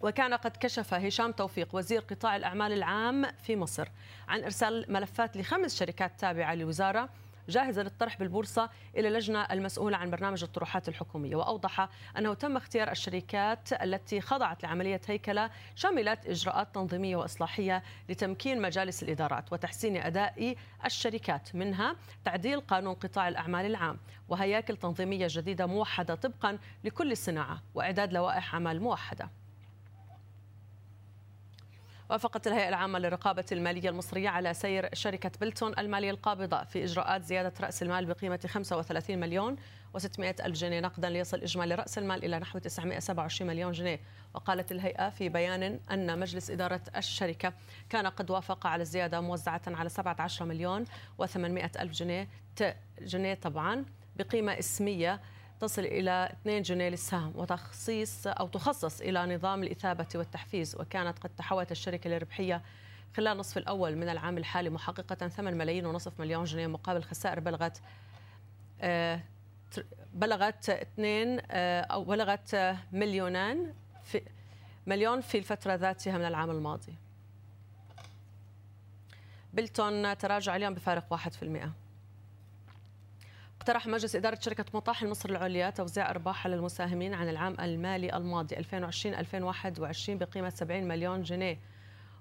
وكان 0.00 0.34
قد 0.34 0.56
كشف 0.60 0.94
هشام 0.94 1.32
توفيق 1.32 1.68
وزير 1.72 2.00
قطاع 2.00 2.36
الأعمال 2.36 2.72
العام 2.72 3.26
في 3.42 3.56
مصر 3.56 3.88
عن 4.28 4.44
إرسال 4.44 4.84
ملفات 4.88 5.36
لخمس 5.36 5.78
شركات 5.78 6.20
تابعة 6.20 6.54
للوزارة 6.54 7.08
جاهزة 7.50 7.82
للطرح 7.82 8.18
بالبورصة 8.18 8.70
إلى 8.96 9.08
اللجنة 9.08 9.42
المسؤولة 9.42 9.96
عن 9.96 10.10
برنامج 10.10 10.42
الطروحات 10.42 10.88
الحكومية. 10.88 11.36
وأوضح 11.36 11.88
أنه 12.18 12.34
تم 12.34 12.56
اختيار 12.56 12.90
الشركات 12.90 13.72
التي 13.72 14.20
خضعت 14.20 14.62
لعملية 14.62 15.00
هيكلة 15.06 15.50
شملت 15.74 16.26
إجراءات 16.26 16.74
تنظيمية 16.74 17.16
وإصلاحية 17.16 17.82
لتمكين 18.08 18.62
مجالس 18.62 19.02
الإدارات 19.02 19.52
وتحسين 19.52 19.96
أداء 19.96 20.56
الشركات 20.84 21.54
منها 21.54 21.96
تعديل 22.24 22.60
قانون 22.60 22.94
قطاع 22.94 23.28
الأعمال 23.28 23.66
العام 23.66 23.98
وهياكل 24.28 24.76
تنظيمية 24.76 25.26
جديدة 25.30 25.66
موحدة 25.66 26.14
طبقا 26.14 26.58
لكل 26.84 27.16
صناعة 27.16 27.62
وإعداد 27.74 28.12
لوائح 28.12 28.54
عمل 28.54 28.80
موحدة. 28.80 29.39
وافقت 32.10 32.46
الهيئة 32.46 32.68
العامة 32.68 32.98
للرقابة 32.98 33.44
المالية 33.52 33.88
المصرية 33.88 34.28
على 34.28 34.54
سير 34.54 34.94
شركة 34.94 35.30
بلتون 35.40 35.78
المالية 35.78 36.10
القابضة 36.10 36.64
في 36.64 36.84
إجراءات 36.84 37.24
زيادة 37.24 37.52
رأس 37.60 37.82
المال 37.82 38.06
بقيمة 38.06 38.40
35 38.46 39.18
مليون 39.18 39.56
و600 39.98 40.20
ألف 40.20 40.58
جنيه 40.58 40.80
نقدا 40.80 41.10
ليصل 41.10 41.40
إجمالي 41.40 41.74
رأس 41.74 41.98
المال 41.98 42.24
إلى 42.24 42.38
نحو 42.38 42.58
927 42.58 43.50
مليون 43.50 43.72
جنيه. 43.72 44.00
وقالت 44.34 44.72
الهيئة 44.72 45.10
في 45.10 45.28
بيان 45.28 45.80
أن 45.90 46.18
مجلس 46.18 46.50
إدارة 46.50 46.80
الشركة 46.96 47.52
كان 47.90 48.06
قد 48.06 48.30
وافق 48.30 48.66
على 48.66 48.82
الزيادة 48.82 49.20
موزعة 49.20 49.62
على 49.66 49.88
17 49.88 50.44
مليون 50.44 50.84
و800 51.22 51.80
ألف 51.80 51.92
جنيه 51.92 52.28
جنيه 53.00 53.34
طبعا 53.34 53.84
بقيمة 54.16 54.58
اسمية 54.58 55.20
تصل 55.60 55.82
إلى 55.82 56.32
2 56.42 56.62
جنيه 56.62 56.88
للسهم 56.88 57.32
وتخصيص 57.36 58.26
أو 58.26 58.48
تخصص 58.48 59.00
إلى 59.00 59.34
نظام 59.34 59.62
الإثابة 59.62 60.06
والتحفيز 60.14 60.76
وكانت 60.76 61.18
قد 61.18 61.30
تحولت 61.36 61.72
الشركة 61.72 62.10
لربحية 62.10 62.62
خلال 63.16 63.32
النصف 63.32 63.58
الأول 63.58 63.96
من 63.96 64.08
العام 64.08 64.38
الحالي 64.38 64.70
محققة 64.70 65.28
8 65.28 65.58
ملايين 65.58 65.86
ونصف 65.86 66.20
مليون 66.20 66.44
جنيه 66.44 66.66
مقابل 66.66 67.02
خسائر 67.02 67.40
بلغت 67.40 67.80
آه، 68.80 69.20
بلغت 70.14 70.70
2 70.70 71.40
آه، 71.50 71.80
أو 71.80 72.04
بلغت 72.04 72.76
مليونان 72.92 73.74
في 74.04 74.22
مليون 74.86 75.20
في 75.20 75.38
الفترة 75.38 75.74
ذاتها 75.74 76.18
من 76.18 76.24
العام 76.24 76.50
الماضي. 76.50 76.94
بلتون 79.52 80.18
تراجع 80.18 80.56
اليوم 80.56 80.74
بفارق 80.74 81.04
1% 81.10 81.89
اقترح 83.60 83.86
مجلس 83.86 84.16
إدارة 84.16 84.38
شركة 84.40 84.64
مطاحن 84.74 85.06
مصر 85.06 85.28
العليا 85.30 85.70
توزيع 85.70 86.10
أرباحها 86.10 86.50
للمساهمين 86.50 87.14
عن 87.14 87.28
العام 87.28 87.56
المالي 87.60 88.16
الماضي 88.16 88.56
2020-2021 88.56 88.62
بقيمة 90.08 90.50
70 90.50 90.88
مليون 90.88 91.22
جنيه. 91.22 91.58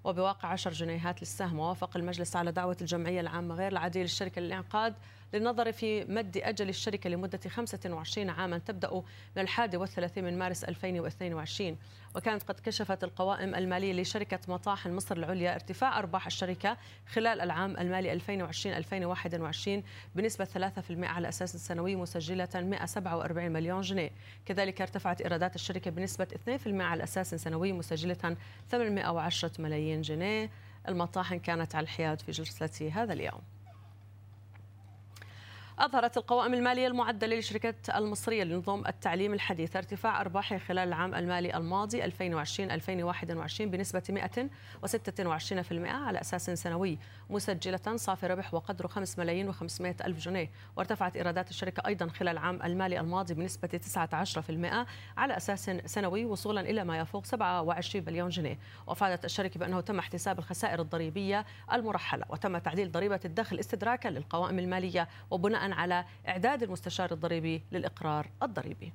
وبواقع 0.04 0.50
10 0.50 0.72
جنيهات 0.72 1.22
للسهم 1.22 1.60
ووافق 1.60 1.98
المجلس 1.98 2.36
على 2.36 2.52
دعوة 2.52 2.78
الجمعية 2.82 3.22
العامة 3.22 3.56
غير 3.56 3.72
العادية 3.72 4.02
للشركة 4.02 4.42
للإنعقاد 4.42 4.96
للنظر 5.34 5.72
في 5.72 6.06
مد 6.06 6.38
أجل 6.38 6.70
الشركة 6.70 7.10
لمدة 7.10 7.40
25 7.50 8.30
عاما 8.30 8.58
تبدأ 8.58 8.94
من 9.36 9.42
الحادي 9.42 9.78
والثلاثين 9.78 10.24
من 10.24 10.38
مارس 10.38 10.64
2022 10.64 11.78
وكانت 12.16 12.44
قد 12.44 12.60
كشفت 12.60 13.04
القوائم 13.04 13.56
المالية 13.56 13.94
لشركة 13.94 14.40
مطاحن 14.48 14.92
مصر 14.92 15.18
العليا 15.18 15.56
ارتفاع 15.56 16.00
أرباح 16.00 16.26
الشركة 16.26 16.78
خلال 17.08 17.42
العام 17.42 17.78
المالي 17.78 18.20
2020-2021 18.20 19.84
بنسبة 20.16 20.46
3% 20.46 20.50
على 20.90 21.30
أساس 21.30 21.58
سنوي 21.58 21.96
مسجلة 21.96 22.50
147 22.56 23.52
مليون 23.52 23.82
جنيه. 23.82 24.12
كذلك 24.46 24.82
ارتفعت 24.82 25.22
إيرادات 25.22 25.56
الشركة 25.56 25.92
بنسبة 25.92 26.28
2% 26.48 26.68
على 26.68 27.04
أساس 27.04 27.36
سنوي 27.36 27.72
مسجلة 27.72 28.38
810 28.72 29.52
ملايين 29.60 30.02
جنيه. 30.02 30.50
المطاحن 30.88 31.40
كانت 31.40 31.76
على 31.76 31.84
الحياد 31.84 32.22
في 32.22 32.32
جلستي 32.32 32.92
هذا 32.92 33.14
اليوم. 33.14 33.59
أظهرت 35.80 36.18
القوائم 36.18 36.54
المالية 36.54 36.88
المعدلة 36.88 37.36
للشركات 37.36 37.90
المصرية 37.96 38.44
لنظام 38.44 38.88
التعليم 38.88 39.34
الحديث 39.34 39.76
ارتفاع 39.76 40.22
أرباحها 40.22 40.58
خلال 40.58 40.88
العام 40.88 41.16
المالي 41.16 41.58
الماضي 41.58 42.02
2020-2021 42.04 42.08
بنسبة 43.62 44.30
126% 44.86 45.72
على 45.86 46.22
أساس 46.22 46.50
سنوي. 46.50 46.98
مسجلة 47.30 47.96
صافي 47.96 48.28
ربح 48.28 48.54
وقدره 48.54 48.88
5 48.88 49.20
ملايين 49.20 49.54
و500 49.54 50.06
ألف 50.06 50.20
جنيه. 50.20 50.52
وارتفعت 50.78 51.16
إيرادات 51.16 51.50
الشركة 51.50 51.88
أيضا 51.88 52.08
خلال 52.08 52.30
العام 52.38 52.62
المالي 52.64 53.00
الماضي 53.00 53.34
بنسبة 53.34 53.68
19% 53.68 54.88
على 55.18 55.38
أساس 55.38 55.72
سنوي 55.86 56.26
وصولا 56.26 56.62
إلى 56.62 56.84
ما 56.84 57.00
يفوق 57.00 57.26
27 57.26 58.06
مليون 58.06 58.30
جنيه. 58.30 58.60
وأفادت 58.88 59.26
الشركة 59.26 59.60
بأنه 59.60 59.82
تم 59.82 60.00
احتساب 60.00 60.40
الخسائر 60.40 60.82
الضريبية 60.82 61.46
المرحلة 61.74 62.26
وتم 62.30 62.58
تعديل 62.58 62.92
ضريبة 62.92 63.20
الدخل 63.26 63.60
استدراكا 63.60 64.10
للقوائم 64.10 64.60
المالية 64.60 65.08
وبناء 65.32 65.72
على 65.72 66.06
إعداد 66.28 66.64
المستشار 66.64 67.12
الضريبي 67.12 67.64
للإقرار 67.72 68.28
الضريبي. 68.44 68.94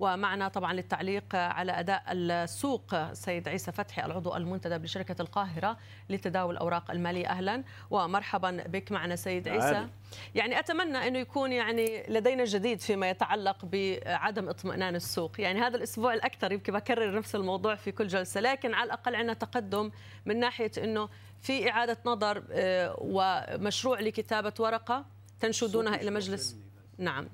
ومعنا 0.00 0.48
طبعا 0.48 0.72
للتعليق 0.72 1.34
على 1.34 1.72
أداء 1.72 2.02
السوق. 2.08 3.12
سيد 3.12 3.48
عيسى 3.48 3.72
فتحي 3.72 4.06
العضو 4.06 4.36
المنتدب 4.36 4.84
لشركة 4.84 5.22
القاهرة 5.22 5.76
لتداول 6.10 6.54
الأوراق 6.54 6.90
المالية. 6.90 7.26
أهلا 7.26 7.64
ومرحبا 7.90 8.50
بك 8.66 8.92
معنا 8.92 9.16
سيد 9.16 9.48
عيسى. 9.48 9.88
يعني 10.34 10.58
أتمنى 10.58 11.08
إنه 11.08 11.18
يكون 11.18 11.52
يعني 11.52 12.02
لدينا 12.08 12.44
جديد 12.44 12.80
فيما 12.80 13.10
يتعلق 13.10 13.64
بعدم 13.64 14.48
اطمئنان 14.48 14.96
السوق. 14.96 15.40
يعني 15.40 15.60
هذا 15.60 15.76
الأسبوع 15.76 16.14
الأكثر 16.14 16.52
يمكن 16.52 16.72
بكرر 16.72 17.16
نفس 17.16 17.34
الموضوع 17.34 17.74
في 17.74 17.92
كل 17.92 18.06
جلسة 18.06 18.40
لكن 18.40 18.74
على 18.74 18.86
الأقل 18.86 19.14
عندنا 19.14 19.34
تقدم 19.34 19.90
من 20.26 20.40
ناحية 20.40 20.72
إنه 20.78 21.08
في 21.40 21.70
إعادة 21.70 21.96
نظر 22.06 22.44
آه، 22.52 22.96
ومشروع 22.98 24.00
لكتابة 24.00 24.52
ورقة 24.58 25.04
تنشدونها 25.40 25.94
إلى 25.94 26.10
مجلس. 26.10 26.56
نعم. 26.98 27.28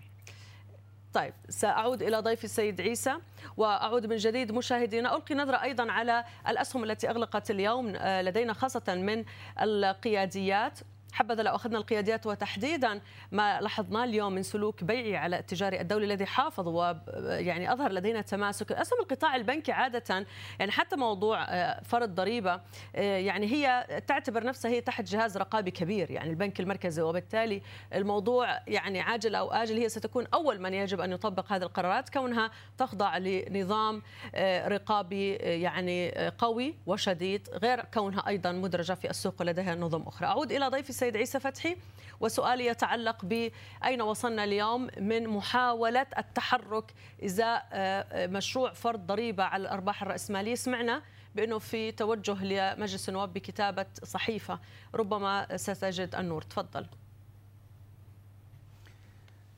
طيب 1.15 1.35
سأعود 1.49 2.03
إلى 2.03 2.21
ضيفي 2.21 2.45
السيد 2.45 2.81
عيسى 2.81 3.15
وأعود 3.57 4.07
من 4.07 4.17
جديد 4.17 4.53
مشاهدينا. 4.53 5.17
ألقي 5.17 5.35
نظرة 5.35 5.63
أيضا 5.63 5.93
على 5.93 6.25
الأسهم 6.49 6.85
التي 6.85 7.11
أغلقت 7.11 7.51
اليوم 7.51 7.93
آه، 7.97 8.23
لدينا 8.23 8.53
خاصة 8.53 8.83
من 8.89 9.25
القياديات. 9.61 10.79
حبذا 11.13 11.43
لو 11.43 11.55
أخذنا 11.55 11.79
القياديات 11.79 12.27
وتحديدا 12.27 13.01
ما 13.33 13.61
لاحظناه 13.61 14.05
اليوم 14.05 14.33
من 14.33 14.43
سلوك 14.43 14.85
بيعي 14.85 15.17
على 15.17 15.39
التجاري 15.39 15.81
الدولي 15.81 16.05
الذي 16.05 16.27
حافظ 16.27 16.69
ويعني 16.69 17.73
أظهر 17.73 17.93
لدينا 17.93 18.21
تماسك. 18.21 18.73
أسهم 18.73 19.01
القطاع 19.01 19.37
البنكي 19.37 19.73
عادة 19.73 20.27
يعني 20.59 20.73
حتى 20.73 20.97
موضوع 20.97 21.45
آه، 21.49 21.83
فرض 21.83 22.15
ضريبة 22.15 22.61
آه، 22.97 23.19
يعني 23.19 23.47
هي 23.47 23.87
تعتبر 24.07 24.45
نفسها 24.45 24.71
هي 24.71 24.81
تحت 24.81 25.05
جهاز 25.05 25.37
رقابي 25.37 25.71
كبير 25.71 26.11
يعني 26.11 26.31
البنك 26.31 26.61
المركزي. 26.61 27.03
وبالتالي 27.03 27.63
الموضوع 27.95 28.61
يعني 28.67 29.01
عاجل 29.01 29.35
أو 29.35 29.53
آجل 29.53 29.77
هي 29.77 29.89
ستكون 29.89 30.27
أول 30.35 30.61
من 30.61 30.75
يجب 30.75 31.01
أن 31.01 31.13
يطبق 31.13 31.53
هذه 31.53 31.63
القرارات 31.63 32.09
كونها 32.09 32.51
تخضع 32.79 33.19
لنظام 33.19 34.03
آه، 34.35 34.69
رقابي 34.69 35.33
يعني 35.35 36.11
قوي 36.39 36.75
وشديد 36.87 37.49
غير 37.53 37.85
كونها 37.85 38.29
أيضا 38.29 38.53
مدرجة 38.53 38.93
في 38.93 39.11
السوق 39.11 39.35
ولديها 39.41 39.75
نظم 39.75 40.03
أخرى. 40.03 40.27
أعود 40.27 40.53
إلى 40.53 40.69
ضيفي 40.69 40.93
السيد 41.03 41.16
عيسى 41.16 41.40
فتحي 41.40 41.76
وسؤالي 42.20 42.66
يتعلق 42.66 43.24
بأين 43.24 44.03
وصلنا 44.03 44.44
اليوم 44.44 44.88
من 44.98 45.28
محاولة 45.28 46.07
التحرك 46.18 46.94
إزاء 47.24 47.68
آه، 47.72 48.26
مشروع 48.26 48.72
فرض 48.72 49.07
ضريبة 49.07 49.42
على 49.44 49.61
الأرباح 49.62 50.03
الرأسمالية؟ 50.03 50.55
سمعنا 50.55 51.03
بأنه 51.34 51.59
في 51.59 51.92
توجه 51.92 52.44
لمجلس 52.44 53.09
النواب 53.09 53.32
بكتابة 53.32 53.86
صحيفة. 54.05 54.59
ربما 54.94 55.57
ستجد 55.57 56.14
النور. 56.14 56.42
تفضل. 56.42 56.86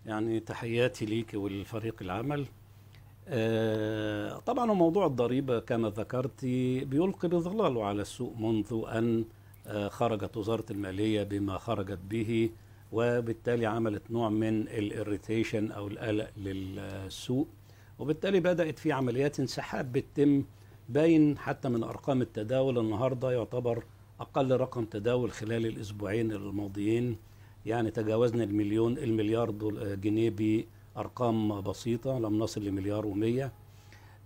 يعني 0.07 0.41
تحياتي 0.41 1.07
ليك 1.07 1.31
ولفريق 1.35 1.97
العمل. 2.01 2.47
آه، 3.29 4.39
طبعا 4.39 4.67
موضوع 4.67 5.07
الضريبة 5.07 5.61
كما 5.61 5.89
ذكرت 5.89 6.45
بيلقي 6.85 7.29
بظلاله 7.29 7.85
على 7.85 8.03
السوق 8.03 8.37
منذ 8.39 8.85
أن 8.89 9.25
خرجت 9.89 10.37
وزارة 10.37 10.65
المالية 10.71 11.23
بما 11.23 11.59
خرجت 11.59 11.99
به 12.11 12.51
وبالتالي 12.93 13.67
عملت 13.67 14.11
نوع 14.11 14.29
من 14.29 14.61
الاريتيشن 14.69 15.73
أو 15.73 15.87
القلق 15.87 16.31
للسوق. 16.37 17.49
وبالتالي 17.99 18.41
بدأت 18.41 18.79
في 18.79 18.93
عمليات 18.93 19.41
انسحاب 19.41 19.93
بتتم 19.93 20.45
باين 20.89 21.39
حتى 21.39 21.69
من 21.69 21.83
أرقام 21.83 22.23
التداول. 22.23 22.79
النهاردة 22.79 23.33
يعتبر 23.33 23.85
أقل 24.21 24.57
رقم 24.57 24.85
تداول 24.85 25.33
خلال 25.33 25.67
الأسبوعين 25.67 26.33
الماضيين 26.33 27.17
يعني 27.67 27.91
تجاوزنا 27.91 28.45
المليون 28.45 28.99
المليار 28.99 29.51
جنيه 29.95 30.65
بأرقام 30.97 31.61
بسيطة 31.61 32.19
لم 32.19 32.39
نصل 32.39 32.65
لمليار 32.65 33.07
ومية. 33.07 33.53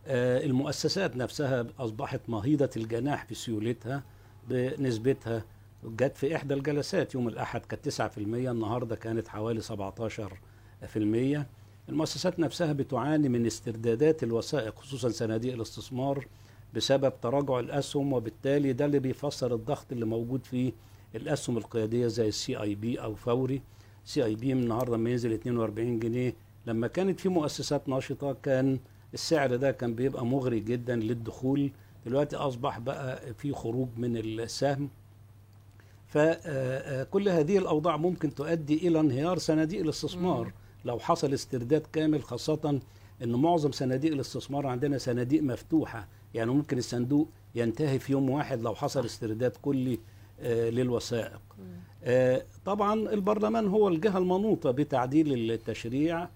آه، 0.07 0.45
المؤسسات 0.45 1.17
نفسها 1.17 1.67
أصبحت 1.79 2.21
مهيضة 2.29 2.71
الجناح 2.77 3.25
في 3.25 3.35
سيولتها 3.35 4.03
بنسبتها 4.51 5.45
جت 5.85 6.17
في 6.17 6.37
إحدى 6.37 6.55
الجلسات 6.55 7.15
يوم 7.15 7.29
الأحد 7.29 7.61
كانت 7.61 7.89
9% 7.89 8.19
النهاردة 8.19 8.97
كانت 8.97 9.29
حوالي 9.29 9.61
17% 9.63 11.45
المؤسسات 11.89 12.39
نفسها 12.41 12.73
بتعاني 12.73 13.29
من 13.29 13.47
استردادات 13.47 14.23
الوثائق 14.23 14.79
خصوصا 14.79 15.09
صناديق 15.09 15.55
الاستثمار 15.55 16.27
بسبب 16.75 17.13
تراجع 17.23 17.59
الأسهم 17.61 18.13
وبالتالي 18.13 18.73
ده 18.73 18.85
اللي 18.85 18.99
بيفسر 18.99 19.55
الضغط 19.55 19.87
اللي 19.93 20.05
موجود 20.05 20.45
في 20.47 20.73
الأسهم 21.15 21.57
القيادية 21.59 22.07
زي 22.07 22.29
ال 22.29 22.57
CIB 22.63 23.01
أو 23.01 23.15
فوري. 23.15 23.63
CIB 24.05 24.53
النهارده 24.53 24.97
لما 24.97 25.11
ينزل 25.11 25.33
42 25.33 25.99
جنيه 25.99 26.35
لما 26.67 26.87
كانت 26.87 27.21
في 27.21 27.29
مؤسسات 27.29 27.89
ناشطة 27.89 28.37
كان 28.43 28.79
السعر 29.15 29.57
ده 29.57 29.71
كان 29.71 29.95
بيبقى 29.95 30.27
مغري 30.27 30.61
جدا 30.61 30.97
للدخول 30.97 31.71
دلوقتي 32.07 32.37
أصبح 32.37 32.79
بقى 32.79 33.35
في 33.35 33.53
خروج 33.53 33.89
من 33.97 34.17
السهم. 34.17 34.89
فكل 36.07 37.29
هذه 37.29 37.59
الأوضاع 37.59 37.97
ممكن 37.97 38.35
تؤدي 38.35 38.89
إلى 38.89 39.01
انهيار 39.01 39.39
صناديق 39.39 39.81
الاستثمار. 39.81 40.53
لو 40.85 40.99
حصل 40.99 41.35
استرداد 41.35 41.83
كامل 41.93 42.23
خاصة 42.23 42.81
إن 43.23 43.33
معظم 43.33 43.73
صناديق 43.73 44.13
الاستثمار 44.13 44.67
عندنا 44.67 44.99
صناديق 44.99 45.43
مفتوحة. 45.43 46.09
يعني 46.35 46.51
ممكن 46.51 46.79
الصندوق 46.79 47.29
ينتهي 47.55 47.99
في 47.99 48.13
يوم 48.13 48.31
واحد 48.31 48.61
لو 48.63 48.75
حصل 48.75 49.05
استرداد 49.05 49.51
كلي 49.63 49.99
آه، 50.41 50.71
للوثائق. 50.71 51.41
آه، 52.05 52.43
طبعا 52.65 52.95
البرلمان 52.95 53.67
هو 53.69 53.89
الجهة 53.89 54.19
المنوطة 54.19 54.71
بتعديل 54.71 55.51
التشريع 55.51 56.29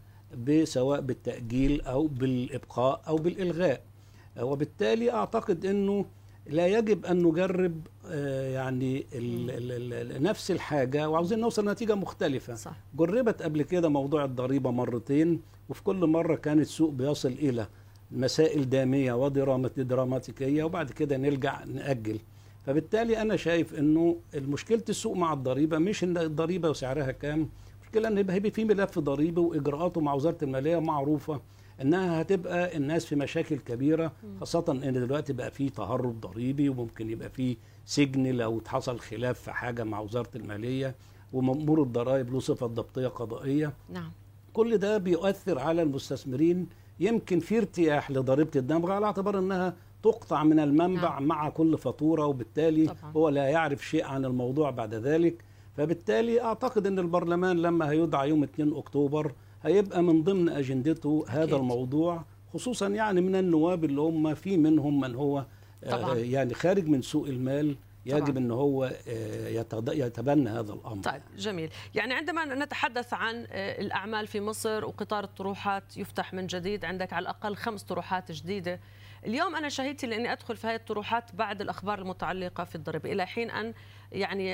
سواء 0.64 1.00
بالتأجيل 1.00 1.80
أو 1.80 2.06
بالإبقاء 2.06 3.02
أو 3.08 3.16
بالإلغاء. 3.16 3.80
وبالتالي 4.40 5.12
أعتقد 5.12 5.66
إنه 5.66 6.04
لا 6.46 6.66
يجب 6.66 7.06
أن 7.06 7.22
نجرب 7.22 7.80
آه، 8.06 8.50
يعني 8.50 9.06
ال 9.12 9.50
ال 9.50 9.92
ال 10.16 10.22
نفس 10.22 10.50
الحاجة 10.50 11.08
وعاوزين 11.08 11.38
نوصل 11.40 11.68
لنتيجة 11.68 11.94
مختلفة. 11.94 12.54
صح. 12.54 12.72
جربت 12.94 13.42
قبل 13.42 13.62
كده 13.62 13.88
موضوع 13.88 14.24
الضريبة 14.24 14.70
مرتين 14.70 15.40
وفي 15.68 15.82
كل 15.82 16.06
مرة 16.06 16.34
كان 16.36 16.60
السوق 16.60 16.90
بيصل 16.90 17.28
إلى 17.28 17.66
مسائل 18.10 18.68
دامية 18.70 19.12
ودراماتيكيه 19.12 20.64
وبعد 20.64 20.90
كده 20.90 21.16
نرجع 21.16 21.64
نأجل. 21.64 22.18
فبالتالي 22.66 23.22
أنا 23.22 23.36
شايف 23.36 23.74
إنه 23.78 24.16
مشكلة 24.34 24.82
السوق 24.88 25.16
مع 25.16 25.32
الضريبة 25.32 25.78
مش 25.78 26.04
إن 26.04 26.16
الضريبة 26.18 26.70
وسعرها 26.70 27.10
كام 27.12 27.48
مشكلة 27.82 28.08
إن 28.08 28.18
يبقى 28.18 28.50
في 28.50 28.64
ملف 28.64 28.98
ضريبي 28.98 29.40
وإجراءاته 29.40 30.00
مع 30.00 30.14
وزارة 30.14 30.38
المالية 30.42 30.78
معروفة. 30.78 31.40
إنها 31.82 32.20
هتبقى 32.20 32.76
الناس 32.76 33.04
في 33.06 33.16
مشاكل 33.16 33.56
كبيرة 33.56 34.12
خاصة 34.40 34.64
إن 34.68 34.92
دلوقتي 34.92 35.32
بقى 35.32 35.50
في 35.50 35.70
تهرب 35.70 36.20
ضريبي 36.20 36.68
وممكن 36.68 37.10
يبقى 37.10 37.30
في 37.30 37.56
سجن 37.86 38.26
لو 38.26 38.60
حصل 38.66 38.98
خلاف 38.98 39.40
في 39.40 39.52
حاجة 39.52 39.84
مع 39.84 40.00
وزارة 40.00 40.30
المالية 40.36 40.94
ومأمور 41.32 41.82
الضرائب 41.82 42.32
له 42.32 42.40
صفة 42.40 42.66
ضبطية 42.66 43.08
قضائية 43.08 43.72
نعم 43.92 44.10
كل 44.52 44.78
ده 44.78 44.98
بيؤثر 44.98 45.58
على 45.58 45.82
المستثمرين 45.82 46.66
يمكن 47.00 47.40
في 47.40 47.58
ارتياح 47.58 48.10
لضريبة 48.10 48.50
الدمغ 48.56 48.90
على 48.90 49.06
اعتبار 49.06 49.38
إنها 49.38 49.74
تقطع 50.02 50.44
من 50.44 50.60
المنبع 50.60 51.12
نعم. 51.14 51.24
مع 51.26 51.48
كل 51.48 51.78
فاتورة 51.78 52.26
وبالتالي 52.26 52.86
طبعا. 52.86 53.12
هو 53.12 53.28
لا 53.28 53.44
يعرف 53.48 53.86
شيء 53.88 54.04
عن 54.04 54.24
الموضوع 54.24 54.70
بعد 54.70 54.94
ذلك 54.94 55.44
فبالتالي 55.76 56.42
أعتقد 56.42 56.86
إن 56.86 56.98
البرلمان 56.98 57.56
لما 57.62 57.90
هيدعى 57.90 58.28
يوم 58.28 58.42
2 58.42 58.72
أكتوبر 58.76 59.32
هيبقى 59.62 60.02
من 60.02 60.22
ضمن 60.22 60.48
أجندته 60.48 61.24
هذا 61.28 61.42
أكيد. 61.42 61.54
الموضوع 61.54 62.24
خصوصا 62.54 62.88
يعني 62.88 63.20
من 63.20 63.36
النواب 63.36 63.84
اللي 63.84 64.00
هم 64.00 64.34
في 64.34 64.56
منهم 64.56 65.00
من 65.00 65.14
هو 65.14 65.46
آه، 65.84 65.90
طبعا. 65.90 66.14
يعني 66.14 66.54
خارج 66.54 66.88
من 66.88 67.02
سوق 67.02 67.26
المال 67.28 67.76
يجب 68.06 68.26
طبعاً. 68.26 68.38
إن 68.38 68.50
هو 68.50 68.84
آه، 69.08 69.48
يتبنى 69.92 70.50
هذا 70.50 70.72
الأمر 70.72 71.02
طيب 71.02 71.22
جميل 71.36 71.70
يعني 71.94 72.14
عندما 72.14 72.44
نتحدث 72.44 73.14
عن 73.14 73.46
آه، 73.50 73.80
الأعمال 73.80 74.26
في 74.26 74.40
مصر 74.40 74.84
وقطار 74.84 75.24
الطروحات 75.24 75.96
يفتح 75.96 76.34
من 76.34 76.46
جديد 76.46 76.84
عندك 76.84 77.12
على 77.12 77.22
الأقل 77.22 77.56
خمس 77.56 77.82
طروحات 77.82 78.32
جديدة 78.32 78.80
اليوم 79.26 79.56
أنا 79.56 79.68
شهدت 79.68 80.04
لأني 80.04 80.32
أدخل 80.32 80.56
في 80.56 80.66
هذه 80.66 80.74
الطروحات 80.74 81.34
بعد 81.34 81.60
الأخبار 81.60 81.98
المتعلقة 81.98 82.64
في 82.64 82.74
الضريبة. 82.74 83.12
إلى 83.12 83.26
حين 83.26 83.50
أن 83.50 83.74
يعني 84.12 84.46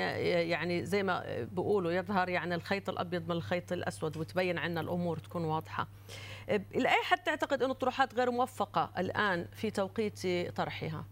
يعني 0.49 0.85
زي 0.85 1.03
ما 1.03 1.43
بيقولوا 1.51 1.91
يظهر 1.91 2.29
يعني 2.29 2.55
الخيط 2.55 2.89
الأبيض 2.89 3.23
من 3.23 3.31
الخيط 3.31 3.71
الأسود 3.71 4.17
وتبين 4.17 4.57
عنا 4.57 4.81
الأمور 4.81 5.17
تكون 5.17 5.45
واضحة. 5.45 5.87
إلى 6.49 6.89
أي 6.89 7.03
حد 7.03 7.17
تعتقد 7.17 7.63
أن 7.63 7.71
الطروحات 7.71 8.15
غير 8.15 8.31
موفقة 8.31 8.91
الآن 8.97 9.47
في 9.53 9.71
توقيت 9.71 10.27
طرحها. 10.55 11.05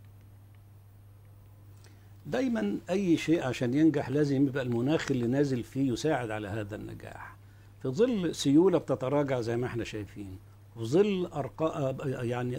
دايما 2.25 2.77
أي 2.89 3.17
شيء 3.17 3.43
عشان 3.43 3.73
ينجح 3.73 4.09
لازم 4.09 4.47
يبقى 4.47 4.63
المناخ 4.63 5.11
اللي 5.11 5.27
نازل 5.27 5.63
فيه 5.63 5.91
يساعد 5.91 6.31
على 6.31 6.47
هذا 6.47 6.75
النجاح. 6.75 7.35
في 7.81 7.87
ظل 7.89 8.35
سيولة 8.35 8.77
بتتراجع 8.77 9.41
زي 9.41 9.57
ما 9.57 9.67
إحنا 9.67 9.83
شايفين 9.83 10.37
في 10.45 10.46
ظل 10.79 11.25
أرقا... 11.25 11.97
يعني 12.23 12.57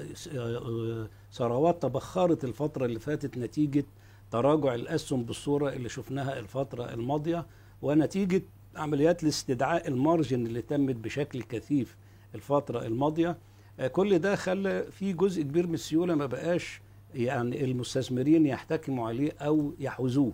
ثروات 1.32 1.82
تبخرت 1.82 2.44
الفترة 2.44 2.84
اللي 2.86 2.98
فاتت 2.98 3.38
نتيجة 3.38 3.84
تراجع 4.30 4.74
الأسهم 4.74 5.22
بالصورة 5.22 5.68
اللي 5.72 5.88
شفناها 5.88 6.38
الفترة 6.38 6.94
الماضية 6.94 7.46
ونتيجة 7.82 8.42
عمليات 8.76 9.22
الاستدعاء 9.22 9.88
المارجن 9.88 10.46
اللي 10.46 10.62
تمت 10.62 10.96
بشكل 10.96 11.42
كثيف 11.42 11.96
الفترة 12.34 12.86
الماضية. 12.86 13.36
آه، 13.80 13.86
كل 13.88 14.18
ده 14.18 14.36
خلى 14.36 14.84
في 14.90 15.12
جزء 15.12 15.42
كبير 15.42 15.66
من 15.66 15.74
السيولة 15.74 16.14
ما 16.14 16.26
بقاش 16.26 16.80
يعني 17.14 17.64
المستثمرين 17.64 18.46
يحتكموا 18.46 19.08
عليه 19.08 19.32
أو 19.40 19.72
يحوزوه. 19.78 20.32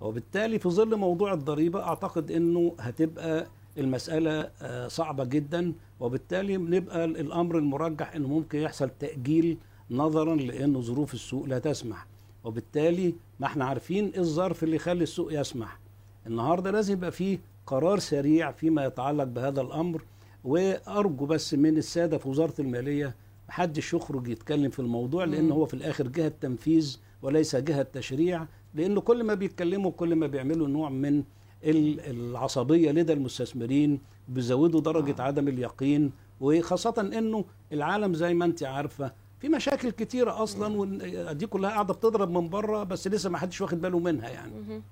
وبالتالي 0.00 0.58
في 0.58 0.68
ظل 0.68 0.96
موضوع 0.96 1.32
الضريبة 1.32 1.82
أعتقد 1.82 2.30
إنه 2.30 2.74
هتبقى 2.80 3.46
المسألة 3.78 4.50
آه، 4.62 4.88
صعبة 4.88 5.24
جدا 5.24 5.72
وبالتالي 6.00 6.56
بنبقى 6.58 7.04
الأمر 7.04 7.58
المرجح 7.58 8.14
انه 8.14 8.28
ممكن 8.28 8.58
يحصل 8.58 8.90
تأجيل 9.00 9.56
نظرا 9.90 10.34
لأنه 10.36 10.80
ظروف 10.80 11.14
السوق 11.14 11.44
لا 11.46 11.58
تسمح. 11.58 12.06
وبالتالي 12.44 13.14
ما 13.40 13.46
إحنا 13.46 13.64
عارفين 13.64 14.04
إيه 14.08 14.20
الظرف 14.20 14.64
اللي 14.64 14.76
يخلي 14.76 15.02
السوق 15.02 15.40
يسمح. 15.40 15.78
النهارده 16.26 16.70
لازم 16.70 16.92
يبقى 16.92 17.12
فيه 17.12 17.38
قرار 17.66 17.98
سريع 17.98 18.52
فيما 18.52 18.84
يتعلق 18.84 19.24
بهذا 19.24 19.60
الأمر 19.60 20.02
وأرجو 20.44 21.26
بس 21.26 21.54
من 21.54 21.76
السادة 21.76 22.18
في 22.18 22.28
وزارة 22.28 22.54
المالية 22.58 23.14
محدش 23.48 23.94
يخرج 23.94 24.28
يتكلم 24.28 24.70
في 24.70 24.78
الموضوع 24.78 25.24
لأن 25.24 25.50
هو 25.50 25.66
في 25.66 25.74
الآخر 25.74 26.08
جهة 26.08 26.32
تنفيذ 26.40 26.98
وليس 27.22 27.56
جهة 27.56 27.82
تشريع 27.92 28.46
لأنه 28.74 29.00
كل 29.00 29.24
ما 29.24 29.34
بيتكلموا 29.34 29.90
كل 29.90 30.14
ما 30.16 30.26
بيعملوا 30.26 30.68
نوع 30.68 30.88
من 30.90 31.22
العصبية 31.64 32.90
لدى 32.90 33.12
المستثمرين 33.12 34.00
بيزودوا 34.28 34.80
درجة 34.80 35.22
عدم 35.22 35.48
اليقين 35.48 36.12
وخاصة 36.40 36.94
إنه 37.18 37.44
العالم 37.72 38.14
زي 38.14 38.34
ما 38.34 38.44
أنت 38.44 38.62
عارفة 38.62 39.12
في 39.40 39.48
مشاكل 39.48 39.90
كتيرة 39.90 40.42
أصلا 40.42 40.76
ودي 40.76 41.46
كلها 41.46 41.70
قاعدة 41.70 41.94
بتضرب 41.94 42.30
من 42.30 42.48
بره 42.48 42.84
بس 42.84 43.08
لسه 43.08 43.30
ما 43.30 43.38
حدش 43.38 43.60
واخد 43.60 43.80
باله 43.80 43.98
منها 43.98 44.28
يعني. 44.28 44.52
مهم. 44.52 44.82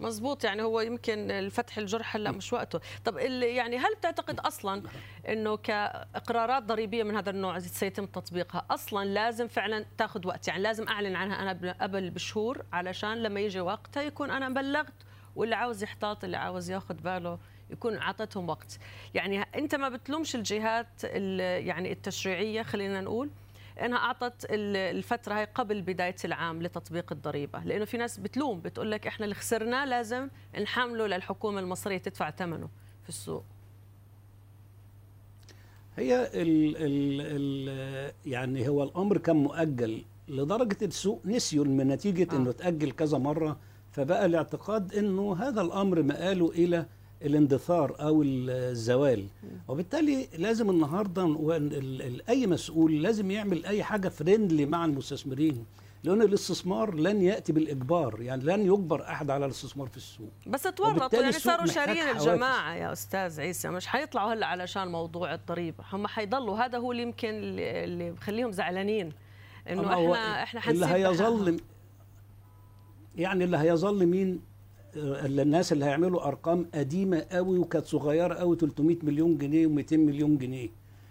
مزبوط 0.00 0.44
يعني 0.44 0.62
هو 0.62 0.80
يمكن 0.80 1.30
الفتح 1.30 1.78
الجرح 1.78 2.16
هلأ 2.16 2.30
مش 2.30 2.52
وقته. 2.52 2.80
طب 3.04 3.18
يعني 3.18 3.78
هل 3.78 3.94
بتعتقد 3.98 4.40
أصلا 4.40 4.82
إنه 5.28 5.56
كإقرارات 5.56 6.62
ضريبية 6.62 7.02
من 7.02 7.16
هذا 7.16 7.30
النوع 7.30 7.58
سيتم 7.58 8.06
تطبيقها 8.06 8.66
أصلا 8.70 9.04
لازم 9.04 9.48
فعلا 9.48 9.84
تاخذ 9.98 10.26
وقت؟ 10.26 10.48
يعني 10.48 10.62
لازم 10.62 10.88
أعلن 10.88 11.16
عنها 11.16 11.42
أنا 11.42 11.76
قبل 11.80 12.10
بشهور 12.10 12.64
علشان 12.72 13.22
لما 13.22 13.40
يجي 13.40 13.60
وقتها 13.60 14.02
يكون 14.02 14.30
أنا 14.30 14.48
بلغت 14.48 14.92
واللي 15.36 15.54
عاوز 15.56 15.82
يحتاط 15.82 16.24
اللي 16.24 16.36
عاوز 16.36 16.70
ياخذ 16.70 16.94
باله 16.94 17.38
يكون 17.70 17.96
أعطتهم 17.96 18.48
وقت. 18.48 18.78
يعني 19.14 19.42
أنت 19.42 19.74
ما 19.74 19.88
بتلومش 19.88 20.34
الجهات 20.34 20.86
ال- 21.04 21.66
يعني 21.66 21.92
التشريعية 21.92 22.62
خلينا 22.62 23.00
نقول 23.00 23.30
أنها 23.82 23.98
أعطت 23.98 24.44
ال- 24.50 24.76
الفترة 24.96 25.34
هاي 25.34 25.44
قبل 25.54 25.82
بداية 25.82 26.16
العام 26.24 26.62
لتطبيق 26.62 27.12
الضريبة. 27.12 27.64
لأنه 27.64 27.84
في 27.84 27.96
ناس 27.96 28.18
بتلوم 28.18 28.60
بتقول 28.60 28.90
لك 28.90 29.06
إحنا 29.06 29.24
اللي 29.24 29.34
خسرناه 29.34 29.84
لازم 29.84 30.28
نحمله 30.62 31.06
للحكومة 31.06 31.60
المصرية 31.60 31.98
تدفع 31.98 32.30
ثمنه 32.30 32.68
في 33.02 33.08
السوق. 33.08 33.44
هي 35.96 36.30
ال 36.42 36.76
ال 36.76 37.20
ال 37.20 38.12
يعني 38.26 38.68
هو 38.68 38.82
الأمر 38.82 39.18
كان 39.18 39.36
مؤجل 39.36 40.04
لدرجة 40.28 40.76
السوق 40.82 41.20
نسيوا 41.24 41.64
من 41.64 41.88
نتيجة 41.88 42.32
آه. 42.32 42.36
إنه 42.36 42.50
اتاجل 42.50 42.90
كذا 42.90 43.18
مرة. 43.18 43.56
فبقى 43.94 44.26
الاعتقاد 44.26 44.94
إنه 44.94 45.36
هذا 45.36 45.60
الأمر 45.60 46.02
مآله 46.02 46.50
إلى 46.50 46.86
الاندثار 47.22 47.96
أو 48.00 48.22
الزوال. 48.22 49.26
وبالتالي 49.68 50.28
لازم 50.38 50.70
النهارده 50.70 51.36
أي 52.28 52.46
مسؤول 52.46 53.02
لازم 53.02 53.30
يعمل 53.30 53.66
أي 53.66 53.82
حاجة 53.82 54.08
فريندلي 54.08 54.66
مع 54.66 54.84
المستثمرين 54.84 55.64
لأن 56.04 56.22
الاستثمار 56.22 56.94
لن 56.94 57.22
يأتي 57.22 57.52
بالإجبار 57.52 58.22
يعني 58.22 58.44
لن 58.44 58.60
يجبر 58.60 59.02
أحد 59.02 59.30
على 59.30 59.44
الاستثمار 59.46 59.86
في 59.88 59.96
السوق. 59.96 60.30
بس 60.46 60.62
تورطوا 60.62 61.20
يعني 61.20 61.32
صاروا 61.32 61.66
شارين. 61.66 62.08
الجماعة 62.08 62.74
يا 62.74 62.92
أستاذ 62.92 63.40
عيسى 63.40 63.68
مش 63.68 63.86
حيطلعوا 63.86 64.32
هلأ 64.32 64.46
علشان 64.46 64.88
موضوع 64.88 65.34
الضريبه 65.34 65.84
هم 65.92 66.06
حيضلوا. 66.06 66.58
هذا 66.58 66.78
هو 66.78 66.92
اللي 66.92 67.02
يمكن 67.02 67.28
اللي 67.28 67.84
اللي 67.84 68.10
بخليهم 68.10 68.52
زعلانين 68.52 69.12
إنه 69.70 69.92
إحنا 69.92 70.42
إحنا 70.42 70.70
اللي 70.70 70.86
حنسيب 70.86 71.06
هيظل 71.06 71.60
يعني 73.16 73.44
اللي 73.44 73.56
هيظل 73.56 74.06
مين؟ 74.06 74.40
آه، 74.96 75.26
الناس 75.26 75.72
اللي 75.72 75.84
هيعملوا 75.84 76.26
أرقام 76.28 76.66
قديمة 76.74 77.24
قوي 77.32 77.58
وكانت 77.58 77.86
صغيرة 77.86 78.34
قوي 78.34 78.56
300 78.56 78.96
مليون 79.02 79.38
جنيه 79.38 79.66
و200 79.66 79.92
مليون 79.92 80.38
جنيه. 80.38 80.68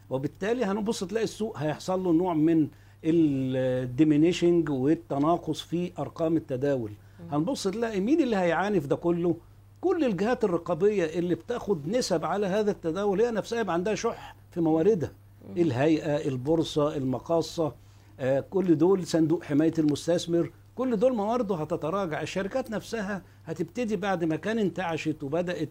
وبالتالي 0.09 0.65
هنبص 0.65 1.03
تلاقي 1.03 1.23
السوق 1.23 1.57
هيحصل 1.57 2.03
له 2.03 2.11
نوع 2.11 2.33
من 2.33 2.67
الديمينيشنج 3.05 4.69
والتناقص 4.69 5.61
في 5.61 5.91
أرقام 5.99 6.37
التداول. 6.37 6.91
هنبص 7.31 7.67
تلاقي 7.67 7.99
مين 7.99 8.21
اللي 8.21 8.35
هيعاني 8.35 8.81
في 8.81 8.87
ده 8.87 8.95
كله؟ 8.95 9.35
كل 9.81 10.03
الجهات 10.05 10.43
الرقابية 10.43 11.05
اللي 11.05 11.35
بتاخد 11.35 11.87
نسب 11.87 12.25
على 12.25 12.47
هذا 12.47 12.71
التداول 12.71 13.21
هي 13.21 13.31
نفسها 13.31 13.59
يبقى 13.59 13.73
عندها 13.73 13.95
شح 13.95 14.35
في 14.51 14.61
مواردها. 14.61 15.11
الهيئة 15.57 16.27
البورصة 16.27 16.97
المقاصة 16.97 17.73
آه، 18.19 18.39
كل 18.49 18.77
دول 18.77 19.07
صندوق 19.07 19.43
حماية 19.43 19.73
المستثمر 19.79 20.51
كل 20.75 20.97
دول 20.97 21.15
موارده 21.15 21.55
هتتراجع 21.55 22.21
الشركات 22.21 22.71
نفسها 22.71 23.21
هتبتدي 23.45 23.95
بعد 23.95 24.23
ما 24.23 24.35
كان 24.35 24.59
انتعشت 24.59 25.23
وبدأت 25.23 25.69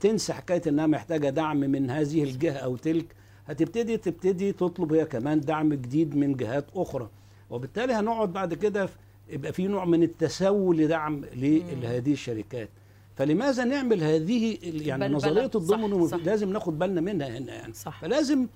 تنسى 0.00 0.32
حكايه 0.32 0.62
إنها 0.66 0.86
محتاجة 0.86 1.30
دعم 1.30 1.56
من 1.56 1.90
هذه 1.90 2.22
الجهة 2.22 2.56
أو 2.56 2.76
تلك 2.76 3.06
هتبتدي 3.46 3.96
تبتدي 3.96 4.52
تطلب 4.52 4.92
هي 4.92 5.04
كمان 5.04 5.40
دعم 5.40 5.74
جديد 5.74 6.16
من 6.16 6.36
جهات 6.36 6.66
أخرى 6.74 7.08
وبالتالي 7.50 7.92
هنقعد 7.92 8.32
بعد 8.32 8.54
كده 8.54 8.88
يبقى 9.28 9.52
في 9.52 9.66
نوع 9.66 9.84
من 9.84 10.02
التسول 10.02 10.76
لدعم 10.78 11.24
لهذه 11.34 12.12
الشركات 12.12 12.68
فلماذا 13.16 13.64
نعمل 13.64 14.02
هذه 14.04 14.58
يعني. 14.62 15.08
نظرية 15.14 15.50
الضمن. 15.54 15.90
لازم 16.24 16.52
ناخد 16.52 16.78
بالنا 16.78 17.00
منها 17.00 17.38
هنا 17.38 17.54
يعني 17.54 17.72
صح. 17.72 18.00
فلازم 18.00 18.46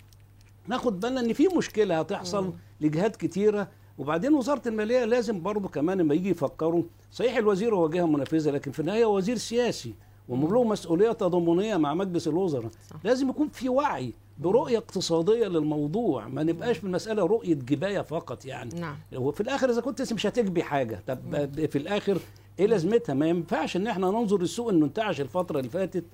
ناخد 0.68 1.01
بالنا 1.01 1.20
إن 1.20 1.32
في 1.32 1.49
مشكلة 1.57 1.99
هتحصل 2.01 2.53
لجهات 2.80 3.16
كتيرة 3.16 3.68
وبعدين 4.01 4.34
وزارة 4.34 4.62
المالية 4.68 5.05
لازم 5.05 5.42
برضه 5.42 5.68
كمان 5.68 5.98
لما 5.98 6.14
يجي 6.14 6.30
يفكروا 6.30 6.82
صحيح 7.12 7.36
الوزير 7.36 7.74
هو 7.74 7.88
جهة 7.88 8.07
منفذة 8.07 8.51
لكن 8.51 8.70
في 8.72 8.80
النهاية 8.80 9.05
هو 9.05 9.16
وزير 9.16 9.36
سياسي 9.36 9.94
وله 10.28 10.64
مسؤولية 10.64 11.12
تضامنيه 11.12 11.76
مع 11.76 11.94
مجلس 11.94 12.28
الوزراء 12.28 12.70
لازم 13.05 13.28
يكون 13.28 13.48
في 13.48 13.68
وعي 13.68 14.12
برؤية 14.38 14.78
اقتصادية 14.78 15.46
للموضوع 15.46 16.28
ما 16.28 16.42
نبقاش 16.42 16.78
في 16.78 16.84
المسألة 16.84 17.22
رؤية 17.26 17.55
جباية 17.55 18.01
فقط 18.01 18.44
يعني. 18.44 18.80
نعم. 18.80 18.96
وفي 19.16 19.40
الآخر 19.40 19.70
إذا 19.70 19.80
كنت 19.80 20.12
مش 20.12 20.26
هتجبي 20.26 20.62
حاجة 20.62 21.03
طب 21.07 21.18
في 21.66 21.78
الآخر 21.78 22.18
إيه 22.59 22.66
لازمتها؟ 22.66 23.14
ما 23.14 23.28
ينفعش 23.28 23.76
إن 23.76 23.86
إحنا 23.86 24.11
ننظر 24.11 24.40
السوق 24.40 24.68
إنه 24.68 24.86
انتعش 24.86 25.20
الفترة 25.20 25.59
اللي 25.59 25.70
فاتت. 25.70 26.05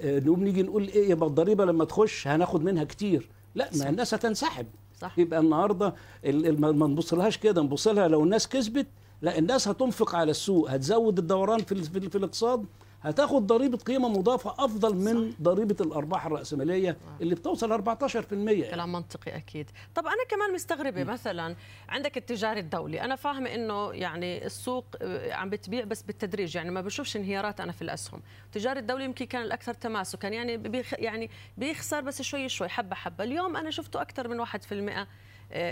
آه، 0.00 0.18
نقوم 0.18 0.44
نيجي 0.44 0.62
نقول 0.62 0.88
إيه 0.88 1.10
يبقى 1.10 1.28
الضريبة 1.28 1.64
لما 1.64 1.84
تخش 1.84 2.28
هناخد 2.28 2.64
منها 2.64 2.84
كتير. 2.84 3.28
لا 3.54 3.70
ما 3.78 3.88
الناس 3.88 4.14
هتنسحب. 4.14 4.66
صح. 5.08 5.18
يبقى 5.18 5.40
النهارده 5.40 5.94
ال- 6.24 6.46
ال- 6.46 6.76
ما 6.78 6.86
نبصلهاش 6.86 7.38
كده 7.38 7.62
نبص 7.62 7.88
لها 7.88 8.08
لو 8.08 8.22
الناس 8.24 8.48
كسبت 8.48 8.86
لا 9.22 9.38
الناس 9.38 9.68
هتنفق 9.68 10.14
على 10.14 10.30
السوق 10.30 10.70
هتزود 10.70 11.18
الدوران 11.18 11.58
في 11.62 11.74
في 12.10 12.18
الاقتصاد 12.18 12.64
هتاخد 13.04 13.46
ضريبة 13.46 13.78
قيمة 13.78 14.08
مضافة 14.08 14.64
أفضل 14.64 14.96
من 14.96 15.34
ضريبة 15.42 15.76
الأرباح 15.80 16.26
الرأسمالية 16.26 16.96
اللي 17.20 17.34
بتوصل 17.34 17.72
14% 17.72 18.70
كلام 18.70 18.92
منطقي 18.92 19.36
أكيد. 19.36 19.70
طب 19.94 20.06
أنا 20.06 20.24
كمان 20.28 20.52
مستغربة 20.54 21.04
مثلا 21.04 21.56
عندك 21.88 22.16
التجاري 22.16 22.60
الدولي 22.60 23.00
أنا 23.00 23.16
فاهمة 23.16 23.54
إنه 23.54 23.92
يعني 23.92 24.46
السوق 24.46 24.84
آه، 25.02 25.32
عم 25.32 25.50
بتبيع 25.50 25.84
بس 25.84 26.02
بالتدريج 26.02 26.56
يعني 26.56 26.70
ما 26.70 26.80
بشوفش 26.80 27.16
انهيارات 27.16 27.60
أنا 27.60 27.72
في 27.72 27.82
الأسهم. 27.82 28.22
التجاري 28.46 28.80
الدولي 28.80 29.04
يمكن 29.04 29.24
كان 29.26 29.42
الأكثر 29.42 29.74
تماسكا 29.74 30.26
يعني 30.28 30.56
بيخ 30.56 30.94
يعني 30.98 31.30
بيخسر 31.58 32.00
بس 32.00 32.22
شوي 32.22 32.48
شوي 32.48 32.68
حبة 32.68 32.94
حبة. 32.96 33.24
اليوم 33.24 33.56
أنا 33.56 33.70
شفته 33.70 34.02
أكثر 34.02 34.28
من 34.28 34.44
1% 34.46 35.06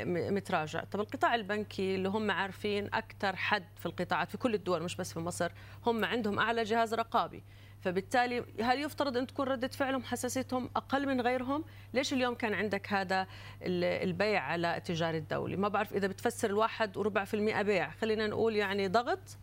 متراجع 0.06 0.84
طب 0.84 1.00
القطاع 1.00 1.34
البنكي 1.34 1.94
اللي 1.94 2.08
هم 2.08 2.30
عارفين 2.30 2.86
أكثر 2.94 3.36
حد 3.36 3.64
في 3.76 3.86
القطاعات 3.86 4.30
في 4.30 4.38
كل 4.38 4.54
الدول 4.54 4.82
مش 4.82 4.96
بس 4.96 5.12
في 5.12 5.20
مصر 5.20 5.52
هم 5.86 6.04
عندهم 6.04 6.38
أعلى 6.38 6.62
جهاز 6.62 6.94
رقابي 6.94 7.42
فبالتالي 7.80 8.44
هل 8.60 8.82
يفترض 8.82 9.16
أن 9.16 9.26
تكون 9.26 9.48
ردة 9.48 9.68
فعلهم 9.68 10.02
حساسيتهم 10.02 10.70
أقل 10.76 11.06
من 11.06 11.20
غيرهم؟ 11.20 11.64
ليش 11.94 12.12
اليوم 12.12 12.34
كان 12.34 12.54
عندك 12.54 12.92
هذا 12.92 13.26
البيع 13.62 14.42
على 14.42 14.76
التجاري 14.76 15.18
الدولي؟ 15.18 15.56
ما 15.56 15.68
بعرف 15.68 15.92
إذا 15.92 16.06
بتفسر 16.06 16.50
الواحد 16.50 16.96
وربع 16.96 17.24
في 17.24 17.34
المئة 17.34 17.62
بيع، 17.62 17.90
خلينا 17.90 18.26
نقول 18.26 18.56
يعني 18.56 18.88
ضغط 18.88 19.38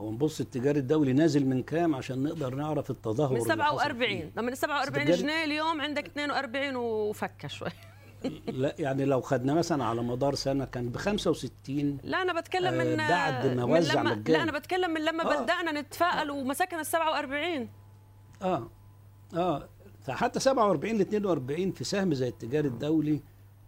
هو 0.00 0.12
نبص 0.12 0.40
التجاري 0.40 0.78
الدولي 0.78 1.12
نازل 1.12 1.46
من 1.46 1.62
كام 1.62 1.94
عشان 1.94 2.22
نقدر 2.22 2.54
نعرف 2.54 2.90
التدهور 2.90 3.32
من 3.32 3.40
47 3.40 4.32
من 4.36 4.54
47 4.54 5.06
جنيه 5.06 5.44
اليوم 5.44 5.80
عندك 5.80 6.06
42 6.06 6.76
وفكة 6.76 7.48
شوي 7.48 7.68
لا 8.46 8.74
يعني 8.78 9.04
لو 9.04 9.20
خدنا 9.20 9.54
مثلا 9.54 9.84
على 9.84 10.02
مدار 10.02 10.34
سنة 10.34 10.64
كان 10.64 10.88
ب 10.88 10.96
65 10.96 11.98
لا 12.04 12.22
أنا 12.22 12.40
بتكلم 12.40 12.74
من 12.74 12.96
بعد 12.96 13.46
ما 13.46 13.64
وزع 13.64 14.02
من 14.02 14.22
لا 14.22 14.42
أنا 14.42 14.58
بتكلم 14.58 14.90
من 14.90 15.04
لما 15.04 15.38
آه. 15.38 15.42
بدأنا 15.42 15.80
نتفائل 15.80 16.30
ومسكنا 16.30 16.80
ال 16.80 16.86
47 16.86 17.68
آه. 18.42 18.70
آه. 19.34 19.68
فحتى 20.00 20.40
47 20.40 20.96
ل 20.96 21.00
42 21.00 21.72
في 21.72 21.84
سهم 21.84 22.14
زي 22.14 22.28
التجاري 22.28 22.68
الدولي 22.68 23.22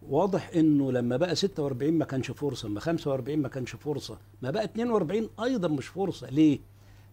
واضح 0.09 0.49
إنه 0.55 0.91
لما 0.91 1.17
بقى 1.17 1.35
46 1.35 1.93
ما 1.93 2.05
كانش 2.05 2.31
فرصة 2.31 2.69
ما 2.69 2.79
45 2.79 3.39
ما 3.39 3.47
كانش 3.47 3.75
فرصة 3.75 4.17
ما 4.41 4.51
بقى 4.51 4.63
42 4.63 5.29
أيضا 5.43 5.67
مش 5.67 5.87
فرصة. 5.87 6.29
ليه؟ 6.29 6.59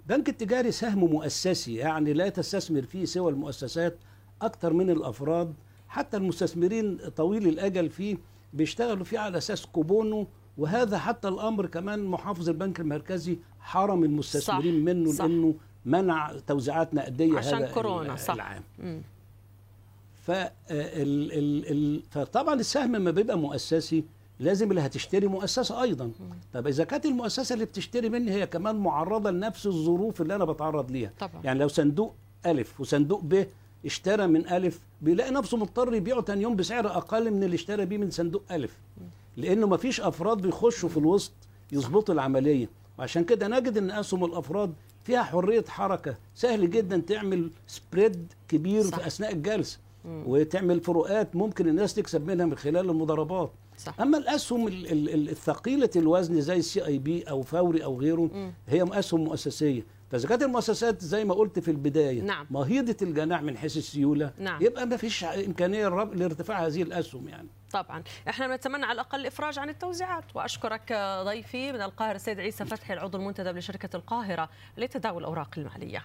بنك 0.06 0.28
التجاري 0.28 0.70
سهم 0.72 0.98
مؤسسي 0.98 1.74
يعني 1.74 2.12
لا 2.12 2.28
تستثمر 2.28 2.82
فيه 2.82 3.04
سوى 3.04 3.32
المؤسسات 3.32 3.98
أكثر 4.42 4.72
من 4.72 4.90
الأفراد. 4.90 5.54
حتى 5.88 6.16
المستثمرين 6.16 6.98
طويل 7.16 7.48
الأجل 7.48 7.90
فيه 7.90 8.16
بيشتغلوا 8.52 9.04
فيه 9.04 9.18
على 9.18 9.38
أساس 9.38 9.66
كوبونه 9.66 10.26
وهذا 10.58 10.98
حتى 10.98 11.28
الأمر 11.28 11.66
كمان 11.66 12.04
محافظ 12.04 12.48
البنك 12.48 12.80
المركزي 12.80 13.38
حرم 13.60 14.04
المستثمرين 14.04 14.74
صح 14.80 14.84
منه 14.94 15.12
صح. 15.12 15.24
لأنه 15.24 15.54
منع 15.84 16.32
توزيعات 16.46 16.94
نقديه 16.94 17.38
عشان 17.38 17.54
هذا 17.62 17.72
كورونا 17.72 18.16
صح. 18.16 18.34
العام. 18.34 18.62
ال 18.80 19.00
فطبعا 22.10 22.54
السهم 22.54 22.96
لما 22.96 23.10
بيبقى 23.10 23.38
مؤسسي 23.38 24.04
لازم 24.40 24.70
اللي 24.70 24.80
هتشتري 24.80 25.26
مؤسسة 25.26 25.82
أيضا. 25.82 26.10
طب 26.54 26.66
إذا 26.66 26.84
كانت 26.84 27.06
المؤسسة 27.06 27.54
اللي 27.54 27.64
بتشتري 27.64 28.08
مني 28.08 28.30
هي 28.30 28.46
كمان 28.46 28.76
معرضة 28.76 29.30
لنفس 29.30 29.66
الظروف 29.66 30.20
اللي 30.20 30.34
أنا 30.34 30.44
بتعرض 30.44 30.90
ليها. 30.90 31.12
طبعا. 31.20 31.42
يعني 31.44 31.58
لو 31.58 31.68
صندوق 31.68 32.14
ألف 32.46 32.80
وصندوق 32.80 33.20
ب 33.24 33.46
اشترى 33.86 34.26
من 34.26 34.48
ألف 34.48 34.80
بيلاقي 35.02 35.30
نفسه 35.30 35.56
مضطر 35.56 35.94
يبيعه 35.94 36.20
تاني 36.20 36.42
يوم 36.42 36.56
بسعر 36.56 36.86
أقل 36.86 37.30
من 37.30 37.42
اللي 37.42 37.54
اشترى 37.54 37.84
بيه 37.84 37.98
من 37.98 38.10
صندوق 38.10 38.42
ألف. 38.50 38.76
لأنه 39.36 39.66
ما 39.66 39.76
فيش 39.76 40.00
أفراد 40.00 40.38
بيخشوا 40.42 40.88
في 40.88 40.96
الوسط 40.96 41.32
يظبطوا 41.72 42.14
العملية. 42.14 42.68
وعشان 42.98 43.24
كده 43.24 43.48
نجد 43.48 43.78
إن 43.78 43.90
أسهم 43.90 44.24
الأفراد 44.24 44.74
فيها 45.04 45.22
حرية 45.22 45.64
حركة. 45.68 46.16
سهل 46.34 46.70
جدا 46.70 46.96
تعمل 46.98 47.50
سبريد 47.66 48.32
كبير 48.48 48.82
صح. 48.82 48.98
في 48.98 49.06
أثناء 49.06 49.32
الجلسة. 49.32 49.78
وتعمل 50.04 50.80
فروقات 50.80 51.36
ممكن 51.36 51.68
الناس 51.68 51.94
تكسب 51.94 52.26
منها 52.26 52.46
من 52.46 52.56
خلال 52.56 52.90
المضاربات 52.90 53.52
صح. 53.78 54.00
أما 54.00 54.18
الأسهم 54.18 54.68
الثقيلة 54.68 55.90
الوزن 55.96 56.40
زي 56.40 56.56
ال 56.56 56.86
CIB 56.86 57.22
أو 57.22 57.42
فوري 57.42 57.84
أو 57.84 58.00
غيره 58.00 58.20
م. 58.20 58.52
هي 58.68 58.86
أسهم 58.92 59.24
مؤسسية 59.24 59.86
فاذا 60.10 60.28
كانت 60.28 60.42
المؤسسات 60.42 61.04
زي 61.04 61.24
ما 61.24 61.34
قلت 61.34 61.58
في 61.58 61.70
البداية 61.70 62.22
نعم. 62.22 62.46
مهيضة 62.50 62.96
الجناح 63.02 63.42
من 63.42 63.56
حيث 63.58 63.76
السيولة 63.76 64.32
نعم. 64.38 64.62
يبقى 64.62 64.86
ما 64.86 64.96
فيش 64.96 65.24
إمكانية 65.24 65.88
لارتفاع 65.88 66.66
هذه 66.66 66.82
الأسهم 66.82 67.28
يعني 67.28 67.48
طبعا 67.72 68.02
إحنا 68.28 68.56
نتمنى 68.56 68.84
على 68.84 68.92
الأقل 68.92 69.20
الافراج 69.20 69.58
عن 69.58 69.68
التوزيعات 69.68 70.24
وأشكرك 70.34 70.92
ضيفي 71.24 71.72
من 71.72 71.82
القاهرة 71.82 72.16
السيد 72.16 72.40
عيسى 72.40 72.64
فتحي 72.64 72.94
العضو 72.94 73.18
المنتدب 73.18 73.56
لشركة 73.56 73.96
القاهرة 73.96 74.48
لتداول 74.76 75.18
الأوراق 75.18 75.50
المالية 75.58 76.04